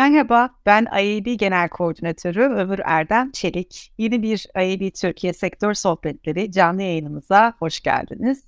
Merhaba, 0.00 0.50
ben 0.66 0.86
IAB 1.02 1.38
Genel 1.38 1.68
Koordinatörü 1.68 2.42
Ömür 2.42 2.80
Erdem 2.84 3.30
Çelik. 3.30 3.92
Yeni 3.98 4.22
bir 4.22 4.46
IAB 4.56 4.94
Türkiye 4.94 5.32
Sektör 5.32 5.74
Sohbetleri 5.74 6.52
canlı 6.52 6.82
yayınımıza 6.82 7.54
hoş 7.58 7.80
geldiniz. 7.80 8.44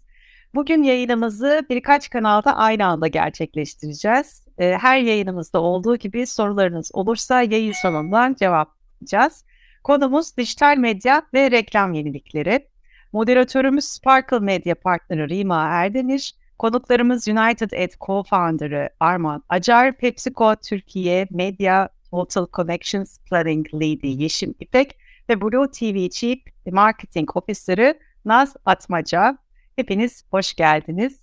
Bugün 0.54 0.82
yayınımızı 0.82 1.66
birkaç 1.70 2.10
kanalda 2.10 2.56
aynı 2.56 2.86
anda 2.86 3.06
gerçekleştireceğiz. 3.06 4.46
Ee, 4.58 4.76
her 4.80 4.98
yayınımızda 4.98 5.60
olduğu 5.60 5.96
gibi 5.96 6.26
sorularınız 6.26 6.90
olursa 6.94 7.42
yayın 7.42 7.72
sonundan 7.72 8.34
cevaplayacağız. 8.34 9.44
Konumuz 9.84 10.36
dijital 10.36 10.76
medya 10.76 11.22
ve 11.34 11.50
reklam 11.50 11.92
yenilikleri. 11.92 12.68
Moderatörümüz 13.12 13.84
Sparkle 13.84 14.38
Medya 14.38 14.74
Partneri 14.74 15.28
Rima 15.28 15.64
Erdemir, 15.64 16.34
konuklarımız 16.62 17.28
United 17.28 17.70
Ed 17.72 17.92
Co-Founder'ı 18.00 18.88
Arman 19.00 19.42
Acar, 19.48 19.96
PepsiCo 19.96 20.56
Türkiye 20.56 21.26
Medya 21.30 21.88
Total 22.10 22.46
Connections 22.52 23.18
Planning 23.18 23.74
Lead'i 23.74 24.22
Yeşim 24.22 24.54
İpek 24.60 24.98
ve 25.28 25.40
Blue 25.40 25.70
TV 25.70 26.08
Chief 26.08 26.38
Marketing 26.66 27.36
Officer'ı 27.36 27.98
Naz 28.24 28.56
Atmaca. 28.64 29.38
Hepiniz 29.76 30.24
hoş 30.30 30.54
geldiniz. 30.54 31.20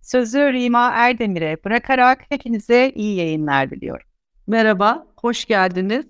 Sözü 0.00 0.38
Rima 0.38 0.90
Erdemir'e 0.94 1.64
bırakarak 1.64 2.18
hepinize 2.28 2.92
iyi 2.94 3.16
yayınlar 3.16 3.70
diliyorum. 3.70 4.06
Merhaba, 4.46 5.06
hoş 5.16 5.44
geldiniz. 5.44 6.06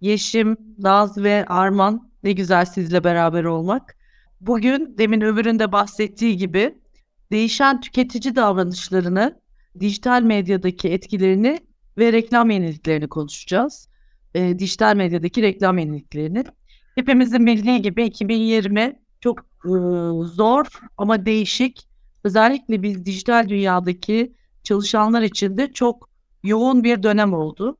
Yeşim, 0.00 0.56
Naz 0.78 1.18
ve 1.18 1.44
Arman 1.48 2.10
ne 2.22 2.32
güzel 2.32 2.64
sizle 2.64 3.04
beraber 3.04 3.44
olmak. 3.44 3.96
Bugün 4.40 4.94
demin 4.98 5.20
Ömür'ün 5.20 5.58
de 5.58 5.72
bahsettiği 5.72 6.36
gibi 6.36 6.81
değişen 7.32 7.80
tüketici 7.80 8.36
davranışlarını, 8.36 9.40
dijital 9.80 10.22
medyadaki 10.22 10.88
etkilerini 10.88 11.58
ve 11.98 12.12
reklam 12.12 12.50
yeniliklerini 12.50 13.08
konuşacağız. 13.08 13.88
E, 14.34 14.58
dijital 14.58 14.96
medyadaki 14.96 15.42
reklam 15.42 15.78
yeniliklerini. 15.78 16.44
Hepimizin 16.94 17.46
bildiği 17.46 17.82
gibi 17.82 18.04
2020 18.04 18.98
çok 19.20 19.40
e, 19.40 19.70
zor 20.24 20.66
ama 20.96 21.26
değişik. 21.26 21.88
Özellikle 22.24 22.82
biz 22.82 23.04
dijital 23.04 23.48
dünyadaki 23.48 24.32
çalışanlar 24.62 25.22
için 25.22 25.58
de 25.58 25.72
çok 25.72 26.08
yoğun 26.42 26.84
bir 26.84 27.02
dönem 27.02 27.34
oldu. 27.34 27.76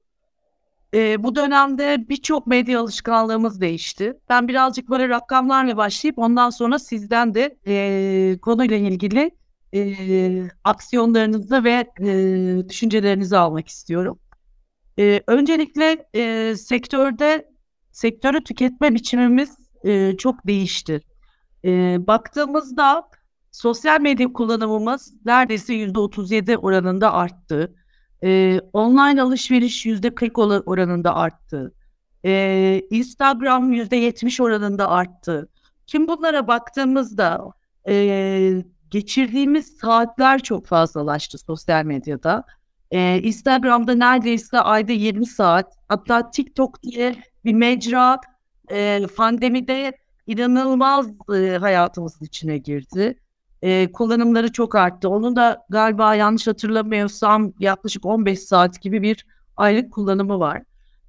E, 0.94 1.22
bu 1.22 1.34
dönemde 1.34 2.08
birçok 2.08 2.46
medya 2.46 2.80
alışkanlığımız 2.80 3.60
değişti. 3.60 4.18
Ben 4.28 4.48
birazcık 4.48 4.90
böyle 4.90 5.08
rakamlarla 5.08 5.76
başlayıp 5.76 6.18
ondan 6.18 6.50
sonra 6.50 6.78
sizden 6.78 7.34
de 7.34 7.58
e, 7.66 8.38
konuyla 8.42 8.76
ilgili 8.76 9.30
e, 9.74 10.48
aksiyonlarınızı 10.64 11.64
ve 11.64 11.86
e, 12.00 12.68
düşüncelerinizi 12.68 13.36
almak 13.36 13.68
istiyorum. 13.68 14.18
E, 14.98 15.22
öncelikle 15.26 16.06
e, 16.14 16.54
sektörde 16.56 17.52
sektörü 17.92 18.44
tüketme 18.44 18.94
biçimimiz 18.94 19.56
e, 19.84 20.16
çok 20.16 20.46
değişti. 20.46 21.00
E, 21.64 21.98
baktığımızda 22.06 23.08
sosyal 23.50 24.00
medya 24.00 24.32
kullanımımız 24.32 25.14
neredeyse 25.24 25.74
%37 25.74 26.56
oranında 26.56 27.12
arttı. 27.12 27.74
E, 28.24 28.60
online 28.72 29.22
alışveriş 29.22 29.86
%40 29.86 30.62
oranında 30.66 31.14
arttı. 31.14 31.74
E, 32.24 32.82
Instagram 32.90 33.72
%70 33.72 34.42
oranında 34.42 34.90
arttı. 34.90 35.48
Şimdi 35.86 36.08
bunlara 36.08 36.46
baktığımızda 36.46 37.50
e, 37.88 38.64
geçirdiğimiz 38.92 39.66
saatler 39.66 40.42
çok 40.42 40.66
fazlalaştı 40.66 41.38
sosyal 41.38 41.84
medyada. 41.84 42.44
Ee, 42.90 43.20
Instagram'da 43.22 43.94
neredeyse 43.94 44.60
ayda 44.60 44.92
20 44.92 45.26
saat 45.26 45.72
hatta 45.88 46.30
TikTok 46.30 46.82
diye 46.82 47.16
bir 47.44 47.54
mecra 47.54 48.18
e, 48.70 49.06
pandemide 49.16 49.92
inanılmaz 50.26 51.06
e, 51.34 51.56
hayatımızın 51.56 52.24
içine 52.24 52.58
girdi. 52.58 53.18
E, 53.62 53.92
kullanımları 53.92 54.52
çok 54.52 54.74
arttı. 54.74 55.08
Onun 55.08 55.36
da 55.36 55.66
galiba 55.68 56.14
yanlış 56.14 56.46
hatırlamıyorsam 56.46 57.52
yaklaşık 57.58 58.06
15 58.06 58.38
saat 58.38 58.82
gibi 58.82 59.02
bir 59.02 59.26
aylık 59.56 59.92
kullanımı 59.92 60.38
var. 60.38 60.62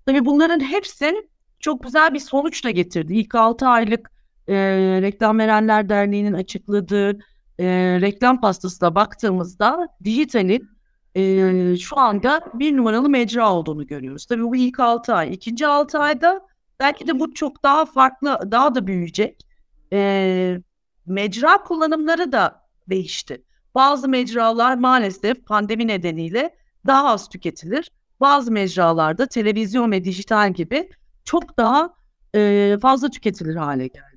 Tabii 0.06 0.26
bunların 0.26 0.60
hepsi 0.60 1.28
çok 1.60 1.84
güzel 1.84 2.14
bir 2.14 2.20
sonuçla 2.20 2.70
getirdi. 2.70 3.14
İlk 3.14 3.36
6 3.36 3.68
aylık 3.68 4.12
e, 4.48 4.56
Reklam 5.02 5.40
Verenler 5.40 5.90
Derneği'nin 5.90 6.34
açıkladığı 6.34 7.20
e, 7.60 7.66
reklam 8.02 8.42
pastasına 8.42 8.96
baktığımızda 8.96 9.88
dijitalin 10.04 10.70
e, 11.16 11.78
şu 11.78 12.00
anda 12.00 12.42
bir 12.54 12.78
numaralı 12.78 13.10
mecra 13.10 13.54
olduğunu 13.54 13.88
görüyoruz. 13.88 14.26
Tabii 14.26 14.44
bu 14.44 14.56
ilk 14.56 14.80
6 14.80 15.16
ay. 15.16 15.34
İkinci 15.34 15.68
6 15.68 16.00
ayda 16.00 16.42
belki 16.80 17.08
de 17.08 17.20
bu 17.20 17.34
çok 17.34 17.64
daha 17.64 17.86
farklı, 17.86 18.40
daha 18.52 18.76
da 18.76 18.88
büyüyecek. 18.88 19.48
E, 19.94 20.60
mecra 21.06 21.58
kullanımları 21.64 22.32
da 22.32 22.64
değişti. 22.90 23.44
Bazı 23.76 24.10
mecralar 24.10 24.78
maalesef 24.78 25.46
pandemi 25.46 25.88
nedeniyle 25.88 26.56
daha 26.88 27.10
az 27.10 27.30
tüketilir. 27.30 27.92
Bazı 28.20 28.52
mecralarda 28.52 29.28
televizyon 29.28 29.92
ve 29.92 30.04
dijital 30.04 30.54
gibi 30.54 30.90
çok 31.26 31.58
daha 31.58 31.94
e, 32.36 32.78
fazla 32.82 33.10
tüketilir 33.10 33.56
hale 33.56 33.88
geldi. 33.88 34.13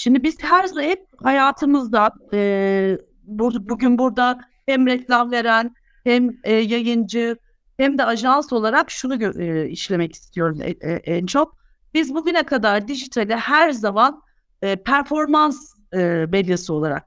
Şimdi 0.00 0.22
biz 0.22 0.42
her 0.42 0.68
hep 0.82 1.06
hayatımızda 1.22 2.10
e, 2.32 2.98
bu, 3.22 3.68
bugün 3.68 3.98
burada 3.98 4.40
hem 4.66 4.86
reklam 4.86 5.30
veren 5.30 5.74
hem 6.04 6.30
e, 6.44 6.52
yayıncı 6.54 7.36
hem 7.76 7.98
de 7.98 8.04
ajans 8.04 8.52
olarak 8.52 8.90
şunu 8.90 9.42
e, 9.42 9.68
işlemek 9.68 10.14
istiyorum 10.14 10.58
e, 10.62 10.70
e, 10.70 10.92
en 10.92 11.26
çok. 11.26 11.56
Biz 11.94 12.14
bugüne 12.14 12.42
kadar 12.42 12.88
dijitali 12.88 13.36
her 13.36 13.70
zaman 13.70 14.22
e, 14.62 14.76
performans 14.76 15.74
e, 15.92 15.98
medyası 16.32 16.74
olarak 16.74 17.06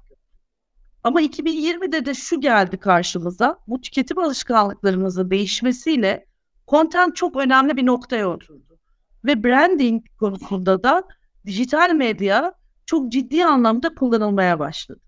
ama 1.04 1.22
2020'de 1.22 2.06
de 2.06 2.14
şu 2.14 2.42
geldi 2.42 2.78
karşımıza. 2.78 3.60
Bu 3.68 3.82
tüketim 3.82 4.20
alışkanlıklarımızın 4.20 5.30
değişmesiyle 5.30 6.26
content 6.68 7.16
çok 7.16 7.36
önemli 7.36 7.78
bir 7.78 7.86
noktaya 7.86 8.30
oturdu. 8.30 8.78
Ve 9.26 9.44
branding 9.44 10.04
konusunda 10.20 10.84
da 10.84 11.04
dijital 11.46 11.94
medya 11.94 12.63
çok 12.86 13.12
ciddi 13.12 13.46
anlamda 13.46 13.96
kullanılmaya 13.96 14.60
başladı. 14.60 15.00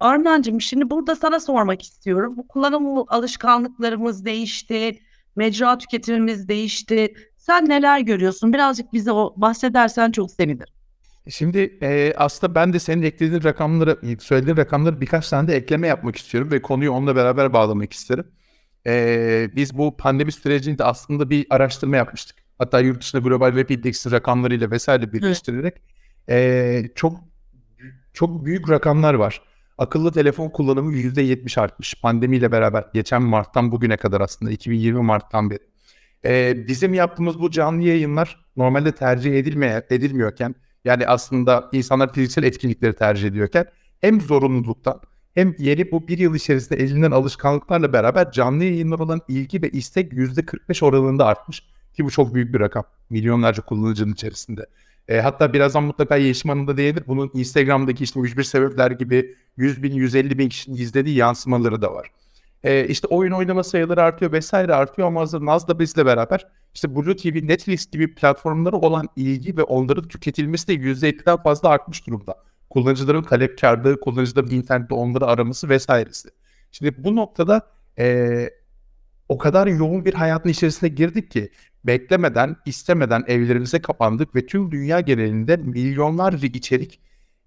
Armancığım 0.00 0.60
şimdi 0.60 0.90
burada 0.90 1.16
sana 1.16 1.40
sormak 1.40 1.82
istiyorum. 1.82 2.34
Bu 2.36 2.48
kullanım 2.48 3.04
alışkanlıklarımız 3.08 4.24
değişti, 4.24 4.98
mecra 5.36 5.78
tüketimimiz 5.78 6.48
değişti. 6.48 7.14
Sen 7.36 7.68
neler 7.68 8.00
görüyorsun? 8.00 8.52
Birazcık 8.52 8.92
bize 8.92 9.12
o 9.12 9.34
bahsedersen 9.36 10.10
çok 10.10 10.30
sevinirim. 10.30 10.74
Şimdi 11.28 11.78
e, 11.82 12.12
aslında 12.16 12.54
ben 12.54 12.72
de 12.72 12.78
senin 12.78 13.02
eklediğin 13.02 13.44
rakamları, 13.44 13.98
söylediğin 14.20 14.56
rakamları 14.56 15.00
birkaç 15.00 15.28
tane 15.28 15.48
de 15.48 15.56
ekleme 15.56 15.86
yapmak 15.86 16.16
istiyorum 16.16 16.50
ve 16.50 16.62
konuyu 16.62 16.92
onunla 16.92 17.16
beraber 17.16 17.52
bağlamak 17.52 17.92
isterim. 17.92 18.26
E, 18.86 19.50
biz 19.56 19.78
bu 19.78 19.96
pandemi 19.96 20.32
sürecinde 20.32 20.84
aslında 20.84 21.30
bir 21.30 21.46
araştırma 21.50 21.96
yapmıştık. 21.96 22.36
Hatta 22.58 22.80
yurt 22.80 23.00
dışında 23.00 23.22
Global 23.22 23.52
Web 23.56 23.70
Index'in 23.70 24.10
rakamlarıyla 24.10 24.70
vesaire 24.70 25.12
birleştirerek. 25.12 25.74
Evet 25.76 25.95
e, 26.28 26.82
çok 26.94 27.20
çok 28.12 28.44
büyük 28.44 28.70
rakamlar 28.70 29.14
var. 29.14 29.42
Akıllı 29.78 30.12
telefon 30.12 30.48
kullanımı 30.48 30.92
%70 30.92 31.60
artmış 31.60 32.00
pandemiyle 32.02 32.52
beraber. 32.52 32.84
Geçen 32.94 33.22
Mart'tan 33.22 33.72
bugüne 33.72 33.96
kadar 33.96 34.20
aslında 34.20 34.50
2020 34.50 35.02
Mart'tan 35.02 35.50
beri. 35.50 35.60
Ee, 36.24 36.64
bizim 36.68 36.94
yaptığımız 36.94 37.40
bu 37.40 37.50
canlı 37.50 37.82
yayınlar 37.82 38.44
normalde 38.56 38.92
tercih 38.92 39.38
edilmeye, 39.38 39.86
edilmiyorken 39.90 40.54
yani 40.84 41.06
aslında 41.06 41.68
insanlar 41.72 42.12
fiziksel 42.12 42.42
etkinlikleri 42.42 42.96
tercih 42.96 43.28
ediyorken 43.28 43.66
hem 44.00 44.20
zorunluluktan 44.20 45.00
hem 45.34 45.54
yeni 45.58 45.90
bu 45.90 46.08
bir 46.08 46.18
yıl 46.18 46.34
içerisinde 46.34 46.82
elinden 46.82 47.10
alışkanlıklarla 47.10 47.92
beraber 47.92 48.32
canlı 48.32 48.64
yayınlar 48.64 48.98
olan 48.98 49.20
ilgi 49.28 49.62
ve 49.62 49.70
istek 49.70 50.12
%45 50.12 50.84
oranında 50.84 51.26
artmış. 51.26 51.62
Ki 51.94 52.04
bu 52.04 52.10
çok 52.10 52.34
büyük 52.34 52.54
bir 52.54 52.60
rakam. 52.60 52.84
Milyonlarca 53.10 53.62
kullanıcının 53.62 54.12
içerisinde. 54.12 54.66
E, 55.08 55.20
hatta 55.20 55.52
birazdan 55.52 55.84
mutlaka 55.84 56.16
Yeşim 56.16 56.48
Hanım 56.48 56.66
da 56.66 56.76
değinir. 56.76 57.02
Bunun 57.06 57.30
Instagram'daki 57.34 58.04
işte 58.04 58.20
101 58.20 58.44
sebepler 58.44 58.90
gibi 58.90 59.36
100 59.56 59.82
bin, 59.82 59.94
150 59.94 60.38
bin 60.38 60.48
kişinin 60.48 60.76
izlediği 60.76 61.16
yansımaları 61.16 61.82
da 61.82 61.94
var. 61.94 62.10
E, 62.64 62.88
işte 62.88 63.06
oyun 63.06 63.32
oynama 63.32 63.64
sayıları 63.64 64.02
artıyor 64.02 64.32
vesaire 64.32 64.74
artıyor 64.74 65.08
ama 65.08 65.20
hazır 65.20 65.46
Naz'la 65.46 65.78
bizle 65.78 66.06
beraber 66.06 66.46
işte 66.74 66.96
Blue 66.96 67.16
TV, 67.16 67.46
Netflix 67.46 67.90
gibi 67.90 68.14
platformlara 68.14 68.76
olan 68.76 69.08
ilgi 69.16 69.56
ve 69.56 69.62
onların 69.62 70.08
tüketilmesi 70.08 70.68
de 70.68 70.74
%50'den 70.74 71.36
fazla 71.36 71.68
artmış 71.68 72.06
durumda. 72.06 72.34
Kullanıcıların 72.70 73.22
talepkarlığı, 73.22 74.00
kullanıcıların 74.00 74.50
internette 74.50 74.94
onları 74.94 75.26
araması 75.26 75.68
vesairesi. 75.68 76.28
Şimdi 76.72 77.04
bu 77.04 77.16
noktada 77.16 77.66
e, 77.98 78.50
o 79.28 79.38
kadar 79.38 79.66
yoğun 79.66 80.04
bir 80.04 80.14
hayatın 80.14 80.48
içerisine 80.48 80.88
girdik 80.88 81.30
ki 81.30 81.50
beklemeden, 81.84 82.56
istemeden 82.66 83.24
evlerimize 83.26 83.82
kapandık 83.82 84.34
ve 84.34 84.46
tüm 84.46 84.70
dünya 84.70 85.00
genelinde 85.00 85.56
milyonlarca 85.56 86.48
içerik 86.48 87.00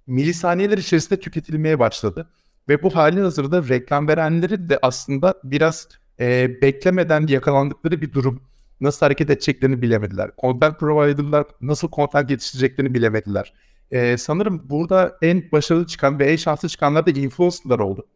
milisaniyeler 0.07 0.77
içerisinde 0.77 1.19
tüketilmeye 1.19 1.79
başladı. 1.79 2.29
Ve 2.69 2.83
bu 2.83 2.95
hali 2.95 3.21
hazırda 3.21 3.67
reklam 3.67 4.07
verenleri 4.07 4.69
de 4.69 4.79
aslında 4.81 5.33
biraz 5.43 5.87
e, 6.19 6.49
beklemeden 6.61 7.27
yakalandıkları 7.27 8.01
bir 8.01 8.13
durum. 8.13 8.41
nasıl 8.81 9.05
hareket 9.05 9.29
edeceklerini 9.29 9.81
bilemediler. 9.81 10.31
Content 10.41 10.79
provider'lar 10.79 11.45
nasıl 11.61 11.91
content 11.91 12.31
yetiştireceklerini 12.31 12.93
bilemediler. 12.93 13.53
Ee, 13.91 14.17
sanırım 14.17 14.69
burada 14.69 15.17
en 15.21 15.51
başarılı 15.51 15.87
çıkan 15.87 16.19
ve 16.19 16.31
en 16.31 16.35
şanslı 16.35 16.69
çıkanlar 16.69 17.05
da 17.05 17.11
influencer'lar 17.11 17.79
oldu. 17.79 18.07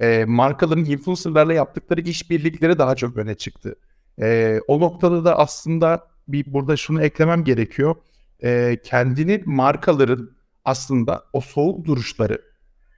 Ee, 0.00 0.24
markaların 0.28 0.84
influencer'larla 0.84 1.52
yaptıkları 1.52 2.00
işbirlikleri 2.00 2.78
daha 2.78 2.94
çok 2.94 3.16
öne 3.16 3.34
çıktı. 3.34 3.76
Ee, 4.20 4.60
o 4.68 4.80
noktada 4.80 5.24
da 5.24 5.38
aslında 5.38 6.06
bir 6.28 6.52
burada 6.52 6.76
şunu 6.76 7.02
eklemem 7.02 7.44
gerekiyor. 7.44 7.94
Ee, 8.42 8.78
kendini 8.84 9.42
markaların 9.44 10.30
aslında 10.64 11.24
o 11.32 11.40
soğuk 11.40 11.84
duruşları 11.84 12.42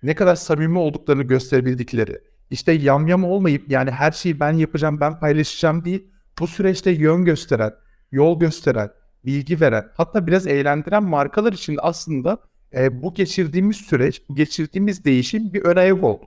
ne 0.02 0.14
kadar 0.14 0.34
samimi 0.36 0.78
olduklarını 0.78 1.22
gösterebildikleri, 1.22 2.18
işte 2.50 2.72
yamyam 2.72 3.24
olmayıp 3.24 3.70
yani 3.70 3.90
her 3.90 4.12
şeyi 4.12 4.40
ben 4.40 4.52
yapacağım, 4.52 5.00
ben 5.00 5.20
paylaşacağım 5.20 5.84
değil, 5.84 6.08
bu 6.38 6.46
süreçte 6.46 6.90
yön 6.90 7.24
gösteren, 7.24 7.72
yol 8.12 8.40
gösteren, 8.40 8.90
bilgi 9.24 9.60
veren, 9.60 9.88
hatta 9.94 10.26
biraz 10.26 10.46
eğlendiren 10.46 11.02
markalar 11.02 11.52
için 11.52 11.78
aslında 11.82 12.38
e, 12.74 13.02
bu 13.02 13.14
geçirdiğimiz 13.14 13.76
süreç, 13.76 14.22
bu 14.28 14.34
geçirdiğimiz 14.34 15.04
değişim 15.04 15.52
bir 15.52 15.62
ön 15.62 15.76
ayak 15.76 16.04
oldu. 16.04 16.24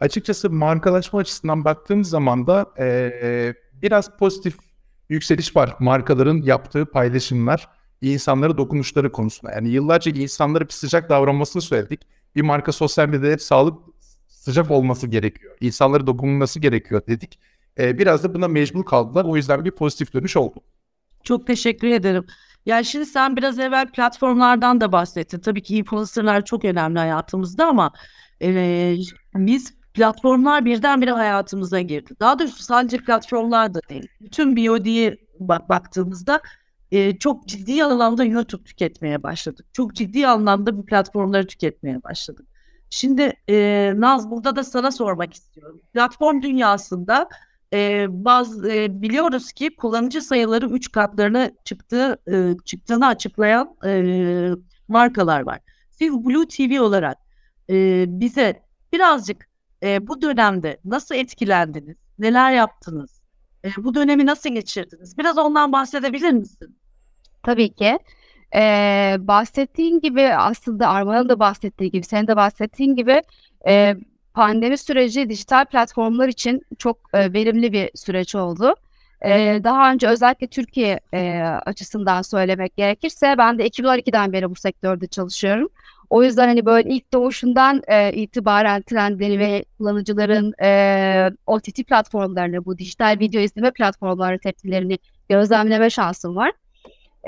Açıkçası 0.00 0.50
markalaşma 0.50 1.18
açısından 1.18 1.64
baktığımız 1.64 2.08
zaman 2.08 2.46
da 2.46 2.66
e, 2.78 3.54
biraz 3.82 4.16
pozitif 4.16 4.54
yükseliş 5.08 5.56
var 5.56 5.76
markaların 5.78 6.42
yaptığı 6.42 6.86
paylaşımlar, 6.86 7.68
insanlara 8.00 8.58
dokunuşları 8.58 9.12
konusunda. 9.12 9.52
Yani 9.52 9.68
yıllarca 9.68 10.12
insanlara 10.12 10.64
bir 10.64 10.72
sıcak 10.72 11.08
davranmasını 11.08 11.62
söyledik. 11.62 12.00
Bir 12.36 12.42
marka 12.42 12.72
sosyal 12.72 13.08
medyada 13.08 13.32
hep 13.32 13.42
sağlık 13.42 13.78
sıcak 14.26 14.70
olması 14.70 15.06
gerekiyor. 15.06 15.56
İnsanlara 15.60 16.06
dokunulması 16.06 16.60
gerekiyor 16.60 17.02
dedik. 17.06 17.38
Ee, 17.78 17.98
biraz 17.98 18.24
da 18.24 18.34
buna 18.34 18.48
mecbur 18.48 18.84
kaldılar. 18.84 19.24
O 19.24 19.36
yüzden 19.36 19.64
bir 19.64 19.70
pozitif 19.70 20.12
dönüş 20.14 20.36
oldu. 20.36 20.60
Çok 21.22 21.46
teşekkür 21.46 21.88
ederim. 21.88 22.24
Yani 22.66 22.84
şimdi 22.84 23.06
sen 23.06 23.36
biraz 23.36 23.58
evvel 23.58 23.92
platformlardan 23.92 24.80
da 24.80 24.92
bahsettin. 24.92 25.40
Tabii 25.40 25.62
ki 25.62 25.76
influencerlar 25.76 26.44
çok 26.44 26.64
önemli 26.64 26.98
hayatımızda 26.98 27.66
ama 27.66 27.92
e, 28.42 28.96
biz 29.34 29.77
platformlar 29.98 30.64
birdenbire 30.64 31.10
hayatımıza 31.10 31.80
girdi. 31.80 32.14
Daha 32.20 32.38
doğrusu 32.38 32.62
sadece 32.62 32.98
platformlar 32.98 33.74
da 33.74 33.80
değil. 33.88 34.08
Bütün 34.20 34.56
BOD'ye 34.56 35.16
bak 35.40 35.68
baktığımızda 35.68 36.40
e, 36.90 37.18
çok 37.18 37.48
ciddi 37.48 37.84
anlamda 37.84 38.24
YouTube 38.24 38.64
tüketmeye 38.64 39.22
başladık. 39.22 39.66
Çok 39.72 39.94
ciddi 39.94 40.26
anlamda 40.26 40.78
bu 40.78 40.84
platformları 40.84 41.46
tüketmeye 41.46 42.02
başladık. 42.02 42.46
Şimdi 42.90 43.32
e, 43.48 43.92
Naz 43.96 44.30
burada 44.30 44.56
da 44.56 44.64
sana 44.64 44.90
sormak 44.90 45.34
istiyorum. 45.34 45.80
Platform 45.94 46.42
dünyasında 46.42 47.28
e, 47.72 48.06
bazı 48.10 48.72
e, 48.72 49.02
biliyoruz 49.02 49.52
ki 49.52 49.76
kullanıcı 49.76 50.22
sayıları 50.22 50.66
3 50.66 50.92
katlarına 50.92 51.50
çıktığı 51.64 52.18
e, 52.32 52.56
çıktığını 52.64 53.06
açıklayan 53.06 53.76
e, 53.86 54.50
markalar 54.88 55.40
var. 55.40 55.60
Siz 55.90 56.12
Blue 56.12 56.48
TV 56.48 56.80
olarak 56.82 57.18
e, 57.70 58.04
bize 58.08 58.62
birazcık 58.92 59.47
e, 59.82 60.06
bu 60.06 60.22
dönemde 60.22 60.78
nasıl 60.84 61.14
etkilendiniz? 61.14 61.96
Neler 62.18 62.52
yaptınız? 62.52 63.20
E, 63.64 63.68
bu 63.76 63.94
dönemi 63.94 64.26
nasıl 64.26 64.50
geçirdiniz? 64.50 65.18
Biraz 65.18 65.38
ondan 65.38 65.72
bahsedebilir 65.72 66.32
misin? 66.32 66.78
Tabii 67.42 67.74
ki. 67.74 67.98
Ee, 68.54 69.16
bahsettiğin 69.18 70.00
gibi 70.00 70.34
aslında 70.34 70.88
Arman'ın 70.88 71.28
da 71.28 71.38
bahsettiği 71.38 71.90
gibi, 71.90 72.04
senin 72.04 72.26
de 72.26 72.36
bahsettiğin 72.36 72.94
gibi 72.96 73.22
e, 73.68 73.96
pandemi 74.34 74.78
süreci 74.78 75.28
dijital 75.28 75.64
platformlar 75.64 76.28
için 76.28 76.62
çok 76.78 76.98
e, 77.14 77.32
verimli 77.32 77.72
bir 77.72 77.90
süreç 77.94 78.34
oldu. 78.34 78.74
E, 79.24 79.60
daha 79.64 79.92
önce 79.92 80.08
özellikle 80.08 80.46
Türkiye 80.46 81.00
e, 81.14 81.40
açısından 81.66 82.22
söylemek 82.22 82.76
gerekirse 82.76 83.34
ben 83.38 83.58
de 83.58 83.68
2012'den 83.68 84.32
beri 84.32 84.50
bu 84.50 84.54
sektörde 84.54 85.06
çalışıyorum. 85.06 85.68
O 86.10 86.22
yüzden 86.22 86.48
hani 86.48 86.66
böyle 86.66 86.90
ilk 86.90 87.12
doğuşundan 87.12 87.82
e, 87.88 88.12
itibaren 88.12 88.82
trendleri 88.82 89.38
ve 89.38 89.64
kullanıcıların 89.78 90.54
e, 90.62 91.30
OTT 91.46 91.86
platformlarını, 91.88 92.64
bu 92.64 92.78
dijital 92.78 93.16
video 93.20 93.40
izleme 93.40 93.70
platformları 93.70 94.38
tepkilerini 94.38 94.98
gözlemleme 95.28 95.90
şansım 95.90 96.36
var. 96.36 96.52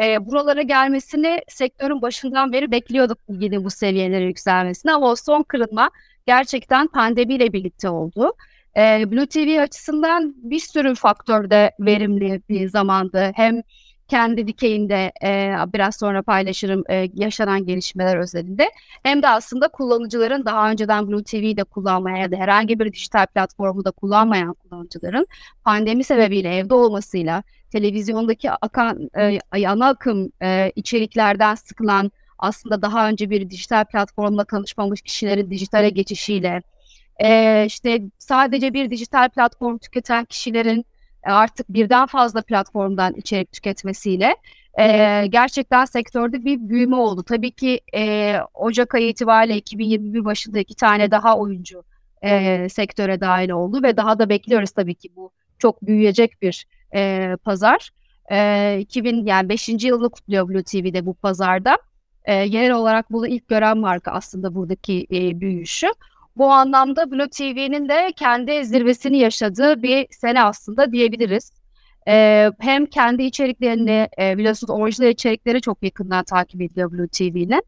E, 0.03 0.27
buralara 0.27 0.63
gelmesini 0.63 1.41
sektörün 1.49 2.03
başından 2.03 2.53
beri 2.53 2.71
bekliyorduk 2.71 3.19
yine 3.29 3.65
bu 3.65 3.71
seviyelere 3.71 4.25
yükselmesini 4.25 4.93
ama 4.93 5.11
o 5.11 5.17
son 5.17 5.43
kırılma 5.43 5.91
gerçekten 6.27 6.87
pandemiyle 6.87 7.53
birlikte 7.53 7.89
oldu. 7.89 8.33
E, 8.77 9.11
Blue 9.11 9.27
TV 9.27 9.61
açısından 9.61 10.35
bir 10.37 10.59
sürü 10.59 10.95
faktörde 10.95 11.71
verimli 11.81 12.43
bir 12.49 12.69
zamandı. 12.69 13.33
Hem 13.35 13.63
kendi 14.11 14.47
dikeyinde 14.47 15.13
e, 15.25 15.55
biraz 15.75 15.97
sonra 15.97 16.23
paylaşırım 16.23 16.85
e, 16.91 17.09
yaşanan 17.15 17.67
gelişmeler 17.67 18.17
özelinde. 18.17 18.71
Hem 19.03 19.23
de 19.23 19.29
aslında 19.29 19.69
kullanıcıların 19.69 20.45
daha 20.45 20.71
önceden 20.71 21.09
Blue 21.09 21.25
TV'yi 21.25 21.57
de 21.57 21.65
kullanmaya 21.65 22.17
ya 22.17 22.33
da 22.33 22.37
herhangi 22.37 22.79
bir 22.79 22.93
dijital 22.93 23.27
platformu 23.27 23.85
da 23.85 23.91
kullanmayan 23.91 24.55
kullanıcıların 24.55 25.27
pandemi 25.65 26.05
sebebiyle 26.05 26.57
evde 26.57 26.75
olmasıyla 26.75 27.43
televizyondaki 27.73 28.51
akan 28.51 29.11
e, 29.19 29.67
ana 29.67 29.89
akım 29.89 30.33
e, 30.43 30.73
içeriklerden 30.77 31.55
sıkılan 31.55 32.13
aslında 32.39 32.83
daha 32.83 33.09
önce 33.09 33.31
bir 33.31 33.51
dijital 33.51 33.85
platformla 33.85 34.45
tanışmamış 34.45 35.03
kişilerin 35.03 35.51
dijitale 35.51 35.91
geçişiyle 35.91 36.63
e, 37.25 37.65
işte 37.67 38.03
sadece 38.19 38.75
bir 38.75 38.91
dijital 38.91 39.29
platform 39.29 39.79
tüketen 39.79 40.25
kişilerin 40.25 40.87
artık 41.25 41.69
birden 41.69 42.07
fazla 42.07 42.43
platformdan 42.43 43.15
içerik 43.15 43.53
tüketmesiyle 43.53 44.37
e, 44.81 45.27
gerçekten 45.27 45.85
sektörde 45.85 46.45
bir 46.45 46.69
büyüme 46.69 46.97
oldu. 46.97 47.23
Tabii 47.23 47.51
ki 47.51 47.81
e, 47.95 48.37
Ocak 48.55 48.95
ayı 48.95 49.09
itibariyle 49.09 49.57
2021 49.57 50.25
başında 50.25 50.59
iki 50.59 50.75
tane 50.75 51.11
daha 51.11 51.39
oyuncu 51.39 51.83
e, 52.23 52.69
sektöre 52.69 53.21
dahil 53.21 53.51
oldu 53.51 53.83
ve 53.83 53.97
daha 53.97 54.19
da 54.19 54.29
bekliyoruz 54.29 54.71
tabii 54.71 54.95
ki 54.95 55.09
bu 55.17 55.31
çok 55.59 55.83
büyüyecek 55.83 56.43
bir 56.43 56.67
e, 56.95 57.37
pazar. 57.45 57.91
E, 58.33 58.79
2000 58.81 59.27
yani 59.27 59.49
5. 59.49 59.69
yılını 59.69 60.11
kutluyor 60.11 60.49
Blue 60.49 60.63
TV'de 60.63 61.07
bu 61.07 61.15
pazarda. 61.15 61.79
E, 62.25 62.35
yerel 62.35 62.73
olarak 62.73 63.13
bunu 63.13 63.27
ilk 63.27 63.49
gören 63.49 63.79
marka 63.79 64.11
aslında 64.11 64.55
buradaki 64.55 65.07
e, 65.13 65.41
büyüyüşü. 65.41 65.87
Bu 66.37 66.51
anlamda 66.53 67.11
Blue 67.11 67.29
TV'nin 67.29 67.89
de 67.89 68.13
kendi 68.17 68.65
zirvesini 68.65 69.19
yaşadığı 69.19 69.83
bir 69.83 70.07
sene 70.11 70.43
aslında 70.43 70.93
diyebiliriz. 70.93 71.53
Ee, 72.09 72.51
hem 72.61 72.87
kendi 72.87 73.23
içeriklerini 73.23 74.09
e, 74.21 74.39
biliyorsunuz 74.39 74.71
orijinal 74.71 75.09
içerikleri 75.09 75.61
çok 75.61 75.83
yakından 75.83 76.25
takip 76.25 76.61
ediyor 76.63 76.93
Blue 76.93 77.09
TV'nin. 77.09 77.63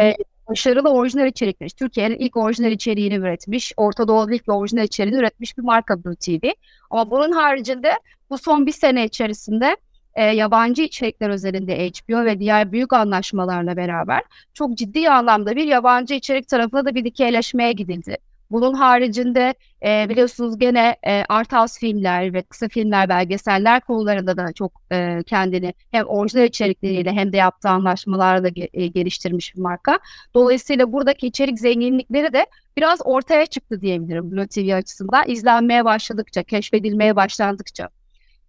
Ee, 0.00 0.14
başarılı 0.48 0.88
orijinal 0.90 1.26
içerikler. 1.26 1.68
Türkiye'nin 1.68 2.16
ilk 2.18 2.36
orijinal 2.36 2.72
içeriğini 2.72 3.14
üretmiş, 3.14 3.72
Orta 3.76 4.08
Doğu'da 4.08 4.34
ilk 4.34 4.48
orijinal 4.48 4.84
içeriğini 4.84 5.18
üretmiş 5.18 5.58
bir 5.58 5.62
marka 5.62 6.04
Blue 6.04 6.16
TV. 6.16 6.46
Ama 6.90 7.10
bunun 7.10 7.32
haricinde 7.32 7.92
bu 8.30 8.38
son 8.38 8.66
bir 8.66 8.72
sene 8.72 9.04
içerisinde 9.04 9.76
e, 10.16 10.24
yabancı 10.24 10.82
içerikler 10.82 11.30
özelinde 11.30 11.88
HBO 11.88 12.24
ve 12.24 12.40
diğer 12.40 12.72
büyük 12.72 12.92
anlaşmalarla 12.92 13.76
beraber 13.76 14.22
çok 14.54 14.76
ciddi 14.76 15.10
anlamda 15.10 15.56
bir 15.56 15.66
yabancı 15.66 16.14
içerik 16.14 16.48
tarafına 16.48 16.84
da 16.84 16.94
bir 16.94 17.04
dikeyleşmeye 17.04 17.72
gidildi. 17.72 18.16
Bunun 18.50 18.74
haricinde 18.74 19.54
e, 19.86 20.06
biliyorsunuz 20.08 20.58
gene 20.58 20.96
e, 21.06 21.24
art 21.28 21.52
house 21.52 21.80
filmler 21.80 22.34
ve 22.34 22.42
kısa 22.42 22.68
filmler, 22.68 23.08
belgeseller 23.08 23.80
konularında 23.80 24.36
da 24.36 24.52
çok 24.52 24.72
e, 24.92 25.22
kendini 25.26 25.74
hem 25.90 26.06
orijinal 26.06 26.44
içerikleriyle 26.44 27.12
hem 27.12 27.32
de 27.32 27.36
yaptığı 27.36 27.68
anlaşmalarla 27.68 28.48
ge- 28.48 28.68
e, 28.72 28.86
geliştirmiş 28.86 29.56
bir 29.56 29.60
marka. 29.60 29.98
Dolayısıyla 30.34 30.92
buradaki 30.92 31.26
içerik 31.26 31.60
zenginlikleri 31.60 32.32
de 32.32 32.46
biraz 32.76 33.00
ortaya 33.04 33.46
çıktı 33.46 33.80
diyebilirim 33.80 34.30
Blue 34.30 34.46
TV 34.46 34.74
açısından. 34.74 35.24
izlenmeye 35.28 35.84
başladıkça, 35.84 36.42
keşfedilmeye 36.42 37.16
başlandıkça 37.16 37.88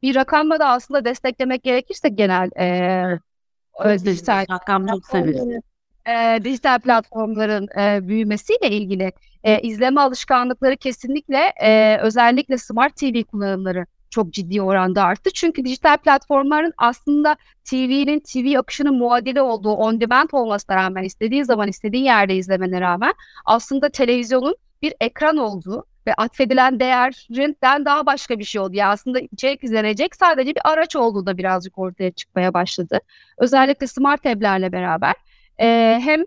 bir 0.02 0.16
rakamla 0.16 0.60
da 0.60 0.68
aslında 0.70 1.06
desteklemek 1.06 1.64
gerekirse 1.64 2.10
genel 2.10 2.50
e, 2.60 3.20
dijital 4.06 4.46
platformların, 4.46 5.62
e, 6.08 6.44
dijital 6.44 6.80
platformların 6.80 7.68
e, 7.80 8.08
büyümesiyle 8.08 8.70
ilgili 8.70 9.12
e, 9.44 9.62
izleme 9.62 10.02
alışkanlıkları 10.02 10.78
kesinlikle 10.78 11.54
e, 11.64 11.98
özellikle 12.02 12.58
Smart 12.58 12.96
TV 12.98 13.24
kullanımları 13.24 13.86
çok 14.10 14.34
ciddi 14.34 14.62
oranda 14.62 15.04
arttı. 15.04 15.30
Çünkü 15.34 15.66
dijital 15.66 15.98
platformların 15.98 16.74
aslında 16.78 17.36
TV'nin 17.66 18.20
TV 18.20 18.60
akışının 18.60 18.98
muadili 18.98 19.42
olduğu 19.42 19.72
on 19.72 20.02
demand 20.02 20.30
olmasına 20.32 20.76
rağmen 20.76 21.04
istediği 21.04 21.46
zaman 21.46 21.68
istediği 21.68 22.04
yerde 22.04 22.36
izlemene 22.36 22.82
rağmen 22.82 23.14
aslında 23.46 23.90
televizyonun 23.90 24.56
bir 24.82 24.94
ekran 25.00 25.38
olduğu 25.38 25.86
ve 26.08 26.14
atfedilen 26.14 26.80
değerinden 26.80 27.86
daha 27.86 28.06
başka 28.06 28.40
bir 28.40 28.44
şey 28.44 28.62
oldu. 28.62 28.76
Yani 28.76 28.92
aslında 28.92 29.20
içerik 29.20 29.64
izlenecek 29.64 30.16
sadece 30.16 30.56
bir 30.56 30.62
araç 30.64 30.96
olduğu 30.96 31.26
da 31.26 31.38
birazcık 31.38 31.78
ortaya 31.78 32.12
çıkmaya 32.12 32.54
başladı. 32.54 33.00
Özellikle 33.38 33.88
smart 33.88 34.26
evlerle 34.26 34.72
beraber 34.72 35.14
e, 35.60 36.00
hem 36.04 36.24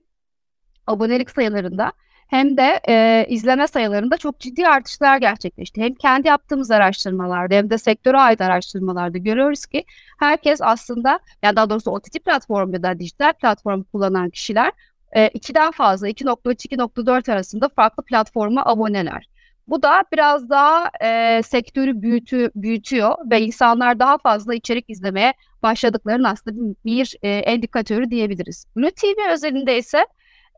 abonelik 0.86 1.30
sayılarında 1.30 1.92
hem 2.28 2.56
de 2.56 2.80
e, 2.88 3.26
izleme 3.28 3.66
sayılarında 3.66 4.16
çok 4.16 4.40
ciddi 4.40 4.68
artışlar 4.68 5.18
gerçekleşti. 5.18 5.82
Hem 5.82 5.94
kendi 5.94 6.28
yaptığımız 6.28 6.70
araştırmalarda 6.70 7.54
hem 7.54 7.70
de 7.70 7.78
sektöre 7.78 8.16
ait 8.18 8.40
araştırmalarda 8.40 9.18
görüyoruz 9.18 9.66
ki 9.66 9.84
herkes 10.18 10.60
aslında 10.62 11.20
ya 11.42 11.56
daha 11.56 11.70
doğrusu 11.70 11.90
OTT 11.90 12.24
platform 12.24 12.72
ya 12.72 12.82
da 12.82 12.98
dijital 12.98 13.32
platform 13.32 13.82
kullanan 13.82 14.30
kişiler 14.30 14.72
e, 15.12 15.26
2'den 15.26 15.70
fazla 15.70 16.08
2.3-2.4 16.08 17.32
arasında 17.32 17.68
farklı 17.68 18.02
platforma 18.02 18.62
aboneler. 18.64 19.26
Bu 19.70 19.82
da 19.82 20.04
biraz 20.12 20.50
daha 20.50 20.90
e, 21.02 21.42
sektörü 21.42 22.02
büyütü, 22.02 22.50
büyütüyor 22.54 23.14
ve 23.30 23.40
insanlar 23.40 23.98
daha 23.98 24.18
fazla 24.18 24.54
içerik 24.54 24.90
izlemeye 24.90 25.34
başladıklarının 25.62 26.24
aslında 26.24 26.74
bir 26.84 27.16
e, 27.22 27.28
endikatörü 27.28 28.10
diyebiliriz. 28.10 28.66
Blue 28.76 28.90
TV 28.90 29.32
özelinde 29.32 29.78
ise 29.78 30.06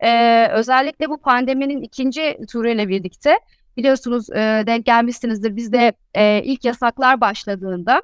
e, 0.03 0.49
özellikle 0.49 1.09
bu 1.09 1.21
pandeminin 1.21 1.83
ikinci 1.83 2.39
turuyla 2.53 2.89
birlikte 2.89 3.39
biliyorsunuz 3.77 4.31
e, 4.31 4.63
denk 4.67 4.87
gelmişsinizdir. 4.87 5.57
Biz 5.57 5.73
de 5.73 5.93
e, 6.15 6.43
ilk 6.45 6.65
yasaklar 6.65 7.21
başladığında 7.21 8.03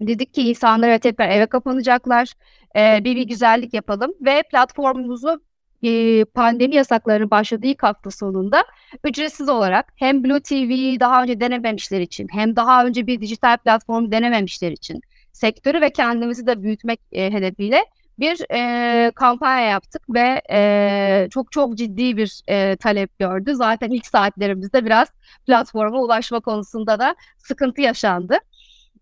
dedik 0.00 0.34
ki 0.34 0.48
insanlara 0.50 0.98
tekrar 0.98 1.28
eve 1.28 1.46
kapanacaklar. 1.46 2.32
E, 2.76 3.04
bir 3.04 3.16
bir 3.16 3.22
güzellik 3.22 3.74
yapalım 3.74 4.12
ve 4.20 4.42
platformumuzu 4.42 5.40
e, 5.82 6.24
pandemi 6.24 6.74
yasakları 6.74 7.30
başladığı 7.30 7.66
ilk 7.66 7.82
hafta 7.82 8.10
sonunda 8.10 8.64
ücretsiz 9.04 9.48
olarak 9.48 9.92
hem 9.96 10.24
Blue 10.24 10.40
TV'yi 10.40 11.00
daha 11.00 11.22
önce 11.22 11.40
denememişler 11.40 12.00
için 12.00 12.28
hem 12.32 12.56
daha 12.56 12.86
önce 12.86 13.06
bir 13.06 13.20
dijital 13.20 13.56
platform 13.56 14.10
denememişler 14.10 14.72
için 14.72 15.00
sektörü 15.32 15.80
ve 15.80 15.90
kendimizi 15.90 16.46
de 16.46 16.62
büyütmek 16.62 17.00
e, 17.12 17.32
hedefiyle 17.32 17.84
bir 18.18 18.40
e, 18.52 19.10
kampanya 19.10 19.68
yaptık 19.68 20.02
ve 20.08 20.42
e, 20.50 21.28
çok 21.30 21.52
çok 21.52 21.76
ciddi 21.76 22.16
bir 22.16 22.42
e, 22.48 22.76
talep 22.76 23.18
gördü. 23.18 23.54
Zaten 23.54 23.90
ilk 23.90 24.06
saatlerimizde 24.06 24.84
biraz 24.84 25.08
platforma 25.46 26.00
ulaşma 26.00 26.40
konusunda 26.40 26.98
da 26.98 27.14
sıkıntı 27.38 27.80
yaşandı. 27.80 28.38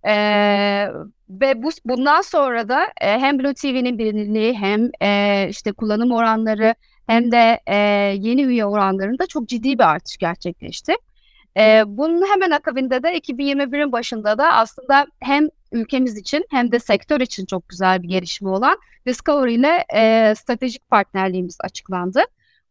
E, 0.07 0.15
ve 1.31 1.63
bu 1.63 1.71
bundan 1.85 2.21
sonra 2.21 2.69
da 2.69 2.85
e, 3.01 3.19
hem 3.19 3.39
Blue 3.39 3.55
TV'nin 3.55 3.99
bilinirliği 3.99 4.55
hem 4.55 4.91
e, 5.03 5.47
işte 5.51 5.73
kullanım 5.73 6.13
oranları 6.13 6.75
hem 7.07 7.33
de 7.33 7.61
e, 7.67 7.77
yeni 8.19 8.43
üye 8.43 8.65
oranlarında 8.65 9.27
çok 9.27 9.49
ciddi 9.49 9.79
bir 9.79 9.85
artış 9.85 10.17
gerçekleşti. 10.17 10.95
E, 11.59 11.83
bunun 11.87 12.27
hemen 12.33 12.51
akabinde 12.51 13.03
de 13.03 13.19
2021'in 13.19 13.93
başında 13.93 14.39
da 14.39 14.53
aslında 14.53 15.07
hem 15.21 15.49
ülkemiz 15.73 16.17
için 16.17 16.45
hem 16.51 16.73
de 16.73 16.79
sektör 16.79 17.21
için 17.21 17.47
çok 17.47 17.69
güzel 17.69 18.03
bir 18.03 18.09
gelişme 18.09 18.49
olan 18.49 18.79
Discovery 19.07 19.55
ile 19.55 19.85
e, 19.95 20.35
stratejik 20.35 20.89
partnerliğimiz 20.91 21.59
açıklandı. 21.61 22.21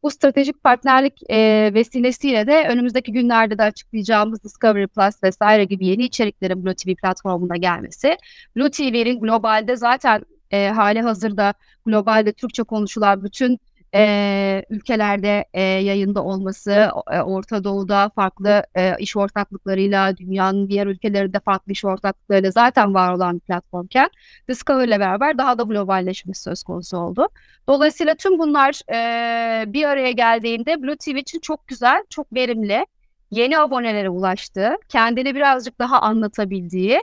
Bu 0.07 0.11
stratejik 0.11 0.63
partnerlik 0.63 1.13
e, 1.29 1.71
vesilesiyle 1.73 2.47
de 2.47 2.67
önümüzdeki 2.69 3.11
günlerde 3.11 3.57
de 3.57 3.63
açıklayacağımız 3.63 4.43
Discovery 4.43 4.87
Plus 4.87 5.23
vesaire 5.23 5.63
gibi 5.63 5.87
yeni 5.87 6.03
içeriklerin 6.03 6.65
Blue 6.65 6.75
TV 6.75 6.95
platformunda 6.95 7.55
gelmesi. 7.55 8.17
Blue 8.55 8.71
TV'nin 8.71 9.19
globalde 9.19 9.75
zaten 9.75 10.25
e, 10.51 10.69
hali 10.69 11.01
hazırda 11.01 11.53
globalde 11.85 12.33
Türkçe 12.33 12.63
konuşulan 12.63 13.23
bütün 13.23 13.59
e, 13.95 14.63
ülkelerde 14.69 15.45
e, 15.53 15.61
yayında 15.61 16.23
olması, 16.23 16.91
e, 17.11 17.21
Orta 17.21 17.63
Doğu'da 17.63 18.09
farklı 18.15 18.63
e, 18.75 18.95
iş 18.99 19.17
ortaklıklarıyla, 19.17 20.17
dünyanın 20.17 20.69
diğer 20.69 20.87
ülkelerinde 20.87 21.39
farklı 21.39 21.71
iş 21.71 21.85
ortaklıklarıyla 21.85 22.51
zaten 22.51 22.93
var 22.93 23.13
olan 23.13 23.35
bir 23.35 23.39
platformken 23.39 24.09
Discovery 24.49 24.87
ile 24.87 24.99
beraber 24.99 25.37
daha 25.37 25.57
da 25.57 25.63
globalleşmesi 25.63 26.43
söz 26.43 26.63
konusu 26.63 26.97
oldu. 26.97 27.27
Dolayısıyla 27.67 28.15
tüm 28.15 28.39
bunlar 28.39 28.81
e, 28.91 29.73
bir 29.73 29.83
araya 29.83 30.11
geldiğinde 30.11 30.81
Blue 30.81 30.97
TV 30.97 31.09
için 31.09 31.39
çok 31.39 31.67
güzel, 31.67 32.03
çok 32.09 32.33
verimli, 32.33 32.85
yeni 33.31 33.59
abonelere 33.59 34.09
ulaştığı, 34.09 34.75
kendini 34.89 35.35
birazcık 35.35 35.79
daha 35.79 36.01
anlatabildiği 36.01 37.01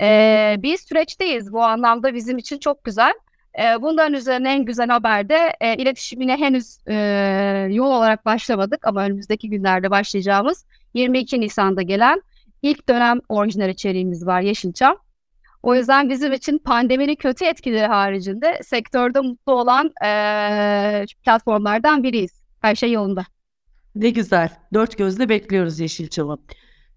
e, 0.00 0.56
bir 0.58 0.76
süreçteyiz. 0.76 1.52
Bu 1.52 1.62
anlamda 1.62 2.14
bizim 2.14 2.38
için 2.38 2.58
çok 2.58 2.84
güzel. 2.84 3.12
E, 3.58 3.82
bunların 3.82 4.14
üzerine 4.14 4.52
en 4.52 4.64
güzel 4.64 4.88
haber 4.88 5.28
de 5.28 5.52
e, 5.60 5.76
iletişimine 5.76 6.36
henüz 6.36 6.78
e, 6.86 6.94
yol 7.70 7.90
olarak 7.90 8.24
başlamadık 8.24 8.86
ama 8.86 9.04
önümüzdeki 9.04 9.50
günlerde 9.50 9.90
başlayacağımız 9.90 10.64
22 10.94 11.40
Nisan'da 11.40 11.82
gelen 11.82 12.22
ilk 12.62 12.88
dönem 12.88 13.20
orijinal 13.28 13.68
içeriğimiz 13.68 14.26
var 14.26 14.40
Yeşilçam. 14.40 14.96
O 15.62 15.74
yüzden 15.74 16.10
bizim 16.10 16.32
için 16.32 16.58
pandeminin 16.58 17.14
kötü 17.14 17.44
etkileri 17.44 17.86
haricinde 17.86 18.60
sektörde 18.62 19.20
mutlu 19.20 19.52
olan 19.52 19.90
e, 20.04 21.04
platformlardan 21.24 22.02
biriyiz. 22.02 22.40
Her 22.60 22.74
şey 22.74 22.92
yolunda. 22.92 23.24
Ne 23.94 24.10
güzel. 24.10 24.48
Dört 24.74 24.98
gözle 24.98 25.28
bekliyoruz 25.28 25.80
Yeşilçam'ı. 25.80 26.38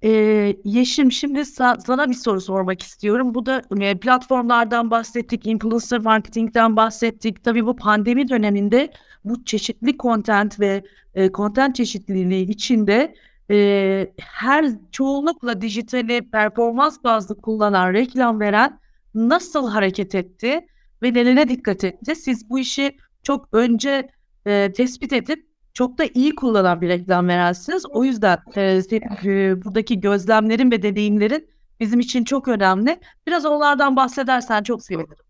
Ee, 0.04 0.56
Yeşim 0.64 1.12
şimdi 1.12 1.40
sa- 1.40 1.82
sana 1.86 2.10
bir 2.10 2.14
soru 2.14 2.42
sormak 2.42 2.82
istiyorum. 2.82 3.34
Bu 3.36 3.46
da 3.46 3.62
e, 3.82 4.00
platformlardan 4.00 4.92
bahsettik, 4.92 5.48
influencer 5.48 6.00
marketingten 6.00 6.76
bahsettik. 6.76 7.44
Tabii 7.44 7.66
bu 7.66 7.76
pandemi 7.76 8.30
döneminde 8.30 8.92
bu 9.26 9.46
çeşitli 9.46 9.98
content 9.98 10.60
ve 10.60 10.84
e, 11.16 11.30
çeşitliliği 11.74 12.50
içinde 12.50 13.16
e, 13.52 14.14
her 14.20 14.66
çoğunlukla 14.92 15.62
dijitali 15.62 16.30
performans 16.32 17.04
bazlı 17.04 17.42
kullanan, 17.42 17.94
reklam 17.94 18.40
veren 18.40 18.80
nasıl 19.16 19.70
hareket 19.70 20.16
etti 20.16 20.68
ve 21.04 21.14
nelere 21.14 21.50
dikkat 21.50 21.84
etti? 21.84 22.16
Siz 22.16 22.50
bu 22.50 22.60
işi 22.60 22.98
çok 23.24 23.50
önce 23.54 24.10
e, 24.46 24.74
tespit 24.74 25.14
edip 25.14 25.53
çok 25.74 25.98
da 25.98 26.04
iyi 26.14 26.36
kullanan 26.36 26.82
bir 26.82 26.90
reklam 26.90 27.28
verensiniz. 27.28 27.86
O 27.90 28.04
yüzden 28.04 28.38
e, 28.56 28.62
e, 28.62 29.64
buradaki 29.64 30.00
gözlemlerin 30.00 30.72
ve 30.72 30.82
deneyimlerin 30.82 31.50
bizim 31.80 32.00
için 32.00 32.24
çok 32.24 32.48
önemli. 32.48 33.00
Biraz 33.28 33.46
onlardan 33.46 33.96
bahsedersen 33.96 34.64
çok 34.64 34.84
sevinirim. 34.84 35.24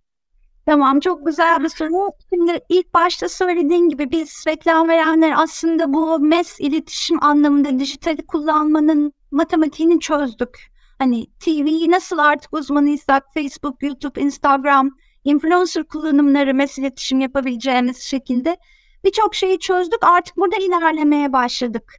Tamam 0.65 0.99
çok 0.99 1.25
güzel 1.25 1.63
bir 1.63 1.69
soru. 1.69 2.11
Şimdi 2.33 2.59
ilk 2.69 2.93
başta 2.93 3.29
söylediğin 3.29 3.89
gibi 3.89 4.11
biz 4.11 4.43
reklam 4.47 4.89
verenler 4.89 5.33
aslında 5.37 5.93
bu 5.93 6.19
mes 6.19 6.59
iletişim 6.59 7.23
anlamında 7.23 7.79
dijitali 7.79 8.25
kullanmanın 8.25 9.13
matematiğini 9.31 9.99
çözdük. 9.99 10.73
Hani 10.99 11.25
TV'yi 11.39 11.91
nasıl 11.91 12.17
artık 12.17 12.53
uzmanıysak 12.53 13.23
Facebook, 13.33 13.83
YouTube, 13.83 14.21
Instagram, 14.21 14.89
influencer 15.23 15.83
kullanımları 15.83 16.53
mes 16.53 16.77
iletişim 16.77 17.19
yapabileceğimiz 17.19 17.97
şekilde 17.97 18.57
birçok 19.03 19.35
şeyi 19.35 19.59
çözdük. 19.59 20.03
Artık 20.03 20.37
burada 20.37 20.55
ilerlemeye 20.55 21.33
başladık. 21.33 21.93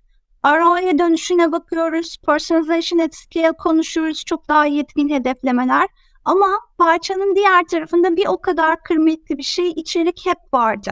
ROI'ye 0.47 0.99
dönüşüne 0.99 1.53
bakıyoruz. 1.53 2.17
Personalization 2.27 2.99
at 2.99 3.15
scale 3.15 3.53
konuşuyoruz. 3.53 4.25
Çok 4.25 4.49
daha 4.49 4.67
yetkin 4.67 5.09
hedeflemeler. 5.09 5.89
Ama 6.25 6.47
parçanın 6.79 7.35
diğer 7.37 7.65
tarafında 7.65 8.17
bir 8.17 8.27
o 8.27 8.41
kadar 8.41 8.83
kıymetli 8.83 9.39
bir 9.39 9.43
şey 9.43 9.69
içerik 9.69 10.27
hep 10.27 10.39
vardı. 10.55 10.91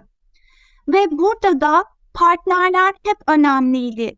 Ve 0.88 1.10
burada 1.10 1.60
da 1.60 1.84
partnerler 2.14 2.94
hep 3.04 3.16
önemliydi. 3.26 4.16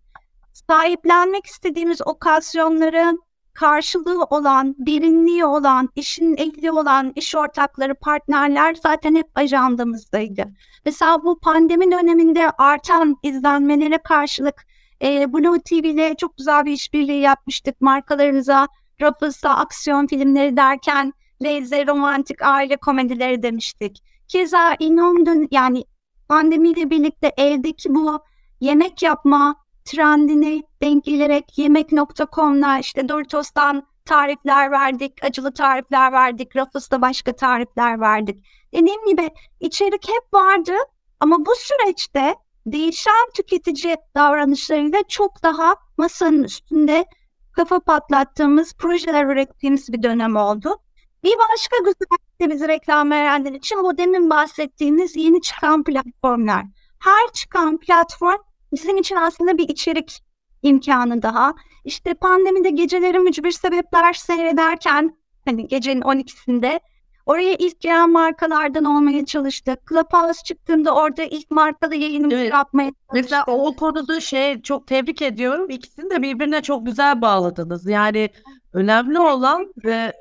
Sahiplenmek 0.53 1.47
istediğimiz 1.47 2.07
okasyonların 2.07 3.23
karşılığı 3.55 4.25
olan, 4.25 4.75
bilinliği 4.79 5.45
olan, 5.45 5.89
işin 5.97 6.37
ehli 6.37 6.73
olan 6.73 7.13
iş 7.17 7.35
ortakları, 7.35 7.95
partnerler 7.95 8.75
zaten 8.75 9.15
hep 9.15 9.27
ajandamızdaydı. 9.35 10.45
Mesela 10.87 11.25
bu 11.25 11.39
pandemi 11.41 11.93
döneminde 11.93 12.51
artan 12.51 13.17
izlenmelere 13.23 13.99
karşılık 13.99 14.67
e, 15.03 15.33
Blue 15.33 15.61
TV 15.61 15.75
ile 15.75 16.15
çok 16.17 16.37
güzel 16.37 16.65
bir 16.65 16.73
işbirliği 16.73 17.21
yapmıştık. 17.21 17.81
Markalarınıza 17.81 18.69
Ruffles'ta 19.03 19.51
aksiyon 19.51 20.07
filmleri 20.07 20.57
derken 20.57 21.13
lazy 21.43 21.87
romantik 21.87 22.43
aile 22.43 22.77
komedileri 22.77 23.43
demiştik. 23.43 24.03
Keza 24.29 24.77
İnhom'dun 24.79 25.49
yani 25.51 25.85
pandemiyle 26.29 26.91
birlikte 26.91 27.33
evdeki 27.37 27.95
bu 27.95 28.21
yemek 28.61 29.03
yapma 29.03 29.57
trendine 29.85 30.63
denk 30.83 31.05
gelerek 31.05 31.59
yemek.com'la 31.59 32.79
işte 32.79 33.09
Doritos'tan 33.09 33.87
tarifler 34.05 34.71
verdik, 34.71 35.25
acılı 35.25 35.55
tarifler 35.55 36.13
verdik, 36.13 36.57
Ruffles'ta 36.57 37.03
başka 37.03 37.37
tarifler 37.37 38.01
verdik. 38.01 38.45
Dediğim 38.75 39.07
gibi 39.07 39.31
içerik 39.61 40.09
hep 40.09 40.35
vardı 40.35 40.73
ama 41.21 41.47
bu 41.47 41.53
süreçte 41.57 42.35
değişen 42.67 43.31
tüketici 43.37 43.97
davranışlarıyla 44.15 45.03
çok 45.09 45.43
daha 45.43 45.77
masanın 45.99 46.43
üstünde 46.43 47.07
kafa 47.53 47.81
patlattığımız, 47.81 48.75
projeler 48.75 49.27
ürettiğimiz 49.27 49.93
bir 49.93 50.03
dönem 50.03 50.37
oldu. 50.37 50.77
Bir 51.25 51.35
başka 51.53 51.77
güzellik 51.79 52.41
de 52.41 52.51
bizi 52.51 52.69
reklam 52.69 53.11
verenler 53.11 53.53
için 53.53 53.83
bu 53.83 53.99
demin 53.99 54.31
bahsettiğimiz 54.31 55.17
yeni 55.17 55.41
çıkan 55.41 55.85
platformlar. 55.85 56.65
Her 57.01 57.33
çıkan 57.33 57.79
platform 57.79 58.39
bizim 58.73 58.97
için 58.97 59.17
aslında 59.17 59.59
bir 59.59 59.69
içerik 59.69 60.23
imkanı 60.63 61.23
daha. 61.23 61.55
İşte 61.85 62.15
pandemide 62.15 62.71
geceleri 62.71 63.19
mücbir 63.19 63.51
sebepler 63.51 64.13
seyrederken 64.13 65.19
hani 65.45 65.69
gecenin 65.69 66.01
12'sinde 66.01 66.81
Oraya 67.27 67.55
ilk 67.59 67.81
giren 67.81 68.11
markalardan 68.11 68.85
olmaya 68.85 69.25
çalıştık. 69.25 69.79
Clubhouse 69.89 70.43
çıktığında 70.45 70.95
orada 70.95 71.23
ilk 71.23 71.51
markalı 71.51 71.95
yayınımızı 71.95 72.37
Evet. 72.37 72.53
yapmaya 72.53 72.93
Mesela 73.13 73.45
o 73.47 73.77
konuda 73.77 74.21
şey 74.21 74.63
çok 74.63 74.87
tebrik 74.87 75.23
ediyorum. 75.23 75.71
İkisini 75.71 76.11
de 76.11 76.23
birbirine 76.23 76.63
çok 76.63 76.87
güzel 76.87 77.21
bağladınız. 77.21 77.87
Yani 77.87 78.31
önemli 78.73 79.19
olan 79.19 79.73
ve 79.85 80.13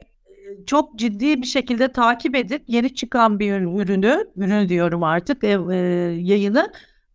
çok 0.65 0.99
ciddi 0.99 1.41
bir 1.41 1.47
şekilde 1.47 1.87
takip 1.91 2.35
edip 2.35 2.63
yeni 2.67 2.95
çıkan 2.95 3.39
bir 3.39 3.53
ürünü, 3.53 4.25
ürün 4.35 4.69
diyorum 4.69 5.03
artık, 5.03 5.43
e, 5.43 5.59
e, 5.71 5.75
yayını 6.19 6.71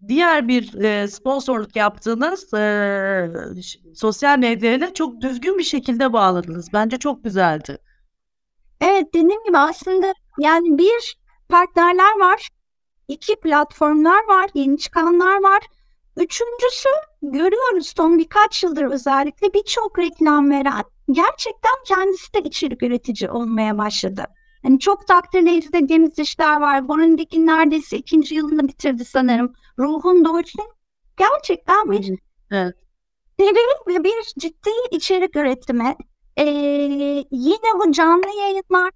diğer 0.08 0.48
bir 0.48 0.74
e, 0.74 1.08
sponsorluk 1.08 1.76
yaptığınız 1.76 2.54
e, 2.54 3.30
sosyal 3.94 4.38
medyayla 4.38 4.94
çok 4.94 5.20
düzgün 5.20 5.58
bir 5.58 5.64
şekilde 5.64 6.12
bağladınız. 6.12 6.72
Bence 6.72 6.96
çok 6.98 7.24
güzeldi. 7.24 7.78
Evet 8.80 9.14
dediğim 9.14 9.44
gibi 9.44 9.58
aslında 9.58 10.14
yani 10.38 10.78
bir 10.78 11.18
partnerler 11.48 12.18
var. 12.20 12.48
iki 13.08 13.36
platformlar 13.36 14.28
var. 14.28 14.50
Yeni 14.54 14.78
çıkanlar 14.78 15.42
var. 15.42 15.62
Üçüncüsü 16.16 16.88
görüyoruz 17.22 17.92
son 17.96 18.18
birkaç 18.18 18.62
yıldır 18.62 18.84
özellikle 18.84 19.54
birçok 19.54 19.98
reklam 19.98 20.50
veren 20.50 20.84
gerçekten 21.10 21.72
kendisi 21.86 22.34
de 22.34 22.40
içerik 22.40 22.82
üretici 22.82 23.30
olmaya 23.30 23.78
başladı. 23.78 24.24
Hani 24.62 24.78
çok 24.78 25.06
takdirle 25.06 25.52
izlediğimiz 25.52 26.18
işler 26.18 26.60
var. 26.60 26.88
Borundaki 26.88 27.46
neredeyse 27.46 27.96
ikinci 27.96 28.34
yılını 28.34 28.68
bitirdi 28.68 29.04
sanırım. 29.04 29.52
Ruhun 29.78 30.24
Doğuş'un 30.24 30.64
gerçekten 31.16 31.90
bir 31.90 32.18
Evet. 32.50 32.74
derin 33.40 33.94
ve 33.98 34.04
bir 34.04 34.22
ciddi 34.38 34.70
içerik 34.90 35.36
üretimi. 35.36 35.96
Ee, 36.38 36.44
yine 37.30 37.78
bu 37.78 37.92
canlı 37.92 38.38
yayınlar, 38.40 38.90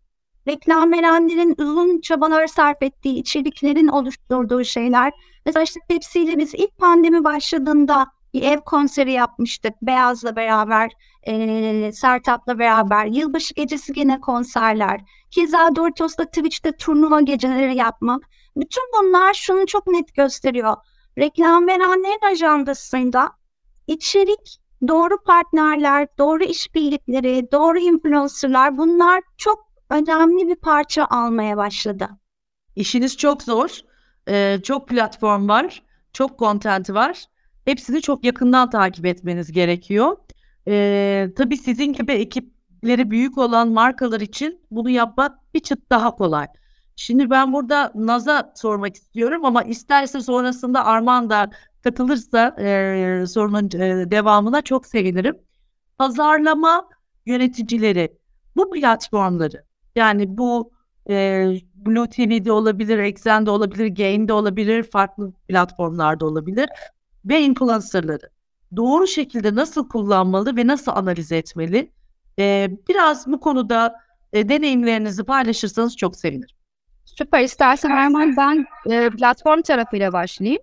reklam 0.49 0.93
verenlerin 0.93 1.55
uzun 1.59 2.01
çabalar 2.01 2.47
sarf 2.47 2.83
ettiği 2.83 3.15
içeriklerin 3.15 3.89
oluşturduğu 3.89 4.65
şeyler. 4.65 5.13
Mesela 5.47 5.63
işte 5.63 5.81
Pepsi 5.89 6.21
ile 6.21 6.39
biz 6.39 6.55
ilk 6.55 6.79
pandemi 6.79 7.25
başladığında 7.25 8.07
bir 8.35 8.43
ev 8.43 8.61
konseri 8.61 9.13
yapmıştık. 9.13 9.83
Beyaz'la 9.83 10.37
beraber, 10.37 10.93
ee, 11.27 11.91
Sertab'la 11.93 12.59
beraber. 12.59 13.07
Yılbaşı 13.07 13.55
gecesi 13.55 13.93
gene 13.93 14.21
konserler. 14.21 15.01
Keza 15.31 15.77
Doritos'la 15.77 16.25
Twitch'te 16.25 16.73
turnuva 16.73 17.21
geceleri 17.21 17.77
yapmak. 17.77 18.23
Bütün 18.57 18.83
bunlar 18.99 19.35
şunu 19.35 19.67
çok 19.67 19.87
net 19.87 20.15
gösteriyor. 20.15 20.77
Reklam 21.19 21.67
verenlerin 21.67 22.33
ajandasında 22.33 23.31
içerik, 23.87 24.59
doğru 24.89 25.23
partnerler, 25.23 26.09
doğru 26.19 26.45
işbirlikleri, 26.45 27.49
doğru 27.53 27.79
influencerlar 27.79 28.79
bunlar 28.79 29.23
çok 29.37 29.73
önemli 29.91 30.49
bir 30.49 30.57
parça 30.57 31.07
almaya 31.11 31.57
başladı. 31.57 32.09
İşiniz 32.77 33.17
çok 33.17 33.43
zor. 33.43 33.81
Ee, 34.29 34.59
çok 34.63 34.89
platform 34.89 35.49
var. 35.49 35.83
Çok 36.13 36.39
content 36.39 36.91
var. 36.91 37.25
Hepsini 37.65 38.03
çok 38.03 38.25
yakından 38.25 38.71
takip 38.71 39.07
etmeniz 39.07 39.53
gerekiyor. 39.53 40.17
Ee, 40.69 41.29
tabii 41.37 41.57
sizin 41.57 41.93
gibi 41.93 42.13
ekipleri 42.13 43.11
büyük 43.11 43.39
olan 43.39 43.69
markalar 43.69 44.21
için 44.21 44.61
bunu 44.71 44.91
yapmak 44.91 45.55
bir 45.55 45.61
çıt 45.61 45.91
daha 45.91 46.15
kolay. 46.15 46.47
Şimdi 46.97 47.31
ben 47.31 47.53
burada 47.53 47.93
Naz'a 47.95 48.53
sormak 48.57 48.95
istiyorum 48.95 49.45
ama 49.45 49.63
isterse 49.63 50.21
sonrasında 50.21 50.85
Arman 50.85 51.31
da 51.31 51.51
katılırsa 51.85 52.57
e, 52.59 53.27
sorunun 53.27 53.67
e, 53.67 54.11
devamına 54.11 54.63
çok 54.63 54.87
sevinirim. 54.87 55.39
Pazarlama 55.99 56.89
yöneticileri 57.27 58.19
bu 58.57 58.71
platformları 58.71 59.65
yani 59.97 60.39
bu 60.39 60.71
e, 61.09 61.47
Blue 61.75 62.09
TV'de 62.09 62.53
olabilir, 62.53 62.99
Exxen'de 62.99 63.51
olabilir, 63.51 63.87
Gain'de 63.87 64.33
olabilir, 64.33 64.83
farklı 64.83 65.33
platformlarda 65.49 66.27
olabilir 66.27 66.69
ve 67.25 67.41
influencerları 67.41 68.31
doğru 68.77 69.07
şekilde 69.07 69.55
nasıl 69.55 69.89
kullanmalı 69.89 70.57
ve 70.57 70.67
nasıl 70.67 70.93
analiz 70.93 71.33
etmeli? 71.33 71.91
E, 72.39 72.71
biraz 72.89 73.27
bu 73.27 73.41
konuda 73.41 73.95
e, 74.33 74.49
deneyimlerinizi 74.49 75.25
paylaşırsanız 75.25 75.97
çok 75.97 76.17
sevinirim. 76.17 76.57
Süper. 77.05 77.41
İstersen 77.41 77.91
Erman 77.91 78.37
ben 78.37 78.67
e, 78.91 79.11
platform 79.11 79.63
tarafıyla 79.63 80.13
başlayayım. 80.13 80.63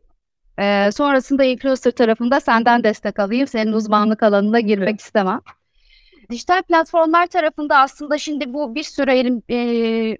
E, 0.59 0.91
sonrasında 0.91 1.43
influencer 1.43 1.91
tarafında 1.91 2.39
senden 2.39 2.83
destek 2.83 3.19
alayım. 3.19 3.47
Senin 3.47 3.73
uzmanlık 3.73 4.23
alanına 4.23 4.59
girmek 4.59 4.99
istemem. 4.99 5.41
Dijital 6.29 6.61
platformlar 6.61 7.27
tarafında 7.27 7.77
aslında 7.77 8.17
şimdi 8.17 8.53
bu 8.53 8.75
bir 8.75 8.83
sürü 8.83 9.11
elim, 9.11 9.41
e, 9.49 9.57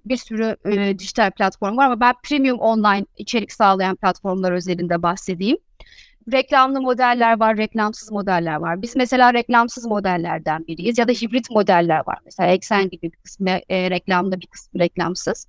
bir 0.06 0.18
sürü 0.18 0.58
e, 0.66 1.00
dijital 1.00 1.32
platform 1.32 1.78
var 1.78 1.86
ama 1.86 2.00
ben 2.00 2.14
premium 2.24 2.60
online 2.60 3.06
içerik 3.18 3.52
sağlayan 3.52 3.96
platformlar 3.96 4.52
özelinde 4.52 5.04
bahsedeyim. 5.04 5.58
Reklamlı 6.32 6.82
modeller 6.82 7.40
var, 7.40 7.58
reklamsız 7.58 8.12
modeller 8.12 8.56
var. 8.56 8.82
Biz 8.82 8.96
mesela 8.96 9.34
reklamsız 9.34 9.86
modellerden 9.86 10.68
biriyiz 10.68 10.98
ya 10.98 11.08
da 11.08 11.12
hibrit 11.12 11.50
modeller 11.52 12.08
var. 12.08 12.18
Mesela 12.26 12.50
Exxen 12.50 12.90
gibi 12.90 13.12
bir 13.12 13.18
kısmı 13.18 13.50
e, 13.50 13.90
reklamlı 13.90 14.42
bir 14.42 14.48
kısmı 14.48 14.80
reklamsız. 14.80 15.48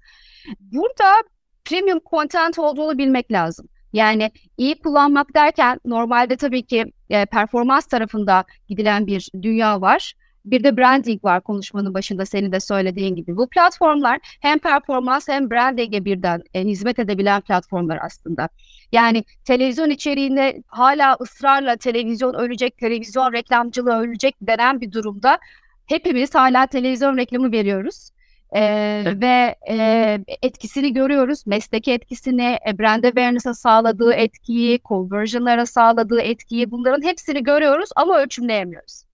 Burada 0.60 1.22
premium 1.64 2.00
content 2.10 2.58
olduğunu 2.58 2.98
bilmek 2.98 3.32
lazım. 3.32 3.68
Yani 3.92 4.30
iyi 4.56 4.78
kullanmak 4.78 5.34
derken 5.34 5.80
normalde 5.84 6.36
tabii 6.36 6.62
ki 6.62 6.84
e, 7.10 7.26
performans 7.26 7.86
tarafında 7.86 8.44
gidilen 8.68 9.06
bir 9.06 9.28
dünya 9.42 9.80
var. 9.80 10.14
Bir 10.44 10.64
de 10.64 10.76
branding 10.76 11.24
var 11.24 11.40
konuşmanın 11.40 11.94
başında 11.94 12.26
senin 12.26 12.52
de 12.52 12.60
söylediğin 12.60 13.14
gibi. 13.14 13.36
Bu 13.36 13.48
platformlar 13.48 14.18
hem 14.22 14.58
performans 14.58 15.28
hem 15.28 15.50
branding'e 15.50 16.04
birden 16.04 16.42
e, 16.54 16.64
hizmet 16.64 16.98
edebilen 16.98 17.40
platformlar 17.40 17.98
aslında. 18.02 18.48
Yani 18.92 19.24
televizyon 19.44 19.90
içeriğinde 19.90 20.62
hala 20.66 21.16
ısrarla 21.20 21.76
televizyon 21.76 22.34
ölecek, 22.34 22.78
televizyon 22.78 23.32
reklamcılığı 23.32 24.00
ölecek 24.00 24.36
denen 24.42 24.80
bir 24.80 24.92
durumda 24.92 25.38
hepimiz 25.86 26.34
hala 26.34 26.66
televizyon 26.66 27.16
reklamı 27.16 27.52
veriyoruz. 27.52 28.09
Ee, 28.56 29.04
ve 29.06 29.56
e, 29.70 30.18
etkisini 30.42 30.92
görüyoruz. 30.92 31.46
Mesleki 31.46 31.92
etkisini, 31.92 32.58
e, 32.68 32.78
brand 32.78 33.04
awareness'a 33.04 33.54
sağladığı 33.54 34.12
etkiyi, 34.12 34.80
conversion'lara 34.84 35.66
sağladığı 35.66 36.20
etkiyi 36.20 36.70
bunların 36.70 37.02
hepsini 37.02 37.42
görüyoruz 37.42 37.90
ama 37.96 38.18
ölçümleyemiyoruz. 38.18 39.04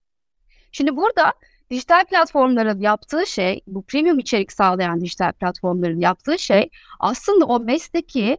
Şimdi 0.71 0.95
burada 0.95 1.33
dijital 1.69 2.05
platformların 2.05 2.79
yaptığı 2.79 3.27
şey, 3.27 3.61
bu 3.67 3.85
premium 3.85 4.19
içerik 4.19 4.51
sağlayan 4.51 5.01
dijital 5.01 5.31
platformların 5.31 5.99
yaptığı 5.99 6.39
şey 6.39 6.69
aslında 6.99 7.45
o 7.45 7.59
mesleki 7.59 8.37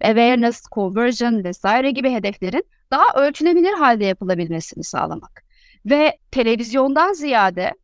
awareness, 0.00 0.62
conversion 0.72 1.44
vesaire 1.44 1.90
gibi 1.90 2.10
hedeflerin 2.10 2.64
daha 2.90 3.26
ölçülebilir 3.26 3.72
halde 3.72 4.04
yapılabilmesini 4.04 4.84
sağlamak. 4.84 5.44
Ve 5.86 6.18
televizyondan 6.30 7.12
ziyade 7.12 7.74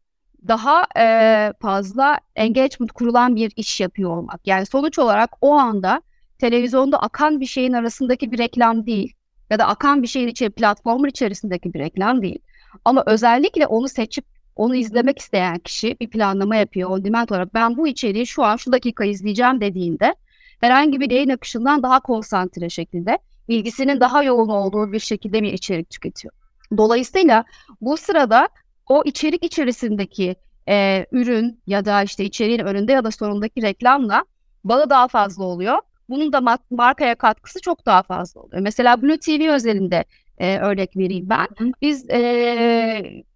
daha 0.49 0.87
e, 0.99 1.53
fazla 1.63 2.19
engagement 2.37 2.93
kurulan 2.93 3.37
bir 3.37 3.53
iş 3.57 3.81
yapıyor 3.81 4.17
olmak. 4.17 4.47
Yani 4.47 4.67
sonuç 4.67 4.99
olarak 4.99 5.31
o 5.41 5.53
anda 5.53 6.03
televizyonda 6.39 6.99
akan 6.99 7.41
bir 7.41 7.47
şeyin 7.47 7.73
arasındaki 7.73 8.33
bir 8.33 8.39
reklam 8.39 8.87
değil 8.87 9.15
ya 9.51 9.59
da 9.59 9.67
akan 9.67 10.03
bir 10.03 10.07
şeyin 10.07 10.29
içi 10.29 10.51
platformun 10.51 11.09
içerisindeki 11.09 11.75
bir 11.75 11.79
reklam 11.79 12.23
değil. 12.23 12.39
Ama 12.85 13.03
özellikle 13.07 13.67
onu 13.67 13.89
seçip 13.89 14.25
onu 14.57 14.75
izlemek 14.75 15.19
isteyen 15.19 15.59
kişi 15.59 15.97
bir 16.01 16.11
planlama 16.11 16.57
yapıyor 16.57 16.91
on 16.91 17.05
demand 17.05 17.29
olarak. 17.29 17.55
Ben 17.55 17.77
bu 17.77 17.89
içeriği 17.89 18.27
şu 18.27 18.45
an 18.45 18.57
şu 18.57 18.73
dakika 18.73 19.05
izleyeceğim 19.05 19.61
dediğinde 19.61 20.15
herhangi 20.61 21.01
bir 21.01 21.11
yayın 21.11 21.29
akışından 21.29 21.83
daha 21.83 22.01
konsantre 22.01 22.69
şekilde 22.69 23.19
ilgisinin 23.49 24.01
daha 24.01 24.23
yoğun 24.23 24.49
olduğu 24.49 24.93
bir 24.93 24.99
şekilde 24.99 25.43
bir 25.43 25.53
içerik 25.53 25.91
tüketiyor. 25.91 26.35
Dolayısıyla 26.77 27.45
bu 27.81 27.97
sırada 27.97 28.49
o 28.89 29.03
içerik 29.05 29.45
içerisindeki 29.45 30.37
e, 30.69 31.07
ürün 31.13 31.61
ya 31.67 31.85
da 31.85 32.03
işte 32.03 32.25
içeriğin 32.25 32.59
önünde 32.59 32.93
ya 32.93 33.05
da 33.05 33.11
sonundaki 33.11 33.63
reklamla 33.63 34.25
bağı 34.65 34.91
daha 34.91 35.09
fazla 35.09 35.45
oluyor. 35.45 35.79
Bunun 36.09 36.33
da 36.33 36.39
ma- 36.39 36.59
markaya 36.71 37.15
katkısı 37.15 37.61
çok 37.61 37.87
daha 37.87 38.03
fazla 38.03 38.41
oluyor. 38.41 38.63
Mesela 38.63 39.03
Blue 39.03 39.19
TV 39.19 39.49
özelinde 39.51 40.05
e, 40.39 40.59
örnek 40.59 40.97
vereyim 40.97 41.29
ben. 41.29 41.49
Biz 41.83 42.11
e, 42.11 42.23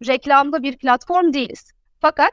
reklamda 0.06 0.62
bir 0.62 0.76
platform 0.76 1.32
değiliz. 1.32 1.72
Fakat 2.00 2.32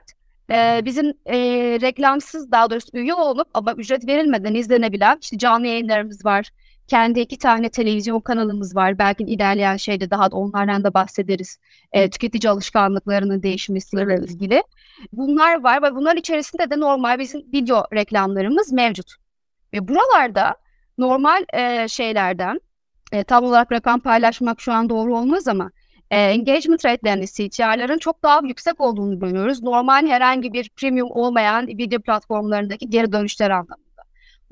e, 0.51 0.81
bizim 0.85 1.13
e, 1.25 1.37
reklamsız 1.81 2.51
daha 2.51 2.69
doğrusu 2.69 2.89
üye 2.93 3.13
olup 3.13 3.47
ama 3.53 3.73
ücret 3.73 4.07
verilmeden 4.07 4.53
izlenebilen 4.53 5.17
işte 5.21 5.37
canlı 5.37 5.67
yayınlarımız 5.67 6.25
var. 6.25 6.49
Kendi 6.87 7.19
iki 7.19 7.37
tane 7.37 7.69
televizyon 7.69 8.19
kanalımız 8.19 8.75
var. 8.75 8.97
Belki 8.97 9.23
ilerleyen 9.23 9.77
şeyde 9.77 10.09
daha 10.09 10.31
da 10.31 10.35
onlardan 10.35 10.83
da 10.83 10.93
bahsederiz. 10.93 11.59
E, 11.91 12.09
tüketici 12.09 12.51
alışkanlıklarının 12.51 13.43
değişmesiyle 13.43 14.15
ilgili. 14.15 14.63
Bunlar 15.13 15.63
var 15.63 15.83
ve 15.83 15.95
bunlar 15.95 16.15
içerisinde 16.15 16.69
de 16.69 16.79
normal 16.79 17.19
bizim 17.19 17.41
video 17.53 17.83
reklamlarımız 17.93 18.71
mevcut. 18.71 19.15
Ve 19.73 19.87
buralarda 19.87 20.55
normal 20.97 21.45
e, 21.53 21.87
şeylerden 21.87 22.59
e, 23.11 23.23
tam 23.23 23.43
olarak 23.43 23.71
rakam 23.71 23.99
paylaşmak 23.99 24.61
şu 24.61 24.73
an 24.73 24.89
doğru 24.89 25.17
olmaz 25.17 25.47
ama 25.47 25.71
e, 26.11 26.17
engagement 26.19 26.85
rate'lerinin 26.85 27.25
CTR'ların 27.25 27.97
çok 27.97 28.23
daha 28.23 28.41
yüksek 28.43 28.81
olduğunu 28.81 29.19
görüyoruz. 29.19 29.63
Normal 29.63 30.07
herhangi 30.07 30.53
bir 30.53 30.69
premium 30.69 31.11
olmayan 31.11 31.67
video 31.67 32.01
platformlarındaki 32.01 32.89
geri 32.89 33.11
dönüşler 33.11 33.49
anlamında. 33.49 33.84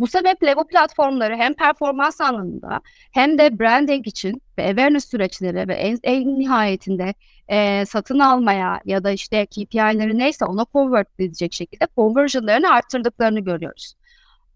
Bu 0.04 0.08
sebeple 0.08 0.56
bu 0.56 0.68
platformları 0.68 1.36
hem 1.36 1.54
performans 1.54 2.22
anlamında 2.22 2.82
hem 3.12 3.38
de 3.38 3.60
branding 3.60 4.08
için 4.08 4.42
ve 4.58 4.64
awareness 4.64 5.10
süreçleri 5.10 5.68
ve 5.68 5.74
en, 5.74 6.00
en 6.04 6.40
nihayetinde 6.40 7.14
e, 7.48 7.86
satın 7.86 8.20
almaya 8.20 8.82
ya 8.86 9.04
da 9.04 9.12
işte 9.12 9.46
KPI'leri 9.46 10.18
neyse 10.18 10.46
ona 10.46 10.66
convert 10.74 11.20
edecek 11.20 11.54
şekilde 11.54 11.88
conversionlarını 11.96 12.72
arttırdıklarını 12.72 13.40
görüyoruz. 13.40 13.94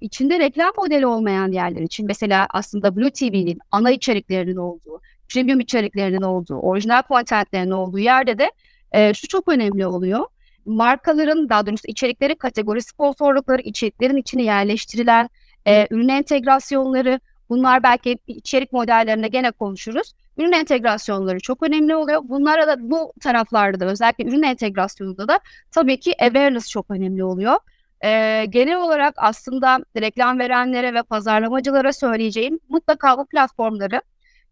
İçinde 0.01 0.39
reklam 0.39 0.71
modeli 0.77 1.07
olmayan 1.07 1.51
yerler 1.51 1.81
için 1.81 2.07
mesela 2.07 2.47
aslında 2.49 2.95
Blue 2.95 3.11
TV'nin 3.11 3.59
ana 3.71 3.91
içeriklerinin 3.91 4.57
olduğu, 4.57 5.01
premium 5.33 5.59
içeriklerinin 5.59 6.21
olduğu, 6.21 6.55
orijinal 6.55 7.03
contentlerinin 7.07 7.71
olduğu 7.71 7.99
yerde 7.99 8.37
de 8.37 8.51
e, 8.91 9.13
şu 9.13 9.27
çok 9.27 9.47
önemli 9.47 9.87
oluyor. 9.87 10.25
Markaların 10.67 11.49
daha 11.49 11.65
doğrusu 11.65 11.87
içerikleri 11.87 12.35
kategori 12.35 12.81
sponsorlukları, 12.81 13.61
içeriklerin 13.61 14.17
içine 14.17 14.43
yerleştirilen 14.43 15.29
e, 15.67 15.87
ürün 15.91 16.07
entegrasyonları, 16.07 17.19
bunlar 17.49 17.83
belki 17.83 18.17
içerik 18.27 18.73
modellerinde 18.73 19.27
gene 19.27 19.51
konuşuruz. 19.51 20.13
Ürün 20.37 20.51
entegrasyonları 20.51 21.39
çok 21.39 21.63
önemli 21.63 21.95
oluyor. 21.95 22.21
Bunlara 22.23 22.67
da 22.67 22.75
bu 22.79 23.13
taraflarda 23.21 23.79
da 23.79 23.85
özellikle 23.85 24.25
ürün 24.25 24.43
entegrasyonunda 24.43 25.27
da 25.27 25.39
tabii 25.71 25.99
ki 25.99 26.13
awareness 26.19 26.69
çok 26.69 26.91
önemli 26.91 27.23
oluyor. 27.23 27.55
Ee, 28.03 28.45
genel 28.49 28.81
olarak 28.81 29.13
aslında 29.17 29.79
reklam 30.01 30.39
verenlere 30.39 30.93
ve 30.93 31.03
pazarlamacılara 31.03 31.93
söyleyeceğim 31.93 32.59
mutlaka 32.69 33.17
bu 33.17 33.25
platformları 33.25 34.01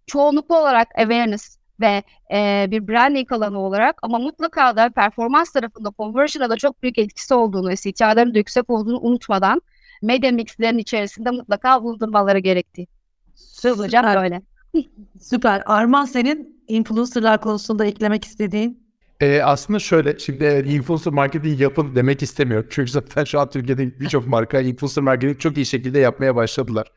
çoğunluklu 0.07 0.57
olarak 0.57 0.87
awareness 0.97 1.57
ve 1.79 2.03
e, 2.33 2.67
bir 2.71 2.87
branding 2.87 3.31
alanı 3.31 3.59
olarak 3.59 3.99
ama 4.01 4.19
mutlaka 4.19 4.75
da 4.75 4.89
performans 4.89 5.51
tarafında 5.51 5.91
conversion'a 5.97 6.49
da 6.49 6.57
çok 6.57 6.83
büyük 6.83 6.97
etkisi 6.97 7.33
olduğunu 7.33 7.69
ve 7.69 7.75
CTR'ların 7.75 8.33
da 8.33 8.37
yüksek 8.37 8.69
olduğunu 8.69 8.99
unutmadan 8.99 9.61
medya 10.01 10.31
mixlerin 10.31 10.77
içerisinde 10.77 11.31
mutlaka 11.31 11.83
bulundurmaları 11.83 12.39
gerektiği. 12.39 12.87
Söz 13.35 13.77
hocam 13.79 14.05
böyle. 14.05 14.41
Süper. 15.21 15.63
Arman 15.65 16.05
senin 16.05 16.61
influencerlar 16.67 17.41
konusunda 17.41 17.85
eklemek 17.85 18.25
istediğin? 18.25 18.85
Ee, 19.19 19.41
aslında 19.41 19.79
şöyle, 19.79 20.19
şimdi 20.19 20.43
evet, 20.43 20.67
influencer 20.67 21.13
marketing 21.13 21.61
yapın 21.61 21.95
demek 21.95 22.23
istemiyorum. 22.23 22.67
Çünkü 22.71 22.91
zaten 22.91 23.23
şu 23.23 23.39
an 23.39 23.49
Türkiye'de 23.49 23.99
birçok 23.99 24.27
marka 24.27 24.61
influencer 24.61 25.03
marketing 25.03 25.39
çok 25.39 25.57
iyi 25.57 25.65
şekilde 25.65 25.99
yapmaya 25.99 26.35
başladılar. 26.35 26.87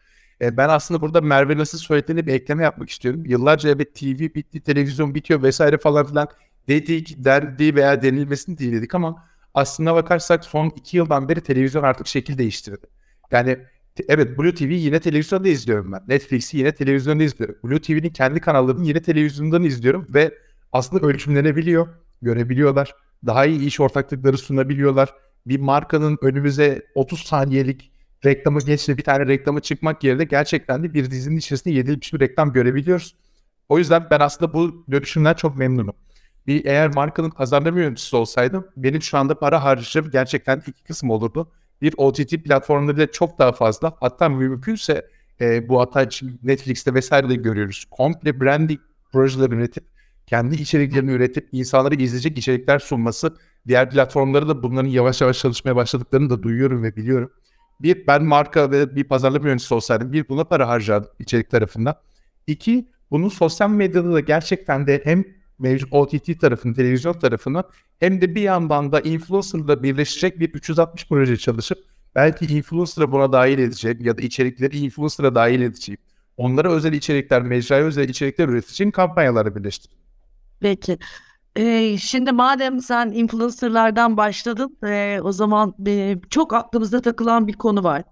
Ee, 0.40 0.56
ben 0.56 0.68
aslında 0.68 1.00
burada 1.00 1.20
Merve 1.20 1.58
nasıl 1.58 1.78
söylediğini 1.78 2.26
bir 2.26 2.32
ekleme 2.34 2.62
yapmak 2.62 2.90
istiyorum. 2.90 3.22
Yıllarca 3.26 3.70
evet 3.70 3.94
TV 3.94 4.34
bitti, 4.34 4.60
televizyon 4.60 5.14
bitiyor 5.14 5.42
vesaire 5.42 5.78
falan 5.78 6.06
filan 6.06 6.28
dedik, 6.68 7.24
derdi 7.24 7.74
veya 7.74 8.02
denilmesini 8.02 8.58
dinledik 8.58 8.94
ama 8.94 9.24
aslında 9.54 9.94
bakarsak 9.94 10.44
son 10.44 10.72
iki 10.76 10.96
yıldan 10.96 11.28
beri 11.28 11.40
televizyon 11.40 11.82
artık 11.82 12.06
şekil 12.06 12.38
değiştirdi. 12.38 12.86
Yani 13.30 13.58
evet 14.08 14.38
Blue 14.38 14.54
TV 14.54 14.62
yine 14.62 15.00
televizyonda 15.00 15.48
izliyorum 15.48 15.92
ben. 15.92 16.02
Netflix'i 16.08 16.58
yine 16.58 16.72
televizyonda 16.74 17.22
izliyorum. 17.22 17.56
Blue 17.64 17.80
TV'nin 17.80 18.10
kendi 18.10 18.40
kanallarını 18.40 18.86
yine 18.86 19.02
televizyondan 19.02 19.62
izliyorum 19.62 20.06
ve 20.14 20.34
aslında 20.72 21.06
ölçümlenebiliyor, 21.06 21.88
görebiliyorlar. 22.22 22.94
Daha 23.26 23.46
iyi 23.46 23.66
iş 23.66 23.80
ortaklıkları 23.80 24.38
sunabiliyorlar. 24.38 25.14
Bir 25.46 25.60
markanın 25.60 26.18
önümüze 26.22 26.82
30 26.94 27.20
saniyelik 27.20 27.92
reklamı 28.24 28.60
geçti 28.60 28.98
bir 28.98 29.02
tane 29.02 29.26
reklamı 29.26 29.60
çıkmak 29.60 30.04
yerine 30.04 30.24
gerçekten 30.24 30.82
de 30.82 30.94
bir 30.94 31.10
dizinin 31.10 31.36
içerisinde 31.36 31.74
yedilmiş 31.74 32.12
bir 32.12 32.20
reklam 32.20 32.52
görebiliyoruz. 32.52 33.14
O 33.68 33.78
yüzden 33.78 34.06
ben 34.10 34.20
aslında 34.20 34.52
bu 34.52 34.84
dönüşümden 34.90 35.34
çok 35.34 35.56
memnunum. 35.56 35.94
Bir 36.46 36.64
eğer 36.64 36.94
markanın 36.94 37.30
pazarlama 37.30 37.80
yöneticisi 37.80 38.16
olsaydım 38.16 38.66
benim 38.76 39.02
şu 39.02 39.18
anda 39.18 39.38
para 39.38 39.64
harcayacağım 39.64 40.10
gerçekten 40.10 40.62
iki 40.66 40.84
kısım 40.84 41.10
olurdu 41.10 41.52
bir 41.82 41.94
OTT 41.96 42.44
platformlarıyla 42.44 43.12
çok 43.12 43.38
daha 43.38 43.52
fazla 43.52 43.96
hatta 44.00 44.28
mümkünse 44.28 45.06
e, 45.40 45.68
bu 45.68 45.80
hatta 45.80 46.08
Netflix'te 46.42 46.94
vesaire 46.94 47.28
de 47.28 47.34
görüyoruz. 47.34 47.84
Komple 47.90 48.40
branding 48.40 48.80
projeler 49.12 49.50
üretip 49.50 49.84
kendi 50.26 50.54
içeriklerini 50.54 51.10
üretip 51.10 51.48
insanları 51.52 51.94
izleyecek 51.94 52.38
içerikler 52.38 52.78
sunması 52.78 53.36
diğer 53.66 53.90
platformları 53.90 54.48
da 54.48 54.62
bunların 54.62 54.88
yavaş 54.88 55.20
yavaş 55.20 55.38
çalışmaya 55.38 55.76
başladıklarını 55.76 56.30
da 56.30 56.42
duyuyorum 56.42 56.82
ve 56.82 56.96
biliyorum. 56.96 57.30
Bir, 57.80 58.06
ben 58.06 58.24
marka 58.24 58.70
ve 58.70 58.96
bir 58.96 59.04
pazarlama 59.04 59.48
yöneticisi 59.48 59.74
olsaydım 59.74 60.12
bir 60.12 60.28
buna 60.28 60.44
para 60.44 60.68
harcardım 60.68 61.10
içerik 61.18 61.50
tarafından. 61.50 61.94
İki, 62.46 62.88
bunun 63.10 63.28
sosyal 63.28 63.70
medyada 63.70 64.12
da 64.12 64.20
gerçekten 64.20 64.86
de 64.86 65.00
hem 65.04 65.24
mevcut 65.58 65.92
OTT 65.92 66.40
tarafını, 66.40 66.74
televizyon 66.74 67.12
tarafını 67.12 67.64
hem 68.00 68.20
de 68.20 68.34
bir 68.34 68.42
yandan 68.42 68.92
da 68.92 69.00
influencer'la 69.00 69.82
birleşecek 69.82 70.40
bir 70.40 70.50
360 70.50 71.08
proje 71.08 71.36
çalışıp 71.36 71.78
belki 72.14 72.46
influencer'ı 72.46 73.12
buna 73.12 73.32
dahil 73.32 73.58
edeceğim 73.58 73.98
ya 74.00 74.18
da 74.18 74.22
içerikleri 74.22 74.78
influencer'a 74.78 75.34
dahil 75.34 75.60
edeceğim. 75.60 75.98
Onlara 76.36 76.72
özel 76.72 76.92
içerikler, 76.92 77.42
mecraya 77.42 77.84
özel 77.84 78.08
içerikler 78.08 78.48
üreteceğim 78.48 78.90
kampanyaları 78.90 79.56
birleştir. 79.56 79.90
Peki. 80.60 80.98
Ee, 81.58 81.98
şimdi 81.98 82.32
madem 82.32 82.80
sen 82.80 83.10
influencerlardan 83.10 84.16
başladın, 84.16 84.78
e, 84.84 85.20
o 85.22 85.32
zaman 85.32 85.74
e, 85.86 86.16
çok 86.30 86.52
aklımızda 86.52 87.00
takılan 87.02 87.46
bir 87.46 87.52
konu 87.52 87.84
var. 87.84 88.02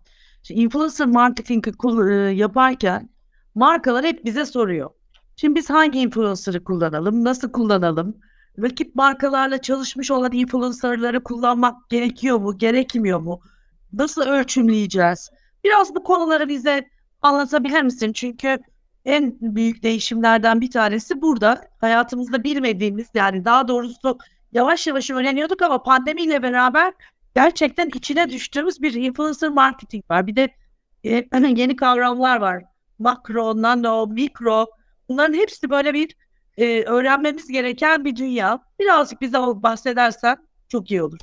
Şimdi 0.42 0.61
influencer 0.61 1.06
marketing 1.06 1.68
e, 1.68 2.12
yaparken 2.14 3.09
markalar 3.54 4.04
hep 4.04 4.24
bize 4.24 4.44
soruyor. 4.46 4.90
Şimdi 5.37 5.54
biz 5.54 5.70
hangi 5.70 5.98
influencer'ı 5.98 6.64
kullanalım, 6.64 7.24
nasıl 7.24 7.52
kullanalım? 7.52 8.16
Rakip 8.62 8.94
markalarla 8.94 9.61
çalışmış 9.61 10.11
olan 10.11 10.32
influencer'ları 10.32 11.22
kullanmak 11.22 11.90
gerekiyor 11.90 12.38
mu, 12.38 12.59
gerekmiyor 12.59 13.20
mu? 13.20 13.40
Nasıl 13.92 14.22
ölçümleyeceğiz? 14.22 15.30
Biraz 15.64 15.94
bu 15.94 16.02
konuları 16.02 16.48
bize 16.48 16.88
anlatabilir 17.22 17.82
misin? 17.82 18.12
Çünkü 18.12 18.59
en 19.07 19.37
büyük 19.40 19.83
değişimlerden 19.83 20.61
bir 20.61 20.71
tanesi 20.71 21.23
burada. 21.23 21.61
Hayatımızda 21.81 22.45
bilmediğimiz 22.45 23.07
yani 23.14 23.45
daha 23.45 23.69
doğrusu 23.69 24.19
yavaş 24.53 24.87
yavaş 24.87 25.11
öğreniyorduk 25.11 25.62
ama 25.62 25.83
pandemiyle 25.83 26.42
beraber 26.42 26.92
gerçekten 27.35 27.88
içine 27.95 28.31
düştüğümüz 28.31 28.83
bir 28.83 28.95
influencer 28.95 29.51
marketing 29.51 30.11
var. 30.11 30.27
Bir 30.27 30.37
de 30.37 30.49
e, 31.05 31.11
yeni 31.57 31.77
kavramlar 31.77 32.40
var. 32.40 32.64
Makro, 32.99 33.62
nano, 33.62 34.07
mikro, 34.07 34.66
Bunların 35.09 35.35
hepsi 35.35 35.71
böyle 35.71 35.95
bir 35.95 36.16
e, 36.59 36.83
öğrenmemiz 36.83 37.49
gereken 37.49 38.05
bir 38.05 38.16
dünya. 38.16 38.61
Birazcık 38.81 39.21
bize 39.21 39.38
bahsedersen 39.38 40.37
çok 40.69 40.90
iyi 40.90 41.03
olur. 41.03 41.19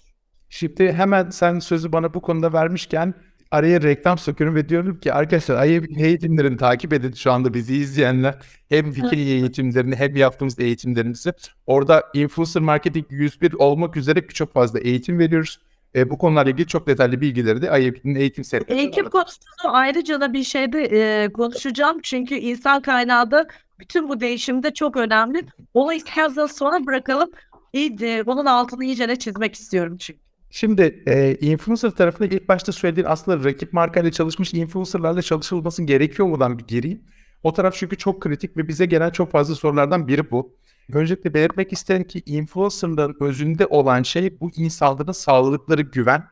Şimdi 0.49 0.93
hemen 0.93 1.29
sen 1.29 1.59
sözü 1.59 1.91
bana 1.91 2.13
bu 2.13 2.21
konuda 2.21 2.53
vermişken 2.53 3.13
araya 3.53 3.81
reklam 3.81 4.17
sokuyorum 4.17 4.55
ve 4.55 4.69
diyorum 4.69 4.99
ki 4.99 5.13
arkadaşlar 5.13 5.55
ayı 5.55 5.83
eğitimlerini 5.97 6.57
takip 6.57 6.93
edin 6.93 7.11
şu 7.11 7.31
anda 7.31 7.53
bizi 7.53 7.75
izleyenler. 7.75 8.35
Hem 8.69 8.91
fikir 8.91 9.17
eğitimlerini 9.17 9.95
hem 9.95 10.15
yaptığımız 10.15 10.59
eğitimlerimizi. 10.59 11.33
Orada 11.67 12.03
influencer 12.13 12.63
marketing 12.63 13.05
101 13.09 13.53
olmak 13.53 13.97
üzere 13.97 14.27
çok 14.27 14.53
fazla 14.53 14.79
eğitim 14.79 15.19
veriyoruz. 15.19 15.59
E, 15.95 16.09
bu 16.09 16.17
konularla 16.17 16.51
ilgili 16.51 16.67
çok 16.67 16.87
detaylı 16.87 17.21
bilgileri 17.21 17.61
de 17.61 17.65
IAP'nin 17.65 18.15
eğitim 18.15 18.43
setleri. 18.43 18.79
Eğitim 18.79 19.09
konusunu 19.09 19.75
ayrıca 19.75 20.21
da 20.21 20.33
bir 20.33 20.43
şeyde 20.43 20.83
e, 20.83 21.29
konuşacağım. 21.33 21.99
Çünkü 22.03 22.35
insan 22.35 22.81
kaynağı 22.81 23.31
da 23.31 23.47
bütün 23.79 24.09
bu 24.09 24.19
değişimde 24.19 24.73
çok 24.73 24.97
önemli. 24.97 25.45
Olayı 25.73 25.97
isterseniz 25.97 26.51
sonra 26.51 26.85
bırakalım. 26.85 27.29
İyice, 27.73 28.23
bunun 28.25 28.45
altını 28.45 28.85
iyice 28.85 29.09
de 29.09 29.15
çizmek 29.15 29.55
istiyorum 29.55 29.97
çünkü. 29.97 30.22
Şimdi 30.55 31.03
e, 31.07 31.35
influencer 31.35 31.91
tarafında 31.91 32.27
ilk 32.27 32.49
başta 32.49 32.71
söylediğin 32.71 33.07
aslında 33.07 33.43
rakip 33.49 33.73
markayla 33.73 34.11
çalışmış 34.11 34.53
influencerlarla 34.53 35.21
çalışılması 35.21 35.83
gerekiyor 35.83 36.27
mudan 36.27 36.59
bir 36.59 36.63
gireyim. 36.67 37.01
O 37.43 37.53
taraf 37.53 37.75
çünkü 37.77 37.97
çok 37.97 38.21
kritik 38.21 38.57
ve 38.57 38.67
bize 38.67 38.85
gelen 38.85 39.09
çok 39.09 39.31
fazla 39.31 39.55
sorulardan 39.55 40.07
biri 40.07 40.31
bu. 40.31 40.55
Öncelikle 40.93 41.33
belirtmek 41.33 41.73
isterim 41.73 42.03
ki 42.03 42.23
influencerların 42.25 43.15
özünde 43.19 43.65
olan 43.65 44.03
şey 44.03 44.39
bu 44.39 44.51
insanların 44.55 45.11
sağladıkları 45.11 45.81
güven, 45.81 46.23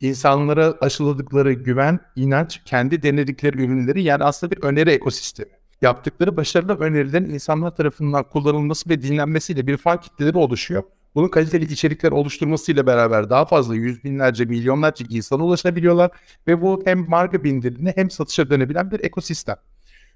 insanlara 0.00 0.74
aşıladıkları 0.80 1.52
güven, 1.52 2.00
inanç, 2.16 2.62
kendi 2.64 3.02
denedikleri 3.02 3.56
ürünleri 3.56 4.02
yani 4.02 4.24
aslında 4.24 4.56
bir 4.56 4.62
öneri 4.62 4.90
ekosistemi 4.90 5.52
yaptıkları 5.82 6.36
başarılı 6.36 6.78
önerilerin 6.78 7.30
insanlar 7.30 7.76
tarafından 7.76 8.24
kullanılması 8.24 8.90
ve 8.90 9.02
dinlenmesiyle 9.02 9.66
bir 9.66 9.76
fan 9.76 10.00
kitleleri 10.00 10.38
oluşuyor. 10.38 10.82
Bunun 11.14 11.28
kaliteli 11.28 11.72
içerikler 11.72 12.12
oluşturmasıyla 12.12 12.86
beraber 12.86 13.30
daha 13.30 13.44
fazla 13.44 13.74
yüz 13.74 14.04
binlerce, 14.04 14.44
milyonlarca 14.44 15.06
insana 15.08 15.44
ulaşabiliyorlar 15.44 16.10
ve 16.46 16.62
bu 16.62 16.82
hem 16.84 17.08
marka 17.08 17.44
bindirini 17.44 17.92
hem 17.96 18.10
satışa 18.10 18.50
dönebilen 18.50 18.90
bir 18.90 19.04
ekosistem. 19.04 19.56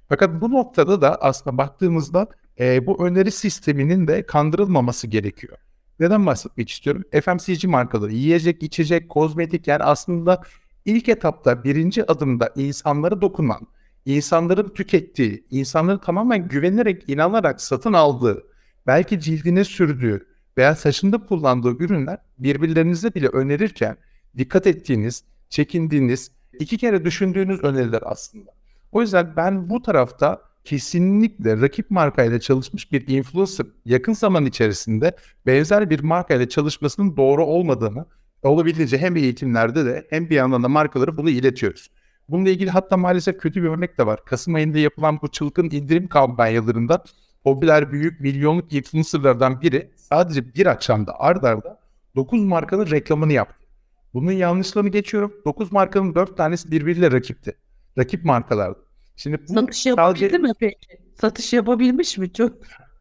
Fakat 0.09 0.41
bu 0.41 0.51
noktada 0.51 1.01
da 1.01 1.23
aslında 1.23 1.59
baktığımızda 1.59 2.29
e, 2.61 2.87
bu 2.87 3.07
öneri 3.07 3.31
sisteminin 3.31 4.09
de 4.09 4.23
kandırılmaması 4.23 5.07
gerekiyor. 5.07 5.59
Neden 6.01 6.27
bahsetmek 6.27 6.71
istiyorum? 6.71 7.05
FMCG 7.23 7.65
markaları, 7.65 8.13
yiyecek, 8.13 8.63
içecek, 8.63 9.09
kozmetik 9.09 9.67
yani 9.67 9.83
aslında 9.83 10.43
ilk 10.85 11.09
etapta 11.09 11.65
birinci 11.65 12.11
adımda 12.11 12.53
insanlara 12.57 13.21
dokunan, 13.21 13.67
insanların 14.07 14.69
tükettiği, 14.69 15.45
insanların 15.51 15.99
tamamen 15.99 16.49
güvenerek, 16.49 17.09
inanarak 17.09 17.61
satın 17.61 17.93
aldığı 17.93 18.43
belki 18.87 19.21
cildine 19.21 19.65
sürdüğü 19.65 20.27
veya 20.59 20.75
saçında 20.75 21.19
kullandığı 21.19 21.77
ürünler 21.85 22.19
birbirlerinize 22.39 23.15
bile 23.15 23.29
önerirken 23.29 23.97
dikkat 24.39 24.67
ettiğiniz, 24.67 25.25
çekindiğiniz, 25.49 26.31
iki 26.59 26.79
kere 26.79 27.05
düşündüğünüz 27.05 27.65
öneriler 27.65 28.03
aslında. 28.05 28.51
O 28.93 29.01
yüzden 29.01 29.33
ben 29.37 29.71
bu 29.71 29.83
tarafta 29.83 30.43
kesinlikle 30.65 31.61
rakip 31.61 31.91
markayla 31.91 32.41
çalışmış 32.41 32.93
bir 32.93 33.09
influencer 33.09 33.67
yakın 33.85 34.13
zaman 34.13 34.47
içerisinde 34.47 35.17
benzer 35.47 35.91
bir 35.91 36.01
markayla 36.01 36.49
çalışmasının 36.49 37.17
doğru 37.17 37.45
olmadığını 37.45 38.07
olabildiğince 38.43 38.99
hem 38.99 39.17
eğitimlerde 39.17 39.85
de 39.85 40.07
hem 40.11 40.31
bir 40.31 40.35
yandan 40.35 40.63
da 40.63 40.69
markaları 40.69 41.17
bunu 41.17 41.31
iletiyoruz. 41.31 41.91
Bununla 42.29 42.51
ilgili 42.51 42.71
hatta 42.71 42.97
maalesef 42.97 43.39
kötü 43.39 43.63
bir 43.63 43.69
örnek 43.69 43.99
de 43.99 44.07
var. 44.07 44.25
Kasım 44.25 44.55
ayında 44.55 44.79
yapılan 44.79 45.19
bu 45.23 45.29
çılgın 45.29 45.71
indirim 45.71 46.09
kampanyalarında 46.09 47.05
popüler 47.55 47.93
büyük 47.93 48.21
milyonluk 48.21 48.73
influencerlardan 48.73 49.61
biri 49.61 49.91
sadece 49.97 50.55
bir 50.55 50.67
akşamda 50.67 51.21
ard 51.21 51.45
arda 51.45 51.81
9 52.17 52.41
markanın 52.41 52.91
reklamını 52.91 53.33
yaptı. 53.33 53.67
Bunun 54.15 54.33
yanlışlarını 54.33 54.89
geçiyorum. 54.89 55.33
9 55.45 55.73
markanın 55.73 56.15
4 56.15 56.37
tanesi 56.37 56.71
birbiriyle 56.71 57.11
rakipti. 57.11 57.57
Rakip 57.99 58.25
markalardı. 58.25 58.79
Şimdi 59.17 59.39
bu 59.49 59.53
Satış 59.53 59.87
yapabildi 59.87 60.21
sadece... 60.21 60.39
mi 60.39 60.53
peki? 60.61 60.99
Satış 61.21 61.53
yapabilmiş 61.53 62.19
mi? 62.19 62.33
Çok 62.33 62.53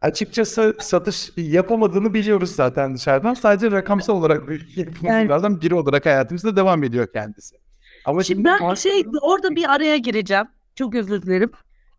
Açıkçası 0.02 0.76
satış 0.80 1.32
yapamadığını 1.38 2.14
biliyoruz 2.14 2.52
zaten 2.52 2.96
dışarıdan. 2.96 3.34
Sadece 3.34 3.72
rakamsal 3.72 4.18
olarak 4.18 4.48
büyük 4.48 4.78
influencerlardan 4.78 5.62
biri 5.62 5.76
olarak 5.76 6.06
hayatımızda 6.06 6.56
devam 6.56 6.84
ediyor 6.84 7.08
kendisi. 7.14 7.56
Ama 8.06 8.24
şimdi, 8.24 8.50
şimdi 8.50 8.64
ben 8.64 8.74
şey 8.74 9.06
orada 9.22 9.56
bir 9.56 9.74
araya 9.74 9.98
gireceğim. 9.98 10.46
Çok 10.76 10.96
özür 10.96 11.22
dilerim. 11.22 11.52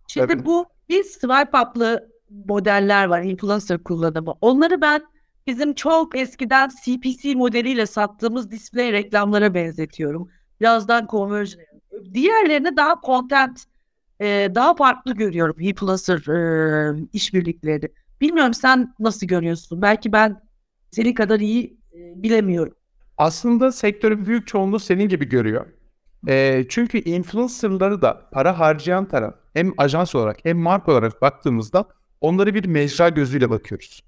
Şimdi 0.09 0.27
Tabii. 0.27 0.45
bu 0.45 0.67
bir 0.89 1.05
swipe 1.05 1.59
up'lı 1.59 2.09
modeller 2.31 3.05
var 3.05 3.23
influencer 3.23 3.83
kullanımı. 3.83 4.35
Onları 4.41 4.81
ben 4.81 5.03
bizim 5.47 5.75
çok 5.75 6.17
eskiden 6.19 6.71
CPC 6.85 7.35
modeliyle 7.35 7.87
sattığımız 7.87 8.51
display 8.51 8.93
reklamlara 8.93 9.55
benzetiyorum. 9.55 10.29
Birazdan 10.61 11.07
conversion. 11.11 11.63
Diğerlerini 12.15 12.77
daha 12.77 13.01
content 13.07 13.65
e, 14.21 14.51
daha 14.55 14.75
farklı 14.75 15.15
görüyorum 15.15 15.57
influencer 15.59 16.29
e, 16.29 17.07
işbirlikleri. 17.13 17.93
Bilmiyorum 18.21 18.55
sen 18.55 18.95
nasıl 18.99 19.27
görüyorsun? 19.27 19.83
Belki 19.83 20.13
ben 20.13 20.41
seni 20.91 21.15
kadar 21.15 21.41
iyi 21.41 21.79
e, 21.93 22.23
bilemiyorum. 22.23 22.75
Aslında 23.17 23.73
sektörün 23.73 24.27
büyük 24.27 24.47
çoğunluğu 24.47 24.79
senin 24.79 25.09
gibi 25.09 25.29
görüyor. 25.29 25.67
E, 26.29 26.65
çünkü 26.69 26.99
influencerları 26.99 28.03
da 28.03 28.29
para 28.33 28.59
harcayan 28.59 29.09
taraf 29.09 29.35
hem 29.55 29.73
ajans 29.79 30.15
olarak 30.15 30.45
hem 30.45 30.59
marka 30.59 30.93
olarak 30.93 31.23
baktığımızda 31.23 31.85
onları 32.21 32.55
bir 32.55 32.65
mecra 32.65 33.09
gözüyle 33.09 33.51
bakıyoruz. 33.51 34.03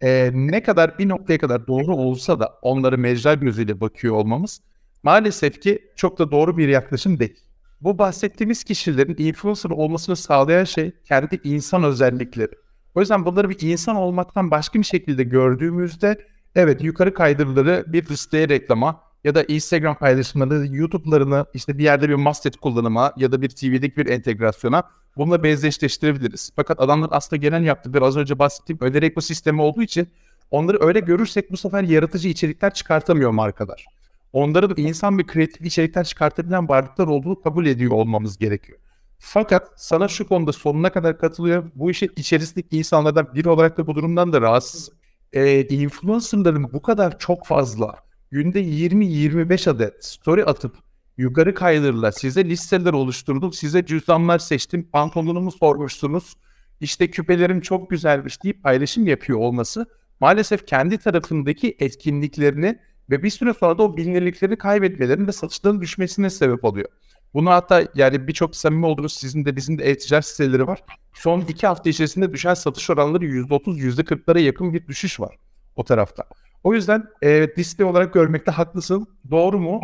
E, 0.00 0.30
ne 0.34 0.62
kadar 0.62 0.98
bir 0.98 1.08
noktaya 1.08 1.38
kadar 1.38 1.66
doğru 1.66 1.96
olsa 1.96 2.40
da 2.40 2.58
onları 2.62 2.98
mecra 2.98 3.34
gözüyle 3.34 3.80
bakıyor 3.80 4.14
olmamız 4.14 4.60
maalesef 5.02 5.60
ki 5.60 5.78
çok 5.96 6.18
da 6.18 6.30
doğru 6.30 6.56
bir 6.56 6.68
yaklaşım 6.68 7.18
değil. 7.18 7.36
Bu 7.80 7.98
bahsettiğimiz 7.98 8.64
kişilerin 8.64 9.16
influencer 9.18 9.70
olmasını 9.70 10.16
sağlayan 10.16 10.64
şey 10.64 10.92
kendi 11.04 11.40
insan 11.44 11.84
özellikleri. 11.84 12.52
O 12.94 13.00
yüzden 13.00 13.24
bunları 13.24 13.50
bir 13.50 13.60
insan 13.60 13.96
olmaktan 13.96 14.50
başka 14.50 14.78
bir 14.78 14.84
şekilde 14.84 15.24
gördüğümüzde 15.24 16.26
evet 16.54 16.84
yukarı 16.84 17.14
kaydırıları 17.14 17.84
bir 17.86 18.08
listeye 18.08 18.48
reklama 18.48 19.00
ya 19.24 19.34
da 19.34 19.42
Instagram 19.42 19.98
paylaşımları, 19.98 20.66
YouTube'larını 20.76 21.46
işte 21.54 21.78
bir 21.78 21.84
yerde 21.84 22.08
bir 22.08 22.14
mastet 22.14 22.56
kullanıma 22.56 23.12
ya 23.16 23.32
da 23.32 23.42
bir 23.42 23.48
TV'deki 23.48 23.96
bir 23.96 24.06
entegrasyona 24.06 24.82
bununla 25.16 25.42
benzeşleştirebiliriz. 25.42 26.50
Fakat 26.56 26.80
adamlar 26.80 27.08
aslında 27.12 27.40
genel 27.40 27.64
yaptıkları 27.64 28.04
az 28.04 28.16
önce 28.16 28.38
bahsettiğim 28.38 28.80
öneri 28.80 29.06
ekosistemi 29.06 29.62
olduğu 29.62 29.82
için 29.82 30.08
onları 30.50 30.78
öyle 30.80 31.00
görürsek 31.00 31.52
bu 31.52 31.56
sefer 31.56 31.82
yaratıcı 31.82 32.28
içerikler 32.28 32.74
çıkartamıyor 32.74 33.30
markalar. 33.30 33.86
Onları 34.32 34.80
insan 34.80 35.18
bir 35.18 35.26
kreatif 35.26 35.66
içerikler 35.66 36.04
çıkartabilen 36.04 36.68
varlıklar 36.68 37.06
olduğunu 37.06 37.40
kabul 37.42 37.66
ediyor 37.66 37.90
olmamız 37.90 38.38
gerekiyor. 38.38 38.78
Fakat 39.18 39.70
sana 39.76 40.08
şu 40.08 40.28
konuda 40.28 40.52
sonuna 40.52 40.92
kadar 40.92 41.18
katılıyor. 41.18 41.70
Bu 41.74 41.90
işin 41.90 42.10
içerisindeki 42.16 42.78
insanlardan 42.78 43.34
biri 43.34 43.48
olarak 43.48 43.78
da 43.78 43.86
bu 43.86 43.94
durumdan 43.94 44.32
da 44.32 44.40
rahatsız. 44.40 44.90
Ee, 45.32 45.68
influencerların 45.68 46.72
bu 46.72 46.82
kadar 46.82 47.18
çok 47.18 47.46
fazla 47.46 47.94
günde 48.30 48.62
20-25 48.62 49.70
adet 49.70 50.04
story 50.04 50.44
atıp 50.44 50.85
yukarı 51.16 51.54
kaydırırlar. 51.54 52.12
Size 52.12 52.44
listeler 52.44 52.92
oluşturdum. 52.92 53.52
Size 53.52 53.86
cüzdanlar 53.86 54.38
seçtim. 54.38 54.88
Pantolonumu 54.92 55.52
sormuşsunuz. 55.52 56.34
İşte 56.80 57.10
küpelerim 57.10 57.60
çok 57.60 57.90
güzelmiş 57.90 58.42
deyip 58.42 58.62
paylaşım 58.62 59.06
yapıyor 59.06 59.38
olması 59.38 59.86
maalesef 60.20 60.66
kendi 60.66 60.98
tarafındaki 60.98 61.76
etkinliklerini 61.78 62.78
ve 63.10 63.22
bir 63.22 63.30
süre 63.30 63.54
sonra 63.54 63.78
da 63.78 63.82
o 63.82 63.96
bilinirlikleri 63.96 64.58
kaybetmelerin 64.58 65.26
ve 65.26 65.32
satışların 65.32 65.80
düşmesine 65.80 66.30
sebep 66.30 66.64
oluyor. 66.64 66.88
Bunu 67.34 67.50
hatta 67.50 67.88
yani 67.94 68.28
birçok 68.28 68.56
samimi 68.56 68.86
olduğunuz 68.86 69.12
sizin 69.12 69.44
de 69.44 69.56
bizim 69.56 69.78
de 69.78 69.90
e-ticaret 69.90 70.24
siteleri 70.24 70.66
var. 70.66 70.84
Son 71.14 71.40
iki 71.40 71.66
hafta 71.66 71.90
içerisinde 71.90 72.32
düşen 72.32 72.54
satış 72.54 72.90
oranları 72.90 73.24
%30, 73.24 73.78
%40'lara 73.78 74.40
yakın 74.40 74.74
bir 74.74 74.86
düşüş 74.86 75.20
var 75.20 75.36
o 75.76 75.84
tarafta. 75.84 76.24
O 76.64 76.74
yüzden 76.74 77.04
evet 77.22 77.58
liste 77.58 77.84
olarak 77.84 78.14
görmekte 78.14 78.50
haklısın. 78.50 79.06
Doğru 79.30 79.58
mu? 79.58 79.80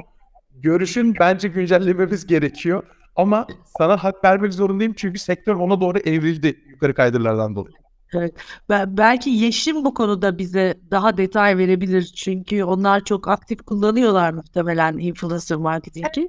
Görüşün 0.55 1.15
bence 1.21 1.49
güncellememiz 1.49 2.27
gerekiyor. 2.27 2.83
Ama 3.17 3.47
sana 3.79 4.05
hak 4.05 4.25
vermek 4.25 4.55
zorundayım 4.55 4.93
çünkü 4.97 5.19
sektör 5.19 5.55
ona 5.55 5.81
doğru 5.81 5.99
evrildi 5.99 6.61
yukarı 6.69 6.95
kaydırlardan 6.95 7.57
dolayı. 7.57 7.75
Evet. 8.15 8.35
belki 8.71 9.31
Yeşim 9.31 9.85
bu 9.85 9.95
konuda 9.95 10.39
bize 10.39 10.75
daha 10.91 11.17
detay 11.17 11.59
verebilir. 11.59 12.03
Çünkü 12.03 12.65
onlar 12.65 13.05
çok 13.05 13.29
aktif 13.29 13.63
kullanıyorlar 13.63 14.33
muhtemelen 14.33 14.99
influencer 14.99 15.59
marketingi. 15.59 16.29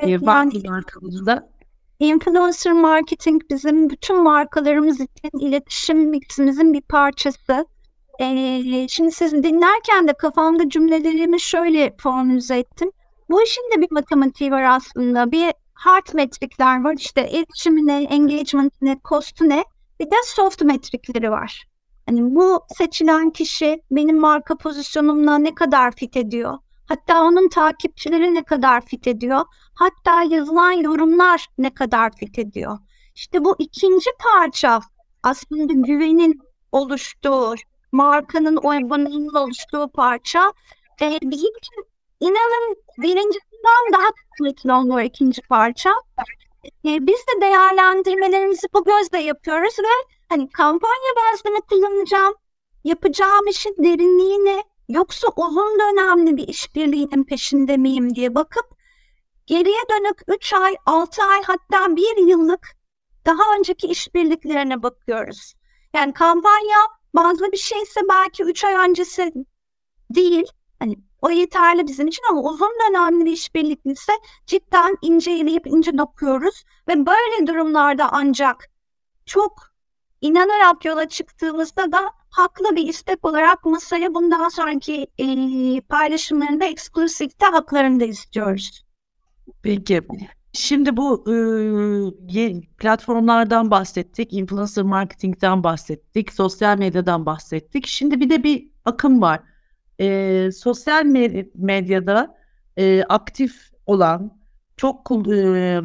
Evet, 0.00 0.22
ee, 0.22 0.26
yani, 0.26 0.62
markamızda. 0.68 1.48
Influencer 1.98 2.72
marketing 2.72 3.42
bizim 3.50 3.90
bütün 3.90 4.22
markalarımız 4.22 5.00
için 5.00 5.38
iletişim 5.40 5.98
miximizin 5.98 6.72
bir 6.72 6.80
parçası. 6.82 7.66
Ee, 8.20 8.86
şimdi 8.88 9.12
siz 9.12 9.32
dinlerken 9.32 10.08
de 10.08 10.12
kafamda 10.12 10.68
cümlelerimi 10.68 11.40
şöyle 11.40 11.94
formüle 11.98 12.58
ettim. 12.58 12.90
Bu 13.32 13.42
işin 13.42 13.70
de 13.76 13.80
bir 13.80 13.88
matematiği 13.90 14.50
var 14.50 14.62
aslında. 14.62 15.32
Bir 15.32 15.52
hard 15.74 16.14
metrikler 16.14 16.84
var. 16.84 16.94
İşte 16.98 17.30
iletişimi 17.30 17.86
ne, 17.86 18.02
engagement 18.02 18.82
ne, 18.82 18.98
cost 19.08 19.40
ne. 19.40 19.64
Bir 20.00 20.06
de 20.06 20.16
soft 20.24 20.62
metrikleri 20.62 21.30
var. 21.30 21.64
Hani 22.06 22.34
bu 22.34 22.60
seçilen 22.78 23.30
kişi 23.30 23.82
benim 23.90 24.20
marka 24.20 24.56
pozisyonumla 24.56 25.38
ne 25.38 25.54
kadar 25.54 25.92
fit 25.92 26.16
ediyor? 26.16 26.58
Hatta 26.88 27.22
onun 27.24 27.48
takipçileri 27.48 28.34
ne 28.34 28.42
kadar 28.44 28.86
fit 28.86 29.06
ediyor? 29.06 29.40
Hatta 29.74 30.22
yazılan 30.22 30.72
yorumlar 30.72 31.46
ne 31.58 31.74
kadar 31.74 32.16
fit 32.16 32.38
ediyor? 32.38 32.78
İşte 33.14 33.44
bu 33.44 33.56
ikinci 33.58 34.10
parça 34.18 34.80
aslında 35.22 35.72
güvenin 35.72 36.40
oluştuğu, 36.72 37.54
markanın 37.92 38.56
uygunluğunun 38.56 39.34
oluştuğu 39.34 39.90
parça 39.94 40.52
e, 41.02 41.18
bizim 41.22 41.52
inanın 42.22 42.76
birincisinden 42.98 43.92
daha 43.92 44.08
kıymetli 44.36 44.72
oluyor 44.72 45.00
ikinci 45.00 45.42
parça. 45.42 45.90
E, 46.84 47.06
biz 47.06 47.18
de 47.18 47.40
değerlendirmelerimizi 47.40 48.66
bu 48.74 48.84
gözle 48.84 49.18
yapıyoruz 49.18 49.78
ve 49.78 50.12
hani 50.28 50.50
kampanya 50.50 51.12
bazlı 51.16 51.50
mı 51.50 51.60
kullanacağım, 51.70 52.34
yapacağım 52.84 53.46
işin 53.46 53.76
derinliğine 53.78 54.64
yoksa 54.88 55.28
uzun 55.36 55.78
dönemli 55.78 56.36
bir 56.36 56.48
işbirliğinin 56.48 57.24
peşinde 57.24 57.76
miyim 57.76 58.14
diye 58.14 58.34
bakıp 58.34 58.66
geriye 59.46 59.82
dönük 59.90 60.20
3 60.28 60.52
ay, 60.54 60.76
6 60.86 61.22
ay 61.22 61.42
hatta 61.42 61.96
1 61.96 62.16
yıllık 62.16 62.76
daha 63.26 63.56
önceki 63.58 63.86
işbirliklerine 63.86 64.82
bakıyoruz. 64.82 65.54
Yani 65.94 66.12
kampanya 66.12 66.78
bazı 67.14 67.52
bir 67.52 67.56
şeyse 67.56 68.00
belki 68.08 68.42
3 68.42 68.64
ay 68.64 68.74
öncesi 68.74 69.32
değil. 70.10 70.46
Hani 70.78 70.96
o 71.22 71.30
yeterli 71.30 71.86
bizim 71.86 72.08
için 72.08 72.22
ama 72.30 72.40
uzun 72.40 72.72
dönemli 72.88 73.24
bir 73.24 73.32
işbirlikliyse 73.32 74.12
cidden 74.46 74.96
inceleyip 75.02 75.66
ince 75.66 75.98
dokuyoruz. 75.98 76.64
Ve 76.88 77.06
böyle 77.06 77.46
durumlarda 77.46 78.12
ancak 78.12 78.70
çok 79.26 79.72
inanarak 80.20 80.84
yola 80.84 81.08
çıktığımızda 81.08 81.92
da 81.92 82.10
haklı 82.30 82.76
bir 82.76 82.88
istek 82.88 83.24
olarak 83.24 83.64
masaya 83.64 84.14
bundan 84.14 84.48
sonraki 84.48 85.06
e, 85.18 85.26
paylaşımlarında 85.80 86.64
eksklusifte 86.64 87.46
haklarını 87.46 88.00
da 88.00 88.04
istiyoruz. 88.04 88.84
Peki. 89.62 90.02
Şimdi 90.52 90.96
bu 90.96 91.24
e, 92.34 92.60
platformlardan 92.78 93.70
bahsettik, 93.70 94.32
influencer 94.32 94.84
marketingten 94.84 95.64
bahsettik, 95.64 96.32
sosyal 96.32 96.78
medyadan 96.78 97.26
bahsettik. 97.26 97.86
Şimdi 97.86 98.20
bir 98.20 98.30
de 98.30 98.42
bir 98.42 98.70
akım 98.84 99.22
var 99.22 99.40
e, 100.02 100.50
sosyal 100.52 101.04
medyada 101.54 102.36
e, 102.76 103.02
aktif 103.02 103.70
olan, 103.86 104.40
çok 104.76 105.10
e, 105.10 105.80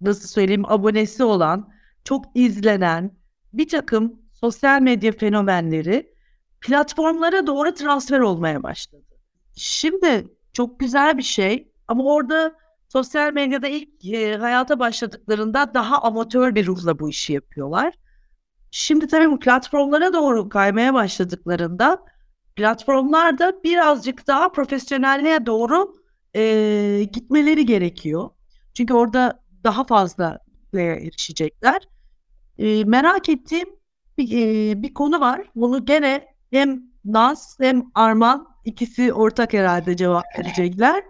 nasıl 0.00 0.28
söyleyeyim 0.28 0.64
abonesi 0.66 1.24
olan, 1.24 1.72
çok 2.04 2.24
izlenen 2.34 3.16
bir 3.52 3.68
takım 3.68 4.22
sosyal 4.34 4.82
medya 4.82 5.12
fenomenleri 5.12 6.14
platformlara 6.60 7.46
doğru 7.46 7.74
transfer 7.74 8.20
olmaya 8.20 8.62
başladı. 8.62 9.04
Şimdi 9.56 10.28
çok 10.52 10.80
güzel 10.80 11.18
bir 11.18 11.22
şey 11.22 11.72
ama 11.88 12.04
orada 12.04 12.54
sosyal 12.88 13.32
medyada 13.32 13.68
ilk 13.68 14.04
e, 14.04 14.36
hayata 14.36 14.78
başladıklarında 14.78 15.74
daha 15.74 16.02
amatör 16.02 16.54
bir 16.54 16.66
ruhla 16.66 16.98
bu 16.98 17.08
işi 17.08 17.32
yapıyorlar. 17.32 17.94
Şimdi 18.70 19.06
tabii 19.06 19.30
bu 19.30 19.38
platformlara 19.38 20.12
doğru 20.12 20.48
kaymaya 20.48 20.94
başladıklarında 20.94 21.98
platformlar 22.56 23.38
da 23.38 23.62
birazcık 23.64 24.26
daha 24.26 24.52
profesyonelliğe 24.52 25.46
doğru 25.46 25.94
e, 26.36 27.08
gitmeleri 27.12 27.66
gerekiyor. 27.66 28.30
Çünkü 28.74 28.94
orada 28.94 29.42
daha 29.64 29.84
fazla 29.84 30.38
erişecekler. 30.74 31.88
E, 32.58 32.84
merak 32.84 33.28
ettiğim 33.28 33.68
bir, 34.18 34.32
e, 34.32 34.82
bir 34.82 34.94
konu 34.94 35.20
var. 35.20 35.50
Bunu 35.54 35.84
gene 35.84 36.26
hem 36.50 36.82
Naz 37.04 37.56
hem 37.60 37.82
Arman 37.94 38.48
ikisi 38.64 39.12
ortak 39.12 39.52
herhalde 39.52 39.96
cevap 39.96 40.24
verecekler. 40.38 41.04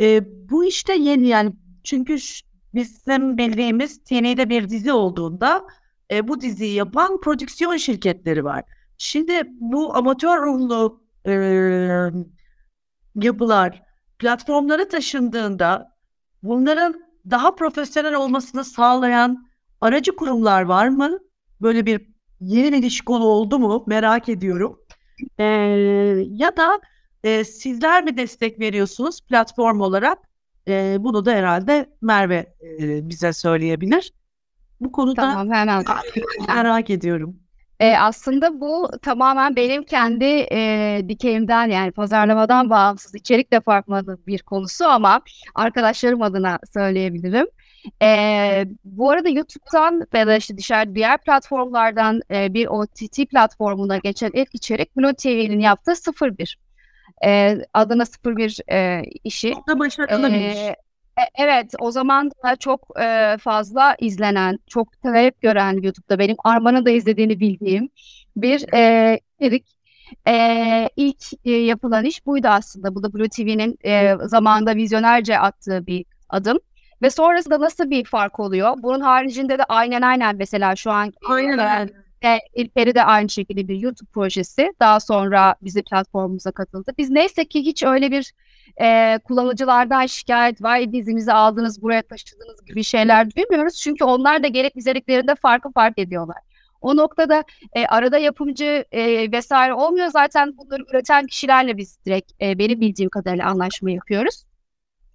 E, 0.00 0.20
bu 0.50 0.64
işte 0.64 0.94
yeni 0.94 1.26
yani 1.26 1.52
çünkü 1.84 2.16
bizim 2.74 3.38
bildiğimiz 3.38 4.04
TN'de 4.04 4.48
bir 4.48 4.68
dizi 4.68 4.92
olduğunda 4.92 5.66
e, 6.10 6.28
bu 6.28 6.40
diziyi 6.40 6.74
yapan 6.74 7.20
prodüksiyon 7.20 7.76
şirketleri 7.76 8.44
var. 8.44 8.64
Şimdi 9.02 9.42
bu 9.60 9.96
amatör 9.96 10.42
ruhlu 10.42 11.02
e, 11.26 11.32
yapılar 13.14 13.82
platformlara 14.18 14.88
taşındığında 14.88 15.96
bunların 16.42 17.02
daha 17.30 17.54
profesyonel 17.54 18.14
olmasını 18.14 18.64
sağlayan 18.64 19.46
aracı 19.80 20.16
kurumlar 20.16 20.62
var 20.62 20.88
mı? 20.88 21.18
Böyle 21.62 21.86
bir 21.86 22.06
yeni 22.40 22.72
bir 22.72 22.82
iş 22.82 23.00
kolu 23.00 23.24
oldu 23.24 23.58
mu? 23.58 23.84
Merak 23.86 24.28
ediyorum. 24.28 24.80
Ee, 25.38 25.44
ya 26.28 26.56
da 26.56 26.80
e, 27.24 27.44
sizler 27.44 28.04
mi 28.04 28.16
destek 28.16 28.60
veriyorsunuz 28.60 29.20
platform 29.20 29.80
olarak? 29.80 30.18
E, 30.68 30.96
bunu 30.98 31.24
da 31.24 31.32
herhalde 31.32 31.90
Merve 32.00 32.54
e, 32.80 33.08
bize 33.08 33.32
söyleyebilir. 33.32 34.12
Bu 34.80 34.92
konuda 34.92 35.20
Tamam 35.20 35.48
merak 36.48 36.90
ediyorum. 36.90 37.40
E, 37.80 37.96
aslında 37.98 38.60
bu 38.60 38.90
tamamen 39.02 39.56
benim 39.56 39.82
kendi 39.84 40.46
e, 40.52 41.00
dikeyimden 41.08 41.70
yani 41.70 41.92
pazarlamadan 41.92 42.70
bağımsız 42.70 43.14
içerik 43.14 43.52
departmanı 43.52 44.18
bir 44.26 44.42
konusu 44.42 44.84
ama 44.84 45.22
arkadaşlarım 45.54 46.22
adına 46.22 46.58
söyleyebilirim. 46.74 47.46
E, 48.02 48.64
bu 48.84 49.10
arada 49.10 49.28
YouTube'dan 49.28 50.06
ya 50.14 50.26
da 50.26 50.36
işte 50.36 50.56
dışarı 50.56 50.94
diğer 50.94 51.18
platformlardan 51.18 52.20
e, 52.30 52.54
bir 52.54 52.66
OTT 52.66 53.30
platformuna 53.30 53.98
geçen 53.98 54.30
ilk 54.34 54.54
içerik 54.54 54.96
Blue 54.96 55.14
TV'nin 55.14 55.60
yaptığı 55.60 55.94
01. 56.38 56.58
E, 57.24 57.58
adına 57.74 58.04
01 58.24 58.60
e, 58.72 59.02
işi. 59.24 59.52
Çok 59.52 59.68
da 59.68 59.78
başarılı 59.78 60.32
bir 60.32 60.50
iş. 60.50 60.58
E- 61.20 61.42
evet 61.44 61.74
o 61.78 61.90
zaman 61.90 62.30
da 62.44 62.56
çok 62.56 63.00
e, 63.00 63.36
fazla 63.40 63.96
izlenen, 64.00 64.58
çok 64.66 65.02
talep 65.02 65.40
gören 65.40 65.72
YouTube'da 65.82 66.18
benim 66.18 66.36
Arman'ın 66.44 66.84
da 66.84 66.90
izlediğini 66.90 67.40
bildiğim 67.40 67.88
bir 68.36 68.74
e, 68.74 69.20
içerik. 69.40 69.66
E, 70.28 70.88
ilk 70.96 71.22
e, 71.44 71.50
yapılan 71.50 72.04
iş 72.04 72.26
buydu 72.26 72.48
aslında. 72.48 72.94
Bu 72.94 73.02
da 73.02 73.12
Blue 73.12 73.28
TV'nin 73.28 73.78
e, 73.84 74.14
zamanında 74.24 74.76
vizyonerce 74.76 75.38
attığı 75.38 75.86
bir 75.86 76.04
adım. 76.28 76.58
Ve 77.02 77.10
sonrasında 77.10 77.60
nasıl 77.60 77.90
bir 77.90 78.04
fark 78.04 78.40
oluyor? 78.40 78.74
Bunun 78.82 79.00
haricinde 79.00 79.58
de 79.58 79.64
aynen 79.64 80.02
aynen 80.02 80.36
mesela 80.36 80.76
şu 80.76 80.90
an 80.90 81.12
Aynen 81.28 81.90
ve 82.24 82.40
İlperi 82.54 82.94
de 82.94 83.04
aynı 83.04 83.28
şekilde 83.28 83.68
bir 83.68 83.76
YouTube 83.76 84.10
projesi. 84.10 84.72
Daha 84.80 85.00
sonra 85.00 85.54
bizi 85.62 85.82
platformumuza 85.82 86.52
katıldı. 86.52 86.92
Biz 86.98 87.10
neyse 87.10 87.44
ki 87.44 87.60
hiç 87.60 87.82
öyle 87.82 88.10
bir 88.10 88.32
e, 88.82 89.18
kullanıcılardan 89.24 90.06
şikayet 90.06 90.62
vay 90.62 90.92
dizimizi 90.92 91.32
aldınız 91.32 91.82
buraya 91.82 92.02
taşıdınız 92.02 92.64
gibi 92.64 92.84
şeyler 92.84 93.36
duymuyoruz. 93.36 93.74
Çünkü 93.74 94.04
onlar 94.04 94.42
da 94.42 94.46
gerek 94.46 94.76
izlediklerinde 94.76 95.34
farkı 95.34 95.72
fark 95.72 95.98
ediyorlar. 95.98 96.38
O 96.80 96.96
noktada 96.96 97.44
e, 97.72 97.86
arada 97.86 98.18
yapımcı 98.18 98.84
e, 98.92 99.32
vesaire 99.32 99.74
olmuyor. 99.74 100.06
Zaten 100.08 100.56
bunları 100.56 100.82
üreten 100.90 101.26
kişilerle 101.26 101.76
biz 101.76 102.04
direkt 102.06 102.32
e, 102.42 102.58
benim 102.58 102.80
bildiğim 102.80 103.10
kadarıyla 103.10 103.46
anlaşma 103.46 103.90
yapıyoruz. 103.90 104.44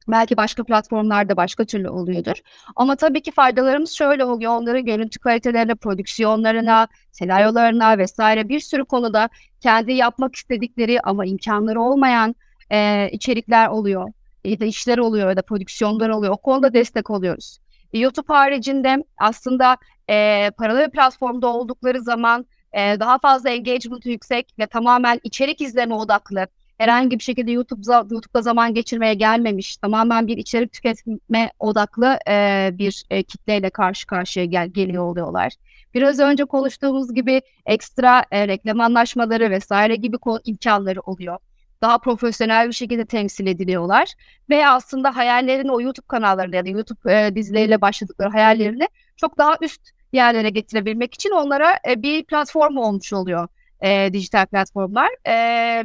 Belki 0.08 0.38
başka 0.38 0.64
platformlarda 0.64 1.38
başka 1.38 1.66
türlü 1.66 1.90
oluyordur. 1.90 2.36
Ama 2.76 2.96
tabii 2.96 3.22
ki 3.22 3.32
faydalarımız 3.32 3.92
şöyle 3.92 4.26
oluyor. 4.26 4.52
Onların 4.52 4.86
görüntü 4.86 5.20
kalitelerine, 5.20 5.76
prodüksiyonlarına, 5.76 6.88
senaryolarına 7.12 7.98
vesaire 7.98 8.50
bir 8.50 8.60
sürü 8.60 8.86
konuda 8.86 9.30
kendi 9.62 9.94
yapmak 9.94 10.36
istedikleri 10.36 11.02
ama 11.02 11.26
imkanları 11.26 11.82
olmayan 11.82 12.36
e, 12.72 13.10
içerikler 13.12 13.68
oluyor. 13.68 14.10
Ya 14.46 14.60
da 14.60 14.66
işler 14.66 14.98
oluyor 14.98 15.30
ya 15.30 15.38
da 15.38 15.42
prodüksiyonlar 15.42 16.10
oluyor. 16.10 16.34
O 16.34 16.38
konuda 16.38 16.74
destek 16.74 17.10
oluyoruz. 17.10 17.60
E, 17.94 18.00
YouTube 18.00 18.34
haricinde 18.34 19.04
aslında 19.18 19.78
e, 20.10 20.52
paralı 20.58 20.86
bir 20.86 20.92
platformda 20.92 21.48
oldukları 21.48 22.02
zaman 22.02 22.46
e, 22.74 23.00
daha 23.00 23.20
fazla 23.20 23.50
engagement 23.50 24.06
yüksek 24.06 24.60
ve 24.60 24.68
tamamen 24.68 25.20
içerik 25.24 25.62
izleme 25.62 25.96
odaklı 25.96 26.48
herhangi 26.78 27.20
bir 27.20 27.24
şekilde 27.24 27.52
YouTube'da, 27.52 27.98
YouTube'da 28.12 28.42
zaman 28.42 28.74
geçirmeye 28.74 29.14
gelmemiş, 29.14 29.78
tamamen 29.78 30.28
bir 30.28 30.38
içerik 30.38 30.74
tüketme 30.74 31.52
odaklı 31.60 32.20
e, 32.30 32.70
bir 32.74 33.04
e, 33.10 33.24
kitleyle 33.24 33.70
karşı 33.70 34.08
karşıya 34.08 34.46
gel 34.46 34.68
geliyor 34.68 35.04
oluyorlar. 35.04 35.54
Biraz 35.94 36.20
önce 36.20 36.46
konuştuğumuz 36.46 37.14
gibi 37.14 37.42
ekstra 37.66 38.26
e, 38.32 38.48
reklam 38.48 38.80
anlaşmaları 38.80 39.50
vesaire 39.50 39.96
gibi 39.96 40.18
imkanları 40.46 41.02
oluyor. 41.02 41.38
Daha 41.82 41.98
profesyonel 41.98 42.68
bir 42.68 42.74
şekilde 42.74 43.06
temsil 43.06 43.48
ediliyorlar 43.48 44.14
ve 44.50 44.68
aslında 44.68 45.16
hayallerini 45.16 45.72
o 45.72 45.82
YouTube 45.82 46.08
kanallarında 46.08 46.56
ya 46.56 46.66
da 46.66 46.70
YouTube 46.70 47.14
e, 47.14 47.36
dizileriyle 47.36 47.82
başladıkları 47.82 48.30
hayallerini 48.30 48.88
çok 49.18 49.38
daha 49.38 49.58
üst 49.62 49.82
yerlere 50.14 50.50
getirebilmek 50.50 51.14
için 51.14 51.32
onlara 51.32 51.80
e, 51.90 52.02
bir 52.02 52.26
platform 52.26 52.78
olmuş 52.78 53.14
oluyor 53.14 53.48
e, 53.82 54.14
dijital 54.14 54.46
platformlar. 54.46 55.10
E, 55.26 55.34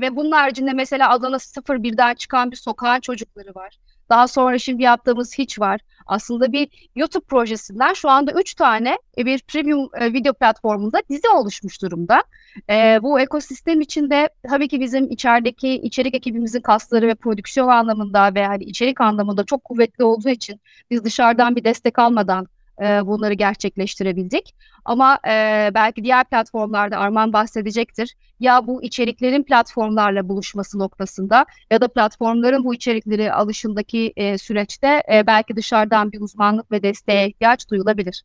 ve 0.01 0.17
bunun 0.17 0.33
haricinde 0.33 0.73
mesela 0.73 1.11
Adana 1.11 1.37
01'den 1.37 2.15
çıkan 2.15 2.51
bir 2.51 2.57
sokağın 2.57 3.01
çocukları 3.01 3.55
var. 3.55 3.79
Daha 4.11 4.29
sonra 4.29 4.59
şimdi 4.59 4.83
yaptığımız 4.83 5.39
hiç 5.39 5.61
var. 5.61 5.81
Aslında 6.07 6.53
bir 6.53 6.89
YouTube 6.97 7.25
projesinden 7.25 7.93
şu 7.93 8.09
anda 8.09 8.33
3 8.33 8.55
tane 8.55 8.99
e, 9.19 9.27
bir 9.27 9.43
premium 9.49 9.89
e, 9.95 10.13
video 10.13 10.33
platformunda 10.33 10.99
dizi 11.11 11.29
oluşmuş 11.29 11.83
durumda. 11.83 12.23
E, 12.71 12.99
bu 13.03 13.21
ekosistem 13.21 13.81
içinde 13.81 14.29
tabii 14.49 14.69
ki 14.69 14.81
bizim 14.81 15.11
içerideki 15.11 15.69
içerik 15.75 16.15
ekibimizin 16.15 16.61
kasları 16.61 17.09
ve 17.09 17.15
prodüksiyon 17.15 17.69
anlamında 17.69 18.35
ve 18.35 18.47
hani 18.47 18.65
içerik 18.65 19.01
anlamında 19.01 19.45
çok 19.45 19.65
kuvvetli 19.65 20.05
olduğu 20.05 20.29
için 20.29 20.61
biz 20.91 21.05
dışarıdan 21.05 21.57
bir 21.57 21.65
destek 21.65 21.99
almadan 21.99 22.47
e, 22.81 23.07
bunları 23.07 23.35
gerçekleştirebildik. 23.35 24.55
Ama 24.85 25.19
e, 25.29 25.71
belki 25.75 26.05
diğer 26.05 26.25
platformlarda 26.25 26.99
Arman 26.99 27.33
bahsedecektir. 27.33 28.17
Ya 28.41 28.67
bu 28.67 28.83
içeriklerin 28.83 29.43
platformlarla 29.43 30.29
buluşması 30.29 30.79
noktasında 30.79 31.47
ya 31.71 31.81
da 31.81 31.89
platformların 31.89 32.65
bu 32.65 32.75
içerikleri 32.75 33.33
alışındaki 33.33 34.13
e, 34.17 34.39
süreçte 34.39 35.03
e, 35.13 35.27
belki 35.27 35.57
dışarıdan 35.57 36.13
bir 36.13 36.21
uzmanlık 36.21 36.73
ve 36.73 36.83
desteğe 36.83 37.29
ihtiyaç 37.29 37.71
duyulabilir. 37.71 38.23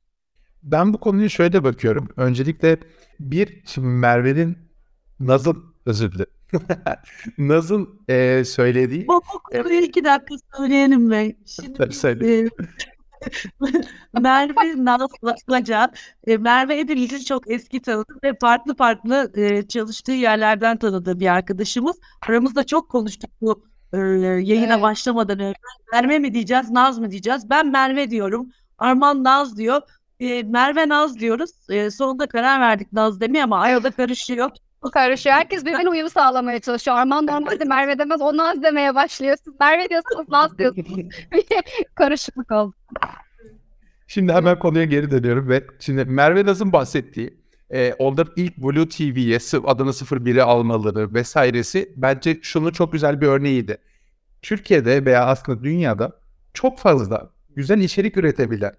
Ben 0.63 0.93
bu 0.93 0.99
konuyu 0.99 1.29
şöyle 1.29 1.63
bakıyorum. 1.63 2.09
Öncelikle 2.17 2.77
bir, 3.19 3.61
şimdi 3.65 3.87
Merve'nin 3.87 4.57
Naz'ın, 5.19 5.63
özür 5.85 6.11
dilerim. 6.11 6.31
Naz'ın 7.37 8.01
e, 8.09 8.43
söylediği... 8.45 9.07
Bu 9.07 9.21
konuyu 9.21 9.81
iki 9.81 10.03
dakika 10.03 10.35
söyleyelim 10.57 11.11
be. 11.11 11.35
Şimdi 11.45 11.93
söyle. 11.93 12.39
e, 12.39 12.49
Merve 14.19 14.85
Nazlıca, 14.85 15.91
e, 16.27 16.37
Merve 16.37 16.77
hepimizi 16.77 17.25
çok 17.25 17.51
eski 17.51 17.81
tanıdık 17.81 18.23
ve 18.23 18.33
farklı 18.41 18.75
farklı 18.75 19.31
e, 19.35 19.67
çalıştığı 19.67 20.11
yerlerden 20.11 20.77
tanıdığı 20.77 21.19
bir 21.19 21.27
arkadaşımız. 21.27 21.99
Aramızda 22.29 22.63
çok 22.65 22.89
konuştuk 22.89 23.29
bu 23.41 23.65
e, 23.93 23.97
yayına 23.97 24.73
Evet. 24.73 24.81
başlamadan 24.81 25.39
önce. 25.39 25.59
Merve 25.93 26.19
mi 26.19 26.33
diyeceğiz, 26.33 26.69
Naz 26.71 26.99
mı 26.99 27.11
diyeceğiz? 27.11 27.49
Ben 27.49 27.67
Merve 27.71 28.09
diyorum. 28.09 28.49
Arman 28.77 29.23
Naz 29.23 29.57
diyor. 29.57 29.81
E, 30.19 30.43
Merve 30.43 30.89
Naz 30.89 31.19
diyoruz. 31.19 31.51
E, 31.69 31.91
sonunda 31.91 32.27
karar 32.27 32.59
verdik 32.61 32.93
Naz 32.93 33.19
demeye 33.21 33.43
ama 33.43 33.61
arada 33.61 33.91
karışıyor. 33.91 34.51
Bu 34.85 34.91
karışıyor. 34.91 35.35
Herkes 35.35 35.65
birbirine 35.65 35.89
uyum 35.89 36.09
sağlamaya 36.09 36.59
çalışıyor. 36.59 36.97
Arman 36.97 37.27
normalde 37.27 37.65
Merve 37.65 37.99
demez. 37.99 38.21
O 38.21 38.37
Naz 38.37 38.63
demeye 38.63 38.95
başlıyor. 38.95 39.37
Siz 39.45 39.53
Merve 39.59 39.89
diyorsunuz, 39.89 40.29
Naz 40.29 40.57
diyorsunuz. 40.57 41.13
Karışıklık 41.95 42.51
oldu. 42.51 42.73
Şimdi 44.07 44.33
hemen 44.33 44.59
konuya 44.59 44.85
geri 44.85 45.11
dönüyorum 45.11 45.49
ve 45.49 45.63
şimdi 45.79 46.05
Merve 46.05 46.45
Naz'ın 46.45 46.73
bahsettiği 46.73 47.37
e, 47.69 47.93
onların 47.93 48.33
ilk 48.35 48.57
Blue 48.57 48.89
TV'ye 48.89 49.39
adını 49.65 49.89
01'e 49.89 50.41
almaları 50.41 51.13
vesairesi 51.13 51.93
bence 51.95 52.39
şunu 52.41 52.73
çok 52.73 52.91
güzel 52.91 53.21
bir 53.21 53.27
örneğiydi. 53.27 53.77
Türkiye'de 54.41 55.05
veya 55.05 55.25
aslında 55.25 55.63
dünyada 55.63 56.19
çok 56.53 56.79
fazla 56.79 57.29
güzel 57.55 57.79
içerik 57.79 58.17
üretebilen, 58.17 58.73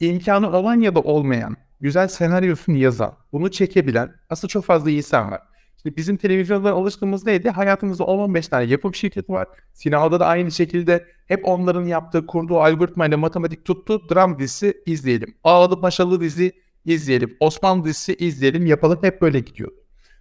imkanı 0.00 0.50
olan 0.56 0.80
ya 0.80 0.94
da 0.94 1.00
olmayan 1.00 1.56
güzel 1.80 2.08
senaryosunu 2.08 2.76
yazan, 2.76 3.14
bunu 3.32 3.50
çekebilen 3.50 4.14
aslında 4.30 4.48
çok 4.48 4.64
fazla 4.64 4.90
insan 4.90 5.30
var. 5.30 5.40
Şimdi 5.82 5.96
bizim 5.96 6.16
televizyondan 6.16 6.72
alıştığımız 6.72 7.26
neydi? 7.26 7.50
Hayatımızda 7.50 8.04
10-15 8.04 8.50
tane 8.50 8.64
yapım 8.64 8.94
şirketi 8.94 9.32
var. 9.32 9.48
Sinemada 9.72 10.20
da 10.20 10.26
aynı 10.26 10.50
şekilde 10.50 11.06
hep 11.26 11.48
onların 11.48 11.84
yaptığı, 11.84 12.26
kurduğu 12.26 12.60
algoritmayla 12.60 13.16
matematik 13.16 13.64
tuttu. 13.64 14.08
Dram 14.10 14.38
dizisi 14.38 14.82
izleyelim. 14.86 15.34
Ağlı 15.44 15.80
Paşalı 15.80 16.20
dizi 16.20 16.52
izleyelim. 16.84 17.36
Osmanlı 17.40 17.84
dizisi 17.84 18.14
izleyelim. 18.14 18.66
Yapalım. 18.66 18.98
Hep 19.02 19.22
böyle 19.22 19.40
gidiyor. 19.40 19.72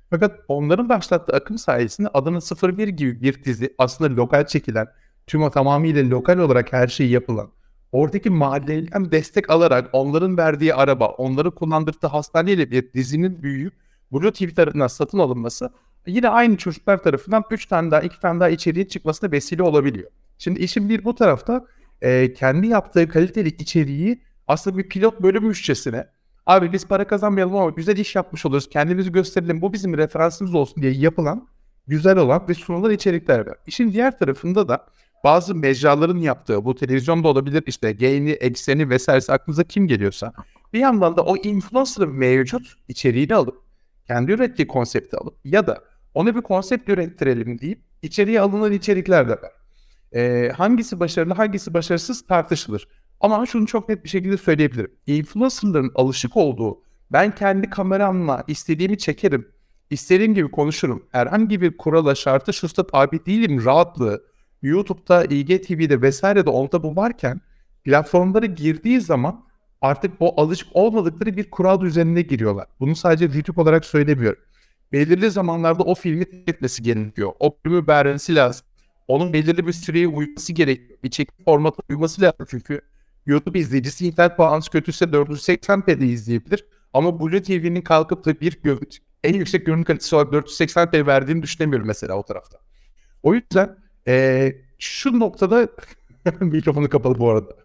Fakat 0.10 0.40
onların 0.48 0.90
başlattığı 0.90 1.34
akım 1.34 1.58
sayesinde 1.58 2.08
adının 2.14 2.40
01 2.78 2.88
gibi 2.88 3.22
bir 3.22 3.44
dizi 3.44 3.76
aslında 3.78 4.16
lokal 4.16 4.46
çekilen, 4.46 4.88
tüm 5.28 5.44
o 5.44 5.52
tamamıyla 5.52 6.10
lokal 6.10 6.38
olarak 6.38 6.74
her 6.74 6.88
şeyi 6.88 7.12
yapılan, 7.12 7.52
oradaki 7.92 8.30
mahalleden 8.30 9.12
destek 9.12 9.50
alarak 9.50 9.90
onların 9.94 10.38
verdiği 10.38 10.74
araba, 10.74 11.08
onları 11.08 11.52
kullandırdığı 11.52 12.08
hastaneyle 12.08 12.72
bir 12.72 12.94
dizinin 12.94 13.44
büyüyüp 13.44 13.74
Blue 14.12 14.32
TV 14.32 14.50
tarafından 14.56 14.88
satın 14.88 15.20
alınması 15.20 15.74
yine 16.08 16.30
aynı 16.30 16.58
çocuklar 16.58 17.04
tarafından 17.04 17.44
3 17.52 17.66
tane 17.66 17.92
daha 17.92 18.02
2 18.02 18.20
tane 18.20 18.40
daha 18.40 18.50
içeriğin 18.50 18.88
çıkmasına 18.88 19.32
vesile 19.32 19.64
olabiliyor. 19.64 20.12
Şimdi 20.38 20.60
işin 20.60 20.90
bir 20.90 21.04
bu 21.04 21.16
tarafta 21.16 21.66
e, 22.02 22.34
kendi 22.34 22.68
yaptığı 22.68 23.10
kaliteli 23.10 23.50
içeriği 23.50 24.24
aslında 24.48 24.78
bir 24.78 24.90
pilot 24.90 25.22
bölümüşçesine 25.22 26.08
abi 26.46 26.74
biz 26.74 26.88
para 26.88 27.08
kazanmayalım 27.08 27.56
ama 27.56 27.70
güzel 27.70 27.98
iş 27.98 28.16
yapmış 28.16 28.46
oluruz 28.46 28.70
kendimizi 28.70 29.12
gösterelim 29.12 29.62
bu 29.62 29.74
bizim 29.74 29.98
referansımız 29.98 30.56
olsun 30.56 30.84
diye 30.84 30.92
yapılan 30.92 31.48
güzel 31.88 32.18
olan 32.18 32.46
ve 32.50 32.54
sunulan 32.54 32.92
içerikler 32.92 33.48
var. 33.48 33.58
İşin 33.68 33.92
diğer 33.92 34.20
tarafında 34.20 34.68
da 34.68 34.86
bazı 35.24 35.56
mecraların 35.56 36.18
yaptığı 36.18 36.66
bu 36.66 36.76
televizyonda 36.76 37.28
olabilir 37.28 37.64
işte 37.68 37.92
gain'i, 37.92 38.32
ekseni 38.32 38.90
vesairesi 38.90 39.32
aklınıza 39.32 39.64
kim 39.64 39.88
geliyorsa 39.88 40.34
bir 40.74 40.80
yandan 40.80 41.18
da 41.18 41.24
o 41.24 41.38
influencer'ın 41.38 42.14
mevcut 42.14 42.74
içeriğini 42.88 43.36
alıp 43.36 43.58
kendi 44.08 44.32
ürettiği 44.32 44.68
konsepti 44.68 45.18
alıp 45.18 45.38
ya 45.44 45.68
da 45.68 45.84
ona 46.14 46.36
bir 46.36 46.42
konsept 46.42 46.90
ürettirelim 46.90 47.60
deyip 47.60 47.82
içeriye 48.02 48.42
alınan 48.42 48.72
içerikler 48.72 49.30
de 49.30 49.32
var. 49.32 49.52
Ee, 50.16 50.52
hangisi 50.58 51.00
başarılı 51.00 51.34
hangisi 51.34 51.74
başarısız 51.74 52.28
tartışılır. 52.28 52.88
Ama 53.20 53.46
şunu 53.46 53.68
çok 53.68 53.90
net 53.90 54.04
bir 54.04 54.10
şekilde 54.10 54.38
söyleyebilirim. 54.38 54.92
Influencerların 55.08 55.92
alışık 55.96 56.38
olduğu 56.38 56.84
ben 57.12 57.36
kendi 57.36 57.70
kameramla 57.70 58.44
istediğimi 58.48 58.98
çekerim, 58.98 59.48
istediğim 59.90 60.34
gibi 60.34 60.52
konuşurum. 60.52 61.06
Herhangi 61.12 61.62
bir 61.62 61.78
kurala, 61.78 62.16
şartı, 62.16 62.54
şusta 62.54 62.88
tabi 62.88 63.26
değilim 63.26 63.66
rahatlığı. 63.66 64.29
YouTube'da, 64.62 65.26
IGTV'de 65.26 66.02
vesairede 66.02 66.50
onda 66.50 66.84
bu 66.84 66.96
varken 66.96 67.42
platformlara 67.84 68.46
girdiği 68.46 69.02
zaman 69.02 69.46
artık 69.82 70.14
o 70.20 70.42
alışık 70.42 70.68
olmadıkları 70.74 71.38
bir 71.38 71.52
kural 71.52 71.84
üzerine 71.84 72.22
giriyorlar. 72.22 72.68
Bunu 72.80 72.96
sadece 72.96 73.26
YouTube 73.38 73.62
olarak 73.62 73.86
söylemiyorum. 73.86 74.40
Belirli 74.92 75.32
zamanlarda 75.32 75.84
o 75.84 75.96
filmi 75.96 76.26
etmesi 76.48 76.84
gerekiyor. 76.84 77.32
O 77.40 77.58
filmi 77.64 77.88
beğenmesi 77.88 78.36
lazım. 78.36 78.66
Onun 79.08 79.34
belirli 79.34 79.68
bir 79.68 79.74
süreye 79.74 80.08
uyması 80.08 80.54
gerekiyor. 80.54 81.00
Bir 81.04 81.10
çekim 81.10 81.46
formatı 81.46 81.82
uyması 81.90 82.22
lazım 82.22 82.46
çünkü 82.50 82.82
YouTube 83.26 83.60
izleyicisi 83.60 84.08
internet 84.08 84.40
bağlantısı 84.40 84.72
kötüyse 84.72 85.06
480p'de 85.06 86.06
izleyebilir. 86.06 86.66
Ama 86.94 87.20
Blue 87.20 87.44
TV'nin 87.44 87.82
kalkıp 87.82 88.26
da 88.26 88.40
bir 88.40 88.62
görüntü, 88.64 88.98
en 89.24 89.34
yüksek 89.34 89.66
görüntü 89.66 89.86
kalitesi 89.86 90.16
olarak 90.16 90.34
480p 90.34 91.08
verdiğini 91.08 91.44
düşünemiyorum 91.44 91.88
mesela 91.88 92.14
o 92.14 92.24
tarafta. 92.24 92.58
O 93.24 93.34
yüzden 93.34 93.78
ee, 94.10 94.62
şu 94.80 95.20
noktada 95.20 95.68
mikrofonu 96.40 96.90
kapalı 96.90 97.20
bu 97.20 97.30
arada. 97.30 97.56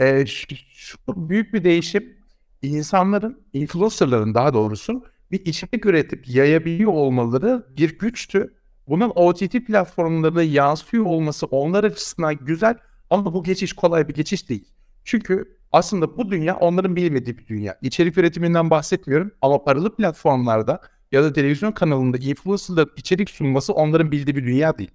Ee, 0.00 0.26
şu, 0.26 0.46
şu 0.74 0.98
büyük 1.08 1.54
bir 1.54 1.64
değişim 1.64 2.16
insanların, 2.62 3.42
influencerların 3.52 4.34
daha 4.34 4.54
doğrusu 4.54 5.04
bir 5.30 5.46
içerik 5.46 5.86
üretip 5.86 6.28
yayabiliyor 6.28 6.92
olmaları 6.92 7.66
bir 7.76 7.98
güçtü. 7.98 8.54
Bunun 8.88 9.12
OTT 9.14 9.52
platformlarına 9.66 10.42
yansıyor 10.42 11.04
olması 11.04 11.46
onlar 11.46 11.84
açısından 11.84 12.36
güzel 12.36 12.74
ama 13.10 13.34
bu 13.34 13.42
geçiş 13.42 13.72
kolay 13.72 14.08
bir 14.08 14.14
geçiş 14.14 14.48
değil. 14.48 14.68
Çünkü 15.04 15.58
aslında 15.72 16.16
bu 16.16 16.30
dünya 16.30 16.56
onların 16.56 16.96
bilmediği 16.96 17.38
bir 17.38 17.46
dünya. 17.46 17.78
İçerik 17.82 18.18
üretiminden 18.18 18.70
bahsetmiyorum 18.70 19.30
ama 19.42 19.64
paralı 19.64 19.96
platformlarda 19.96 20.80
ya 21.12 21.22
da 21.24 21.32
televizyon 21.32 21.72
kanalında 21.72 22.18
influencerların 22.18 22.90
içerik 22.96 23.30
sunması 23.30 23.72
onların 23.72 24.12
bildiği 24.12 24.36
bir 24.36 24.44
dünya 24.44 24.78
değil. 24.78 24.90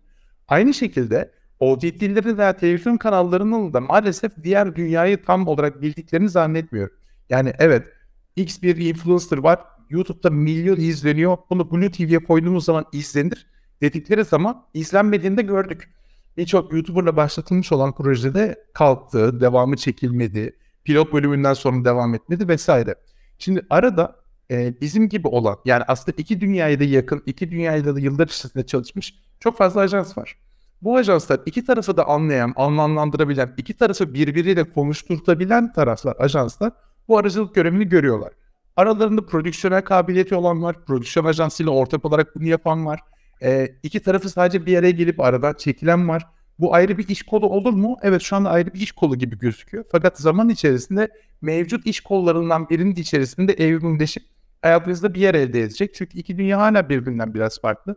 Aynı 0.47 0.73
şekilde 0.73 1.31
OTT'lerin 1.59 2.37
veya 2.37 2.57
televizyon 2.57 2.97
kanallarının 2.97 3.73
da 3.73 3.81
maalesef 3.81 4.31
diğer 4.43 4.75
dünyayı 4.75 5.23
tam 5.23 5.47
olarak 5.47 5.81
bildiklerini 5.81 6.29
zannetmiyorum. 6.29 6.95
Yani 7.29 7.53
evet 7.59 7.87
X 8.35 8.61
bir 8.61 8.77
influencer 8.77 9.37
var. 9.37 9.59
YouTube'da 9.89 10.29
milyon 10.29 10.75
izleniyor. 10.77 11.37
Bunu 11.49 11.71
Blue 11.71 11.91
TV'ye 11.91 12.19
koyduğumuz 12.19 12.65
zaman 12.65 12.85
izlenir. 12.93 13.47
Dedikleri 13.81 14.25
zaman 14.25 14.65
izlenmediğini 14.73 15.37
de 15.37 15.41
gördük. 15.41 15.89
Birçok 16.37 16.73
YouTuber'la 16.73 17.15
başlatılmış 17.15 17.71
olan 17.71 17.95
projede 17.95 18.65
kalktı, 18.73 19.41
devamı 19.41 19.77
çekilmedi. 19.77 20.57
Pilot 20.83 21.13
bölümünden 21.13 21.53
sonra 21.53 21.85
devam 21.85 22.15
etmedi 22.15 22.47
vesaire. 22.47 22.95
Şimdi 23.39 23.65
arada 23.69 24.15
e, 24.51 24.81
bizim 24.81 25.09
gibi 25.09 25.27
olan 25.27 25.57
yani 25.65 25.83
aslında 25.87 26.15
iki 26.17 26.41
dünyaya 26.41 26.79
da 26.79 26.83
yakın, 26.83 27.23
iki 27.25 27.51
dünyayla 27.51 27.95
da 27.95 27.99
yıllar 27.99 28.27
içerisinde 28.27 28.65
çalışmış 28.65 29.13
çok 29.39 29.57
fazla 29.57 29.81
ajans 29.81 30.17
var. 30.17 30.37
Bu 30.81 30.97
ajanslar 30.97 31.39
iki 31.45 31.65
tarafı 31.65 31.97
da 31.97 32.07
anlayan, 32.07 32.53
anlamlandırabilen, 32.55 33.53
iki 33.57 33.73
tarafı 33.77 34.13
birbiriyle 34.13 34.63
konuşturtabilen 34.63 35.73
taraflar, 35.73 36.15
ajanslar 36.19 36.71
bu 37.07 37.17
aracılık 37.17 37.55
görevini 37.55 37.89
görüyorlar. 37.89 38.33
Aralarında 38.75 39.25
prodüksiyonel 39.25 39.81
kabiliyeti 39.81 40.35
olan 40.35 40.63
var, 40.63 40.85
prodüksiyon 40.85 41.25
ajansıyla 41.25 41.71
ortak 41.71 42.05
olarak 42.05 42.35
bunu 42.35 42.47
yapan 42.47 42.85
var. 42.85 42.99
E, 43.43 43.67
iki 43.83 43.99
tarafı 43.99 44.29
sadece 44.29 44.65
bir 44.65 44.77
araya 44.77 44.91
gelip 44.91 45.19
aradan 45.19 45.53
çekilen 45.53 46.09
var. 46.09 46.27
Bu 46.59 46.73
ayrı 46.73 46.97
bir 46.97 47.07
iş 47.07 47.23
kolu 47.23 47.45
olur 47.49 47.73
mu? 47.73 47.97
Evet 48.01 48.21
şu 48.21 48.35
anda 48.35 48.49
ayrı 48.49 48.73
bir 48.73 48.79
iş 48.79 48.91
kolu 48.91 49.15
gibi 49.15 49.37
gözüküyor. 49.37 49.85
Fakat 49.91 50.17
zaman 50.19 50.49
içerisinde 50.49 51.07
mevcut 51.41 51.85
iş 51.85 52.01
kollarından 52.01 52.69
birinin 52.69 52.95
içerisinde 52.95 53.53
evrimleşip 53.53 54.23
hayatınızda 54.61 55.13
bir 55.13 55.21
yer 55.21 55.35
elde 55.35 55.61
edecek. 55.61 55.93
Çünkü 55.95 56.17
iki 56.17 56.37
dünya 56.37 56.59
hala 56.59 56.89
birbirinden 56.89 57.33
biraz 57.33 57.61
farklı. 57.61 57.95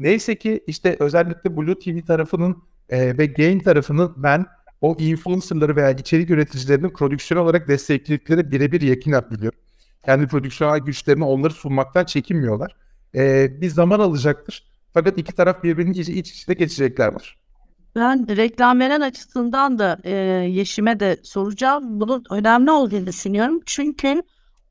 Neyse 0.00 0.38
ki 0.38 0.64
işte 0.66 0.96
özellikle 1.00 1.56
Blue 1.56 1.78
TV 1.78 2.06
tarafının 2.06 2.62
e, 2.88 3.18
ve 3.18 3.26
Gain 3.26 3.58
tarafının 3.58 4.14
ben 4.16 4.46
o 4.80 4.96
influencerları 4.98 5.76
veya 5.76 5.90
içerik 5.90 6.30
üreticilerinin 6.30 6.88
prodüksiyon 6.88 7.44
olarak 7.44 7.68
destekledikleri 7.68 8.50
birebir 8.50 8.80
yakın 8.80 9.12
biliyorum. 9.30 9.58
Kendi 10.04 10.26
prodüksiyonel 10.26 10.80
güçlerini 10.80 11.24
onları 11.24 11.52
sunmaktan 11.52 12.04
çekinmiyorlar. 12.04 12.76
E, 13.14 13.48
bir 13.60 13.68
zaman 13.68 14.00
alacaktır. 14.00 14.66
Fakat 14.94 15.18
iki 15.18 15.32
taraf 15.32 15.64
birbirinin 15.64 15.92
iç, 15.92 16.08
iç 16.08 16.30
içe 16.30 16.54
geçecekler 16.54 17.14
var. 17.14 17.38
Ben 17.96 18.36
reklam 18.36 18.80
veren 18.80 19.00
açısından 19.00 19.78
da 19.78 19.98
e, 20.04 20.14
Yeşim'e 20.50 21.00
de 21.00 21.16
soracağım. 21.22 22.00
Bunun 22.00 22.24
önemli 22.30 22.70
olduğunu 22.70 23.06
düşünüyorum. 23.06 23.60
Çünkü 23.66 24.22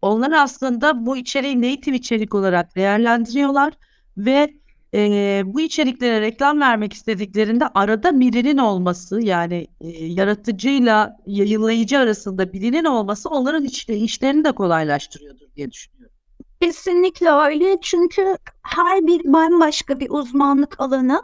onlar 0.01 0.31
aslında 0.31 1.05
bu 1.05 1.17
içeriği 1.17 1.61
native 1.61 1.95
içerik 1.95 2.35
olarak 2.35 2.75
değerlendiriyorlar 2.75 3.73
ve 4.17 4.58
e, 4.93 5.41
bu 5.45 5.61
içeriklere 5.61 6.21
reklam 6.21 6.59
vermek 6.59 6.93
istediklerinde 6.93 7.67
arada 7.67 8.19
birinin 8.19 8.57
olması 8.57 9.21
yani 9.21 9.67
e, 9.81 9.87
yaratıcıyla 10.05 11.17
yayınlayıcı 11.25 11.99
arasında 11.99 12.53
birinin 12.53 12.85
olması 12.85 13.29
onların 13.29 13.65
iş, 13.65 13.89
işlerini 13.89 14.43
de 14.43 14.51
kolaylaştırıyordur 14.51 15.55
diye 15.55 15.71
düşünüyorum. 15.71 16.15
Kesinlikle 16.61 17.31
öyle 17.31 17.77
çünkü 17.81 18.37
her 18.63 19.07
bir 19.07 19.33
bambaşka 19.33 19.99
bir 19.99 20.09
uzmanlık 20.09 20.79
alanı 20.79 21.21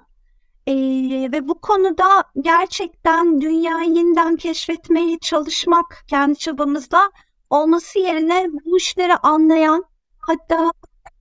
ee, 0.68 0.74
ve 1.32 1.48
bu 1.48 1.62
konuda 1.62 2.24
gerçekten 2.42 3.42
dünyayı 3.42 3.90
yeniden 3.90 4.36
keşfetmeye 4.36 5.20
çalışmak 5.20 6.04
kendi 6.08 6.38
çabamızda 6.38 7.12
olması 7.50 8.00
yerine 8.00 8.48
bu 8.66 8.78
işleri 8.78 9.16
anlayan 9.16 9.86
hatta 10.20 10.72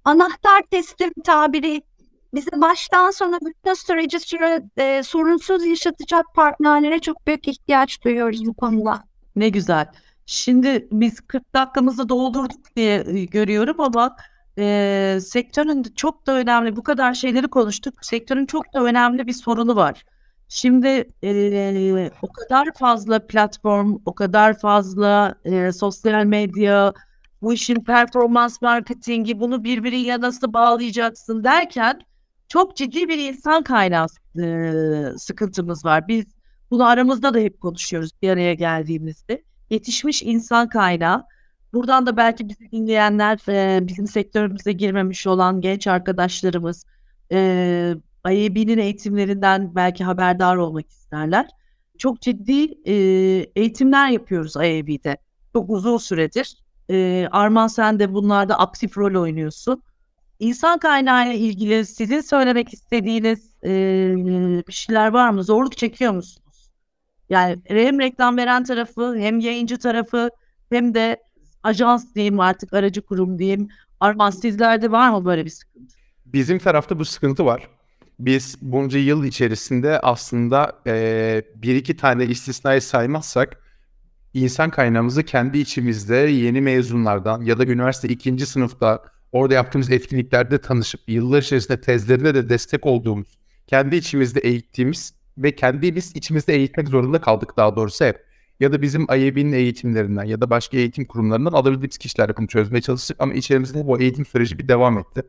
anahtar 0.05 0.63
teslim 0.71 1.13
tabiri 1.25 1.83
bize 2.35 2.51
baştan 2.61 3.11
sona 3.11 3.39
bütün 3.41 3.75
süreci 3.75 4.21
süre, 4.21 4.63
e, 4.77 5.03
sorunsuz 5.03 5.67
yaşatacak 5.67 6.25
partnerlere 6.35 6.99
çok 6.99 7.27
büyük 7.27 7.49
ihtiyaç 7.49 8.05
duyuyoruz 8.05 8.47
bu 8.47 8.55
konuda. 8.55 9.05
Ne 9.37 9.49
güzel. 9.49 9.87
Şimdi 10.27 10.89
biz 10.93 11.21
40 11.21 11.55
dakikamızı 11.55 12.09
doldurduk 12.09 12.77
diye 12.77 13.05
e, 13.07 13.25
görüyorum 13.25 13.81
ama 13.81 14.17
e, 14.59 15.19
sektörün 15.21 15.83
çok 15.83 16.27
da 16.27 16.33
önemli 16.33 16.77
bu 16.77 16.83
kadar 16.83 17.15
şeyleri 17.15 17.49
konuştuk. 17.49 17.95
Sektörün 18.03 18.47
çok 18.47 18.75
da 18.75 18.85
önemli 18.85 19.27
bir 19.27 19.33
sorunu 19.33 19.77
var. 19.77 20.05
Şimdi 20.49 21.13
e, 21.25 22.11
o 22.23 22.33
kadar 22.33 22.69
fazla 22.79 23.27
platform, 23.27 23.97
o 24.07 24.15
kadar 24.15 24.59
fazla 24.59 25.35
e, 25.45 25.73
sosyal 25.73 26.25
medya, 26.25 26.93
bu 27.43 27.53
işin 27.53 27.85
performans 27.85 28.63
marketingi, 28.63 29.41
bunu 29.41 29.65
birbiriyle 29.65 30.21
nasıl 30.21 30.53
bağlayacaksın 30.53 31.45
derken 31.45 32.01
çok 32.55 32.77
ciddi 32.77 33.09
bir 33.09 33.19
insan 33.19 33.63
kaynağı 33.63 34.07
sıkıntımız 35.19 35.85
var. 35.85 36.09
Biz 36.09 36.25
bunu 36.71 36.87
aramızda 36.87 37.35
da 37.35 37.39
hep 37.39 37.61
konuşuyoruz 37.61 38.11
bir 38.23 38.29
araya 38.29 38.55
geldiğimizde. 38.55 39.43
Yetişmiş 39.71 40.23
insan 40.23 40.69
kaynağı 40.69 41.25
Buradan 41.73 42.07
da 42.07 42.17
belki 42.17 42.49
bizi 42.49 42.71
dinleyenler, 42.73 43.39
bizim 43.89 44.07
sektörümüze 44.07 44.73
girmemiş 44.73 45.27
olan 45.27 45.61
genç 45.61 45.87
arkadaşlarımız 45.87 46.85
e, 47.33 47.95
eğitimlerinden 48.79 49.75
belki 49.75 50.05
haberdar 50.05 50.57
olmak 50.57 50.91
isterler. 50.91 51.47
Çok 51.99 52.21
ciddi 52.21 52.89
eğitimler 53.57 54.09
yapıyoruz 54.09 54.57
IAB'de. 54.57 55.17
Çok 55.53 55.71
uzun 55.71 55.97
süredir. 55.97 56.57
Arman 57.31 57.67
sen 57.67 57.99
de 57.99 58.15
bunlarda 58.15 58.59
aktif 58.59 58.99
rol 58.99 59.23
oynuyorsun. 59.23 59.83
İnsan 60.39 60.79
kaynağı 60.79 61.27
ile 61.27 61.39
ilgili 61.39 61.87
sizin 61.87 62.21
söylemek 62.21 62.75
istediğiniz 62.75 63.55
e, 63.65 63.71
bir 64.69 64.73
şeyler 64.73 65.09
var 65.09 65.31
mı? 65.31 65.45
Zorluk 65.45 65.77
çekiyor 65.77 66.13
musunuz? 66.13 66.71
Yani 67.29 67.63
hem 67.65 68.01
reklam 68.01 68.37
veren 68.37 68.65
tarafı 68.65 69.17
hem 69.19 69.41
yayıncı 69.41 69.79
tarafı 69.79 70.31
hem 70.71 70.95
de 70.95 71.17
ajans 71.63 72.15
diyeyim 72.15 72.41
artık 72.41 72.73
aracı 72.73 73.03
kurum 73.03 73.39
diyeyim. 73.39 73.69
Arman 74.01 74.31
sizlerde 74.31 74.91
var 74.91 75.11
mı 75.11 75.25
böyle 75.25 75.45
bir 75.45 75.51
sıkıntı? 75.51 75.95
Bizim 76.27 76.59
tarafta 76.59 76.99
bu 76.99 77.05
sıkıntı 77.05 77.45
var. 77.47 77.69
Biz 78.19 78.57
bunca 78.63 78.99
yıl 78.99 79.25
içerisinde 79.25 80.01
aslında 80.01 80.79
e, 80.87 81.43
bir 81.55 81.75
iki 81.75 81.97
tane 81.97 82.25
istisnayı 82.25 82.83
saymazsak 82.83 83.63
insan 84.35 84.71
kaynağımızı 84.71 85.23
kendi 85.23 85.59
içimizde 85.59 86.17
yeni 86.17 86.61
mezunlardan 86.61 87.41
ya 87.43 87.59
da 87.59 87.65
üniversite 87.65 88.09
ikinci 88.09 88.47
sınıfta 88.47 89.03
orada 89.35 89.55
yaptığımız 89.55 89.91
etkinliklerde 89.91 90.59
tanışıp 90.59 91.01
yıllar 91.07 91.43
içerisinde 91.43 91.81
tezlerine 91.81 92.35
de 92.35 92.49
destek 92.49 92.87
olduğumuz, 92.87 93.39
kendi 93.67 93.97
içimizde 93.97 94.41
eğittiğimiz 94.41 95.15
ve 95.39 95.55
kendimiz 95.55 96.17
içimizde 96.17 96.55
eğitmek 96.55 96.89
zorunda 96.89 97.21
kaldık 97.21 97.57
daha 97.57 97.77
doğrusu 97.77 98.05
hep. 98.05 98.25
Ya 98.61 98.73
da 98.73 98.83
bizim 98.83 99.03
IAB'nin 99.03 99.53
eğitimlerinden 99.53 100.25
ya 100.25 100.41
da 100.41 100.51
başka 100.51 100.77
eğitim 100.77 101.05
kurumlarından 101.05 101.53
alabildiğimiz 101.53 101.99
kişilerle 101.99 102.37
bunu 102.37 102.47
çözmeye 102.47 102.81
çalıştık 102.81 103.17
ama 103.21 103.35
içerimizde 103.35 103.87
bu 103.87 104.01
eğitim 104.01 104.27
süreci 104.27 104.59
bir 104.59 104.69
devam 104.69 104.99
etti. 104.99 105.23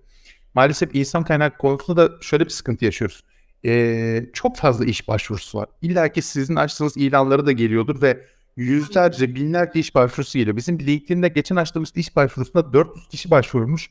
Maalesef 0.53 0.95
insan 0.95 1.23
kaynak 1.23 1.59
konusunda 1.59 2.09
da 2.09 2.21
şöyle 2.21 2.45
bir 2.45 2.49
sıkıntı 2.49 2.85
yaşıyoruz. 2.85 3.23
Ee, 3.65 4.25
çok 4.33 4.57
fazla 4.57 4.85
iş 4.85 5.07
başvurusu 5.07 5.57
var. 5.57 5.67
İlla 5.81 6.09
ki 6.09 6.21
sizin 6.21 6.55
açtığınız 6.55 6.97
ilanları 6.97 7.45
da 7.45 7.51
geliyordur 7.51 8.01
ve 8.01 8.25
yüzlerce, 8.55 9.35
binlerce 9.35 9.79
iş 9.79 9.95
başvurusu 9.95 10.37
geliyor. 10.37 10.55
Bizim 10.55 10.79
LinkedIn'de 10.79 11.27
geçen 11.27 11.55
açtığımız 11.55 11.91
iş 11.95 12.15
başvurusunda 12.15 12.73
400 12.73 13.07
kişi 13.07 13.31
başvurmuş. 13.31 13.89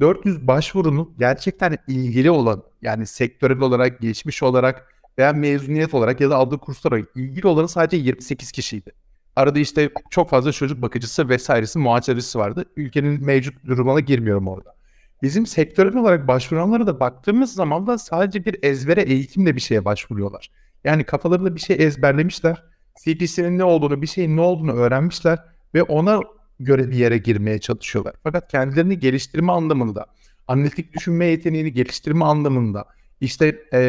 400 0.00 0.46
başvurunun 0.46 1.14
gerçekten 1.18 1.78
ilgili 1.88 2.30
olan 2.30 2.62
yani 2.82 3.06
sektörel 3.06 3.60
olarak, 3.60 4.00
geçmiş 4.00 4.42
olarak 4.42 4.94
veya 5.18 5.32
mezuniyet 5.32 5.94
olarak 5.94 6.20
ya 6.20 6.30
da 6.30 6.36
aldığı 6.36 6.58
kurslara 6.58 6.98
ilgili 7.14 7.46
olanı 7.46 7.68
sadece 7.68 7.96
28 7.96 8.52
kişiydi. 8.52 8.92
Arada 9.36 9.58
işte 9.58 9.90
çok 10.10 10.30
fazla 10.30 10.52
çocuk 10.52 10.82
bakıcısı 10.82 11.28
vesairesi 11.28 11.78
muhacirisi 11.78 12.38
vardı. 12.38 12.64
Ülkenin 12.76 13.24
mevcut 13.24 13.66
durumuna 13.66 14.00
girmiyorum 14.00 14.48
orada. 14.48 14.76
Bizim 15.22 15.46
sektörel 15.46 15.96
olarak 15.96 16.28
başvuranlara 16.28 16.86
da 16.86 17.00
baktığımız 17.00 17.54
zaman 17.54 17.86
da 17.86 17.98
sadece 17.98 18.44
bir 18.44 18.56
ezbere 18.62 19.02
eğitimle 19.02 19.56
bir 19.56 19.60
şeye 19.60 19.84
başvuruyorlar. 19.84 20.50
Yani 20.84 21.04
kafalarında 21.04 21.54
bir 21.54 21.60
şey 21.60 21.76
ezberlemişler. 21.80 22.62
CPC'nin 23.04 23.58
ne 23.58 23.64
olduğunu, 23.64 24.02
bir 24.02 24.06
şeyin 24.06 24.36
ne 24.36 24.40
olduğunu 24.40 24.72
öğrenmişler 24.72 25.38
ve 25.74 25.82
ona 25.82 26.20
göre 26.60 26.90
bir 26.90 26.96
yere 26.96 27.18
girmeye 27.18 27.58
çalışıyorlar. 27.58 28.14
Fakat 28.22 28.50
kendilerini 28.50 28.98
geliştirme 28.98 29.52
anlamında, 29.52 30.06
analitik 30.48 30.94
düşünme 30.94 31.26
yeteneğini 31.26 31.72
geliştirme 31.72 32.24
anlamında, 32.24 32.84
işte 33.20 33.46
e, 33.72 33.80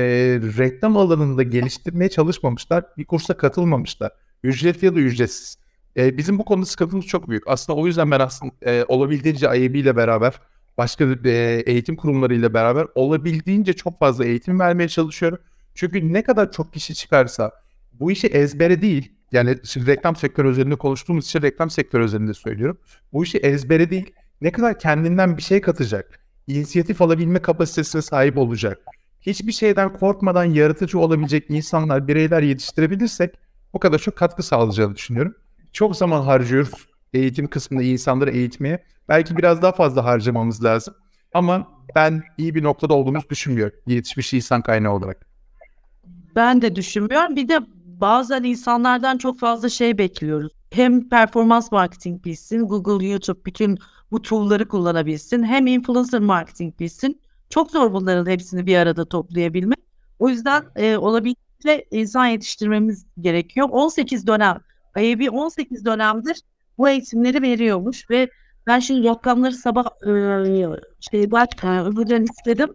reklam 0.57 0.97
alanında 0.97 1.43
geliştirmeye 1.43 2.09
çalışmamışlar, 2.09 2.85
bir 2.97 3.05
kursa 3.05 3.37
katılmamışlar. 3.37 4.11
Ücretli 4.43 4.85
ya 4.85 4.95
da 4.95 4.99
ücretsiz. 4.99 5.57
E, 5.97 6.17
bizim 6.17 6.39
bu 6.39 6.45
konuda 6.45 6.65
sıkıntımız 6.65 7.05
çok 7.05 7.29
büyük. 7.29 7.47
Aslında 7.47 7.79
o 7.79 7.87
yüzden 7.87 8.11
ben 8.11 8.19
aslında 8.19 8.53
e, 8.61 8.85
olabildiğince 8.87 9.47
IAB 9.47 9.75
ile 9.75 9.95
beraber 9.95 10.33
başka 10.77 11.05
e, 11.25 11.63
eğitim 11.65 11.95
kurumlarıyla 11.95 12.53
beraber 12.53 12.87
olabildiğince 12.95 13.73
çok 13.73 13.99
fazla 13.99 14.25
eğitim 14.25 14.59
vermeye 14.59 14.87
çalışıyorum. 14.87 15.39
Çünkü 15.75 16.13
ne 16.13 16.23
kadar 16.23 16.51
çok 16.51 16.73
kişi 16.73 16.95
çıkarsa 16.95 17.51
bu 17.99 18.11
işi 18.11 18.27
ezbere 18.27 18.81
değil, 18.81 19.11
yani 19.31 19.57
şimdi 19.63 19.87
reklam 19.87 20.15
sektörü 20.15 20.49
üzerinde 20.49 20.75
konuştuğumuz 20.75 21.25
için 21.25 21.41
reklam 21.41 21.69
sektörü 21.69 22.05
üzerinde 22.05 22.33
söylüyorum. 22.33 22.77
Bu 23.13 23.23
işi 23.23 23.37
ezbere 23.37 23.89
değil, 23.89 24.13
ne 24.41 24.51
kadar 24.51 24.79
kendinden 24.79 25.37
bir 25.37 25.41
şey 25.41 25.61
katacak, 25.61 26.19
inisiyatif 26.47 27.01
alabilme 27.01 27.39
kapasitesine 27.39 28.01
sahip 28.01 28.37
olacak, 28.37 28.79
hiçbir 29.21 29.51
şeyden 29.51 29.93
korkmadan 29.93 30.43
yaratıcı 30.43 30.99
olabilecek 30.99 31.45
insanlar, 31.49 32.07
bireyler 32.07 32.41
yetiştirebilirsek 32.41 33.35
o 33.73 33.79
kadar 33.79 33.99
çok 33.99 34.15
katkı 34.15 34.43
sağlayacağını 34.43 34.95
düşünüyorum. 34.95 35.35
Çok 35.73 35.95
zaman 35.95 36.21
harcıyoruz 36.21 36.87
eğitim 37.13 37.47
kısmında 37.47 37.83
insanları 37.83 38.31
eğitmeye. 38.31 38.83
Belki 39.09 39.37
biraz 39.37 39.61
daha 39.61 39.71
fazla 39.71 40.05
harcamamız 40.05 40.63
lazım. 40.63 40.93
Ama 41.33 41.67
ben 41.95 42.23
iyi 42.37 42.55
bir 42.55 42.63
noktada 42.63 42.93
olduğumuzu 42.93 43.29
düşünmüyorum 43.29 43.79
yetişmiş 43.87 44.33
insan 44.33 44.61
kaynağı 44.61 44.93
olarak. 44.93 45.27
Ben 46.35 46.61
de 46.61 46.75
düşünmüyorum. 46.75 47.35
Bir 47.35 47.47
de 47.47 47.59
bazen 48.01 48.43
insanlardan 48.43 49.17
çok 49.17 49.39
fazla 49.39 49.69
şey 49.69 49.97
bekliyoruz. 49.97 50.51
Hem 50.71 51.09
performans 51.09 51.71
marketing 51.71 52.25
bilsin, 52.25 52.61
Google, 52.61 53.07
YouTube 53.07 53.45
bütün 53.45 53.79
bu 54.11 54.21
tool'ları 54.21 54.67
kullanabilsin. 54.67 55.43
Hem 55.43 55.67
influencer 55.67 56.19
marketing 56.19 56.79
bilsin. 56.79 57.21
Çok 57.49 57.71
zor 57.71 57.93
bunların 57.93 58.31
hepsini 58.31 58.65
bir 58.65 58.77
arada 58.77 59.05
toplayabilmek. 59.05 59.79
O 60.19 60.29
yüzden 60.29 60.63
e, 60.75 60.97
olabildiğince 60.97 61.85
insan 61.91 62.25
yetiştirmemiz 62.25 63.05
gerekiyor. 63.19 63.67
18 63.71 64.27
dönem, 64.27 64.61
IAB 64.97 65.33
18 65.33 65.85
dönemdir 65.85 66.41
bu 66.77 66.89
eğitimleri 66.89 67.41
veriyormuş 67.41 68.09
ve 68.09 68.29
ben 68.67 68.79
şimdi 68.79 69.07
rakamları 69.07 69.53
sabah 69.53 69.85
e, 70.07 70.79
şey 71.11 71.31
bak 71.31 71.63
öbürden 71.63 72.23
istedim. 72.23 72.69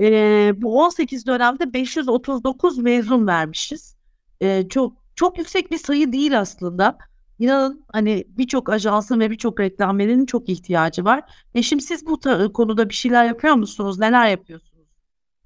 E, 0.00 0.52
bu 0.56 0.82
18 0.82 1.26
dönemde 1.26 1.72
539 1.72 2.78
mezun 2.78 3.26
vermişiz. 3.26 3.97
E, 4.40 4.68
çok 4.68 4.92
çok 5.16 5.38
yüksek 5.38 5.70
bir 5.70 5.78
sayı 5.78 6.12
değil 6.12 6.40
aslında. 6.40 6.98
İnanın 7.38 7.84
hani 7.92 8.24
birçok 8.28 8.68
ajansın 8.68 9.20
ve 9.20 9.30
birçok 9.30 9.60
reklamcının 9.60 10.26
çok 10.26 10.48
ihtiyacı 10.48 11.04
var. 11.04 11.22
E 11.54 11.62
şimdi 11.62 11.82
siz 11.82 12.06
bu 12.06 12.20
konuda 12.52 12.88
bir 12.88 12.94
şeyler 12.94 13.24
yapıyor 13.24 13.54
musunuz? 13.54 13.98
Neler 13.98 14.28
yapıyorsunuz? 14.28 14.88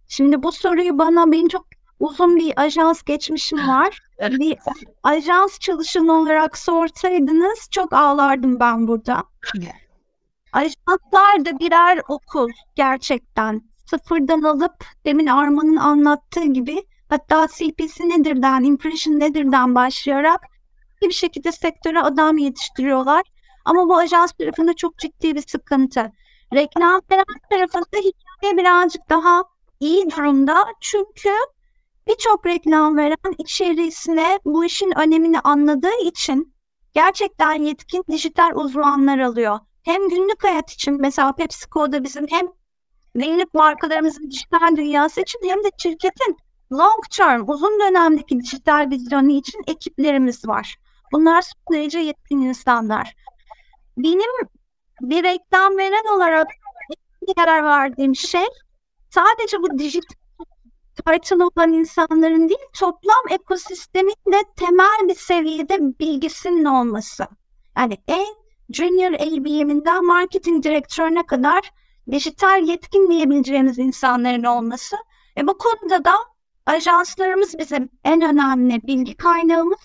Şimdi 0.09 0.43
bu 0.43 0.53
soruyu 0.53 0.99
bana 0.99 1.33
benim 1.33 1.49
çok 1.49 1.67
uzun 2.01 2.37
bir 2.37 2.53
ajans 2.57 3.03
geçmişim 3.03 3.59
var. 3.69 4.01
bir 4.21 4.59
ajans 5.03 5.59
çalışanı 5.59 6.13
olarak 6.13 6.59
sorsaydınız 6.59 7.69
çok 7.71 7.93
ağlardım 7.93 8.61
ben 8.61 8.89
burada. 8.89 9.25
Ajanslar 10.53 11.45
da 11.45 11.59
birer 11.59 12.01
okul 12.09 12.51
gerçekten. 12.75 13.63
Sıfırdan 13.87 14.43
alıp 14.43 14.85
demin 15.05 15.27
Arman'ın 15.27 15.77
anlattığı 15.77 16.45
gibi 16.45 16.83
hatta 17.13 17.47
CPC 17.49 18.09
nedirden, 18.09 18.65
impression 18.65 19.21
nedirden 19.21 19.75
başlayarak 19.75 20.41
bir 21.03 21.11
şekilde 21.11 21.53
sektöre 21.53 22.01
adam 22.01 22.39
yetiştiriyorlar. 22.39 23.23
Ama 23.65 23.89
bu 23.89 23.97
ajans 23.97 24.33
tarafında 24.33 24.75
çok 24.75 24.99
ciddi 24.99 25.35
bir 25.35 25.43
sıkıntı. 25.49 26.13
Reklam 26.55 27.01
tarafında 27.51 27.99
hikaye 27.99 28.57
birazcık 28.57 29.11
daha 29.11 29.45
iyi 29.81 30.11
durumda. 30.11 30.67
Çünkü 30.81 31.31
Birçok 32.07 32.47
reklam 32.47 32.97
veren 32.97 33.35
içerisine 33.39 34.39
bu 34.45 34.65
işin 34.65 34.99
önemini 34.99 35.41
anladığı 35.41 36.03
için 36.05 36.55
gerçekten 36.95 37.63
yetkin 37.63 38.05
dijital 38.11 38.51
uzmanlar 38.55 39.19
alıyor. 39.19 39.59
Hem 39.83 40.09
günlük 40.09 40.45
hayat 40.45 40.71
için 40.71 41.01
mesela 41.01 41.33
PepsiCo'da 41.33 42.05
bizim 42.05 42.27
hem 42.31 42.47
günlük 43.15 43.55
markalarımızın 43.55 44.31
dijital 44.31 44.77
dünyası 44.77 45.21
için 45.21 45.41
hem 45.49 45.65
de 45.65 45.69
şirketin 45.79 46.37
long 46.73 47.09
term, 47.17 47.49
uzun 47.49 47.81
dönemdeki 47.81 48.41
dijital 48.41 48.91
vizyonu 48.91 49.31
için 49.31 49.63
ekiplerimiz 49.67 50.49
var. 50.49 50.77
Bunlar 51.13 51.43
son 51.43 51.77
derece 51.77 51.99
yetkin 51.99 52.39
insanlar. 52.39 53.15
Benim 53.97 54.49
bir 55.01 55.25
reklam 55.25 55.79
veren 55.79 56.17
olarak 56.17 56.47
bir 57.29 57.35
karar 57.35 57.65
verdiğim 57.65 58.17
şey 58.17 58.47
sadece 59.11 59.63
bu 59.63 59.79
dijital 59.79 60.23
title 60.97 61.45
olan 61.45 61.73
insanların 61.73 62.49
değil, 62.49 62.61
toplam 62.79 63.25
ekosistemin 63.31 64.33
de 64.33 64.43
temel 64.57 65.09
bir 65.09 65.15
seviyede 65.15 65.79
bilgisinin 65.81 66.65
olması. 66.65 67.27
Yani 67.79 67.99
en 68.09 68.27
junior 68.71 69.13
ABM'inden 69.13 70.05
marketing 70.05 70.65
direktörüne 70.65 71.27
kadar 71.27 71.73
dijital 72.11 72.63
yetkin 72.63 73.11
diyebileceğimiz 73.11 73.79
insanların 73.79 74.45
olması. 74.45 74.97
E 75.37 75.47
bu 75.47 75.59
konuda 75.59 76.05
da 76.05 76.15
ajanslarımız 76.67 77.59
bizim 77.59 77.89
en 78.05 78.21
önemli 78.21 78.83
bilgi 78.83 79.17
kaynağımız. 79.17 79.79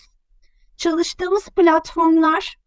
Çalıştığımız 0.77 1.49
platformlar, 1.49 2.57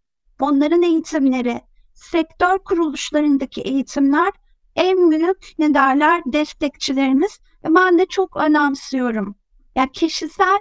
onların 0.41 0.83
eğitimleri, 0.83 1.61
sektör 1.95 2.59
kuruluşlarındaki 2.59 3.61
eğitimler 3.61 4.31
en 4.77 5.11
büyük 5.11 5.53
ne 5.59 5.75
derler 5.75 6.23
destekçilerimiz 6.27 7.41
ve 7.65 7.75
ben 7.75 7.99
de 7.99 8.07
çok 8.07 8.37
önemsiyorum. 8.37 9.27
Ya 9.27 9.83
yani 9.83 9.93
kişisel 9.93 10.59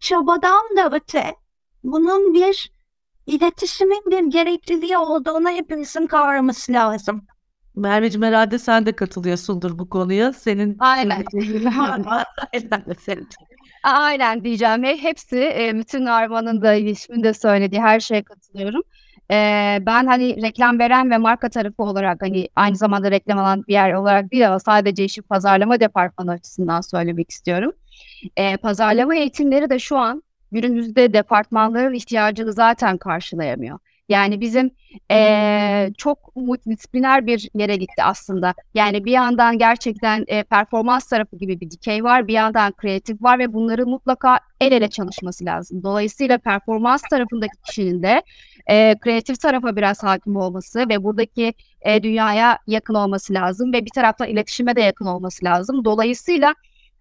çabadan 0.00 0.76
da 0.76 0.90
öte 0.96 1.34
bunun 1.84 2.34
bir 2.34 2.72
iletişimin 3.26 4.02
bir 4.06 4.24
gerekliliği 4.30 4.98
olduğunu 4.98 5.48
hepimizin 5.48 6.06
kavraması 6.06 6.72
lazım. 6.72 7.26
Merveciğim 7.76 8.26
herhalde 8.26 8.58
sen 8.58 8.86
de 8.86 8.92
katılıyorsundur 8.92 9.78
bu 9.78 9.88
konuya. 9.88 10.32
Senin 10.32 10.76
Aynen. 10.78 11.24
Senin. 13.00 13.28
Aynen 13.82 14.44
diyeceğim. 14.44 14.84
Hepsi 14.84 15.36
e, 15.58 15.72
bütün 15.74 16.06
Arman'ın 16.06 16.62
da 16.62 16.74
ilişkimin 16.74 17.24
de 17.24 17.34
söylediği 17.34 17.80
her 17.80 18.00
şeye 18.00 18.22
katılıyorum. 18.22 18.82
E, 19.30 19.36
ben 19.86 20.06
hani 20.06 20.42
reklam 20.42 20.78
veren 20.78 21.10
ve 21.10 21.18
marka 21.18 21.48
tarafı 21.48 21.82
olarak 21.82 22.22
hani 22.22 22.48
aynı 22.56 22.76
zamanda 22.76 23.10
reklam 23.10 23.38
alan 23.38 23.64
bir 23.68 23.72
yer 23.72 23.92
olarak 23.92 24.32
değil 24.32 24.48
ama 24.48 24.60
sadece 24.60 25.04
işi 25.04 25.22
pazarlama 25.22 25.80
departmanı 25.80 26.30
açısından 26.30 26.80
söylemek 26.80 27.30
istiyorum. 27.30 27.72
E, 28.36 28.56
pazarlama 28.56 29.16
eğitimleri 29.16 29.70
de 29.70 29.78
şu 29.78 29.96
an 29.96 30.22
günümüzde 30.52 31.12
departmanların 31.12 31.94
ihtiyacını 31.94 32.52
zaten 32.52 32.98
karşılayamıyor. 32.98 33.78
Yani 34.08 34.40
bizim 34.40 34.70
e, 35.10 35.90
çok 35.98 36.36
multidisipliner 36.36 37.26
bir 37.26 37.48
yere 37.54 37.76
gitti 37.76 38.02
aslında. 38.02 38.54
Yani 38.74 39.04
bir 39.04 39.12
yandan 39.12 39.58
gerçekten 39.58 40.24
e, 40.28 40.42
performans 40.42 41.08
tarafı 41.08 41.36
gibi 41.36 41.60
bir 41.60 41.70
dikey 41.70 42.04
var, 42.04 42.28
bir 42.28 42.32
yandan 42.32 42.72
kreatif 42.72 43.22
var 43.22 43.38
ve 43.38 43.52
bunları 43.52 43.86
mutlaka 43.86 44.38
el 44.60 44.72
ele 44.72 44.90
çalışması 44.90 45.44
lazım. 45.44 45.82
Dolayısıyla 45.82 46.38
performans 46.38 47.02
tarafındaki 47.10 47.52
kişinin 47.66 48.02
de 48.02 48.22
e, 48.66 48.94
kreatif 49.00 49.40
tarafa 49.40 49.76
biraz 49.76 50.02
hakim 50.02 50.36
olması 50.36 50.88
ve 50.88 51.04
buradaki 51.04 51.54
e, 51.80 52.02
dünyaya 52.02 52.58
yakın 52.66 52.94
olması 52.94 53.34
lazım 53.34 53.72
ve 53.72 53.84
bir 53.84 53.90
taraftan 53.90 54.28
iletişime 54.28 54.76
de 54.76 54.80
yakın 54.80 55.06
olması 55.06 55.44
lazım. 55.44 55.84
Dolayısıyla 55.84 56.54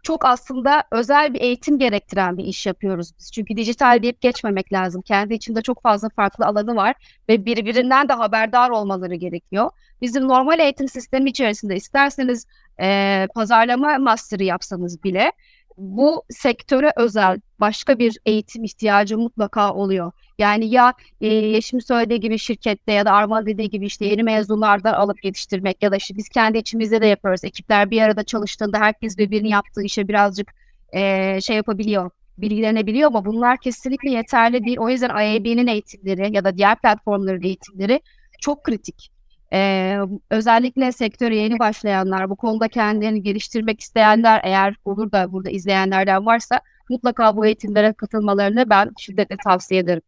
çok 0.05 0.25
aslında 0.25 0.83
özel 0.91 1.33
bir 1.33 1.41
eğitim 1.41 1.79
gerektiren 1.79 2.37
bir 2.37 2.43
iş 2.43 2.65
yapıyoruz 2.65 3.11
biz. 3.19 3.31
Çünkü 3.31 3.57
dijital 3.57 4.03
deyip 4.03 4.21
geçmemek 4.21 4.73
lazım. 4.73 5.01
Kendi 5.01 5.33
içinde 5.33 5.61
çok 5.61 5.81
fazla 5.81 6.09
farklı 6.09 6.45
alanı 6.45 6.75
var 6.75 6.95
ve 7.29 7.45
birbirinden 7.45 8.09
de 8.09 8.13
haberdar 8.13 8.69
olmaları 8.69 9.15
gerekiyor. 9.15 9.69
Bizim 10.01 10.27
normal 10.27 10.59
eğitim 10.59 10.87
sistemi 10.87 11.29
içerisinde 11.29 11.75
isterseniz 11.75 12.47
e, 12.79 13.27
pazarlama 13.35 13.97
master'ı 13.97 14.43
yapsanız 14.43 15.03
bile 15.03 15.31
bu 15.77 16.23
sektöre 16.29 16.91
özel 16.97 17.39
başka 17.59 17.99
bir 17.99 18.17
eğitim 18.25 18.63
ihtiyacı 18.63 19.17
mutlaka 19.17 19.73
oluyor. 19.73 20.11
Yani 20.37 20.65
ya 20.65 20.93
e, 21.21 21.27
Yeşim 21.27 21.81
söylediği 21.81 22.19
gibi 22.19 22.39
şirkette 22.39 22.91
ya 22.91 23.05
da 23.05 23.11
Arman 23.11 23.45
dediği 23.45 23.69
gibi 23.69 23.85
işte 23.85 24.05
yeni 24.05 24.23
mezunlardan 24.23 24.93
alıp 24.93 25.25
yetiştirmek 25.25 25.83
ya 25.83 25.91
da 25.91 25.95
işte 25.95 26.15
biz 26.17 26.29
kendi 26.29 26.57
içimizde 26.57 27.01
de 27.01 27.07
yapıyoruz. 27.07 27.43
Ekipler 27.43 27.91
bir 27.91 28.01
arada 28.01 28.23
çalıştığında 28.23 28.79
herkes 28.79 29.17
birbirini 29.17 29.49
yaptığı 29.49 29.83
işe 29.83 30.07
birazcık 30.07 30.51
e, 30.93 31.41
şey 31.41 31.55
yapabiliyor, 31.55 32.11
bilgilenebiliyor 32.37 33.07
ama 33.07 33.25
bunlar 33.25 33.57
kesinlikle 33.57 34.09
yeterli 34.09 34.65
değil. 34.65 34.77
O 34.79 34.89
yüzden 34.89 35.09
IAB'nin 35.09 35.67
eğitimleri 35.67 36.35
ya 36.35 36.43
da 36.43 36.57
diğer 36.57 36.81
platformların 36.81 37.43
eğitimleri 37.43 38.01
çok 38.41 38.63
kritik. 38.63 39.14
Ee, 39.55 39.97
özellikle 40.29 40.91
sektöre 40.91 41.35
yeni 41.35 41.59
başlayanlar, 41.59 42.29
bu 42.29 42.35
konuda 42.35 42.67
kendilerini 42.67 43.23
geliştirmek 43.23 43.79
isteyenler 43.79 44.41
eğer 44.43 44.75
olur 44.85 45.11
da 45.11 45.31
burada 45.31 45.49
izleyenlerden 45.49 46.25
varsa 46.25 46.61
mutlaka 46.89 47.37
bu 47.37 47.45
eğitimlere 47.45 47.93
katılmalarını 47.93 48.69
ben 48.69 48.91
şiddetle 48.99 49.37
tavsiye 49.43 49.81
ederim. 49.81 50.01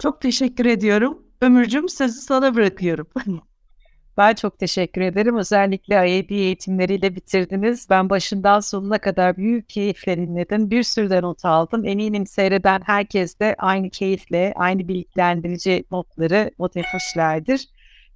Çok 0.00 0.20
teşekkür 0.20 0.66
ediyorum. 0.66 1.22
Ömürcüm 1.40 1.88
sözü 1.88 2.20
sana 2.20 2.54
bırakıyorum. 2.54 3.08
Ben 4.18 4.34
çok 4.34 4.58
teşekkür 4.58 5.00
ederim. 5.00 5.36
Özellikle 5.36 5.94
IAB 5.94 6.30
eğitimleriyle 6.30 7.16
bitirdiniz. 7.16 7.86
Ben 7.90 8.10
başından 8.10 8.60
sonuna 8.60 8.98
kadar 8.98 9.36
büyük 9.36 9.68
keyifle 9.68 10.16
dinledim. 10.16 10.70
Bir 10.70 10.82
sürü 10.82 11.10
de 11.10 11.22
not 11.22 11.44
aldım. 11.44 11.84
Eminim 11.84 12.26
seyreden 12.26 12.82
herkes 12.86 13.38
de 13.40 13.54
aynı 13.58 13.90
keyifle, 13.90 14.52
aynı 14.56 14.88
bilgilendirici 14.88 15.84
notları 15.90 16.50
not 16.58 16.76
etmişlerdir. 16.76 17.68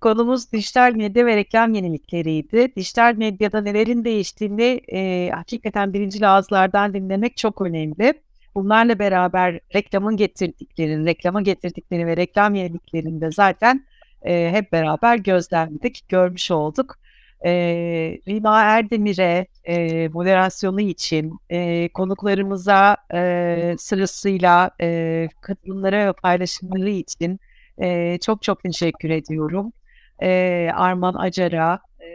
Konumuz 0.02 0.52
dijital 0.52 0.92
medya 0.94 1.26
ve 1.26 1.36
reklam 1.36 1.74
yenilikleriydi. 1.74 2.76
Dijital 2.76 3.14
medyada 3.16 3.60
nelerin 3.60 4.04
değiştiğini 4.04 4.80
e, 4.92 5.30
hakikaten 5.30 5.92
birinci 5.92 6.26
ağızlardan 6.26 6.94
dinlemek 6.94 7.36
çok 7.36 7.60
önemli. 7.60 8.14
Bunlarla 8.54 8.98
beraber 8.98 9.60
reklamın 9.74 10.16
getirdiklerini, 10.16 11.06
reklama 11.06 11.42
getirdiklerini 11.42 12.06
ve 12.06 12.16
reklam 12.16 12.54
yeniliklerini 12.54 13.20
de 13.20 13.30
zaten 13.30 13.86
e, 14.22 14.50
hep 14.52 14.72
beraber 14.72 15.16
gözlemledik, 15.16 16.08
görmüş 16.08 16.50
olduk. 16.50 16.98
E, 17.44 17.52
Rima 18.28 18.62
Erdemir'e 18.62 19.46
e, 19.64 20.08
moderasyonu 20.08 20.80
için, 20.80 21.38
e, 21.50 21.88
konuklarımıza 21.88 22.96
e, 23.14 23.74
sırasıyla 23.78 24.70
e, 24.80 25.28
katılımlara 25.40 26.12
paylaşımları 26.12 26.90
için 26.90 27.40
e, 27.78 28.18
çok 28.18 28.42
çok 28.42 28.62
teşekkür 28.62 29.10
ediyorum 29.10 29.72
e, 30.22 30.70
Arman 30.74 31.14
Acar'a, 31.14 31.80
e, 32.00 32.08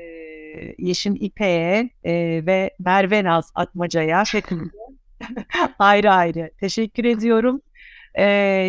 Yeşim 0.78 1.16
İpe'ye 1.20 1.90
e, 2.04 2.14
ve 2.46 2.72
Merve 2.80 3.24
Naz 3.24 3.52
Atmaca'ya 3.56 4.24
hepinize 4.32 4.72
ayrı 5.80 6.12
ayrı 6.12 6.52
teşekkür 6.60 7.06
ediyorum. 7.06 7.62
E, 8.16 8.24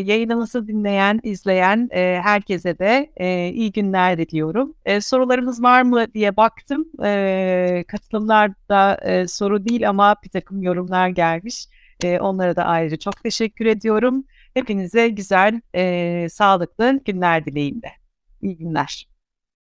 yayınımızı 0.05 0.68
dinleyen, 0.68 1.20
izleyen 1.22 1.89
e, 1.93 2.20
herkese 2.22 2.78
de 2.78 3.11
e, 3.16 3.49
iyi 3.49 3.72
günler 3.72 4.18
diliyorum. 4.18 4.74
E, 4.84 5.01
sorularınız 5.01 5.62
var 5.62 5.82
mı 5.82 6.14
diye 6.14 6.36
baktım. 6.36 6.84
E, 7.05 7.84
katılımlarda 7.89 9.01
e, 9.03 9.28
soru 9.28 9.64
değil 9.64 9.89
ama 9.89 10.16
bir 10.24 10.28
takım 10.28 10.62
yorumlar 10.62 11.09
gelmiş. 11.09 11.66
E, 12.05 12.20
onlara 12.20 12.57
da 12.57 12.64
ayrıca 12.64 12.97
çok 12.97 13.22
teşekkür 13.22 13.66
ediyorum. 13.66 14.24
Hepinize 14.55 15.09
güzel, 15.09 15.61
e, 15.74 16.26
sağlıklı 16.28 17.01
günler 17.05 17.45
dileğimde. 17.45 17.89
İyi 18.43 18.57
günler. 18.57 19.17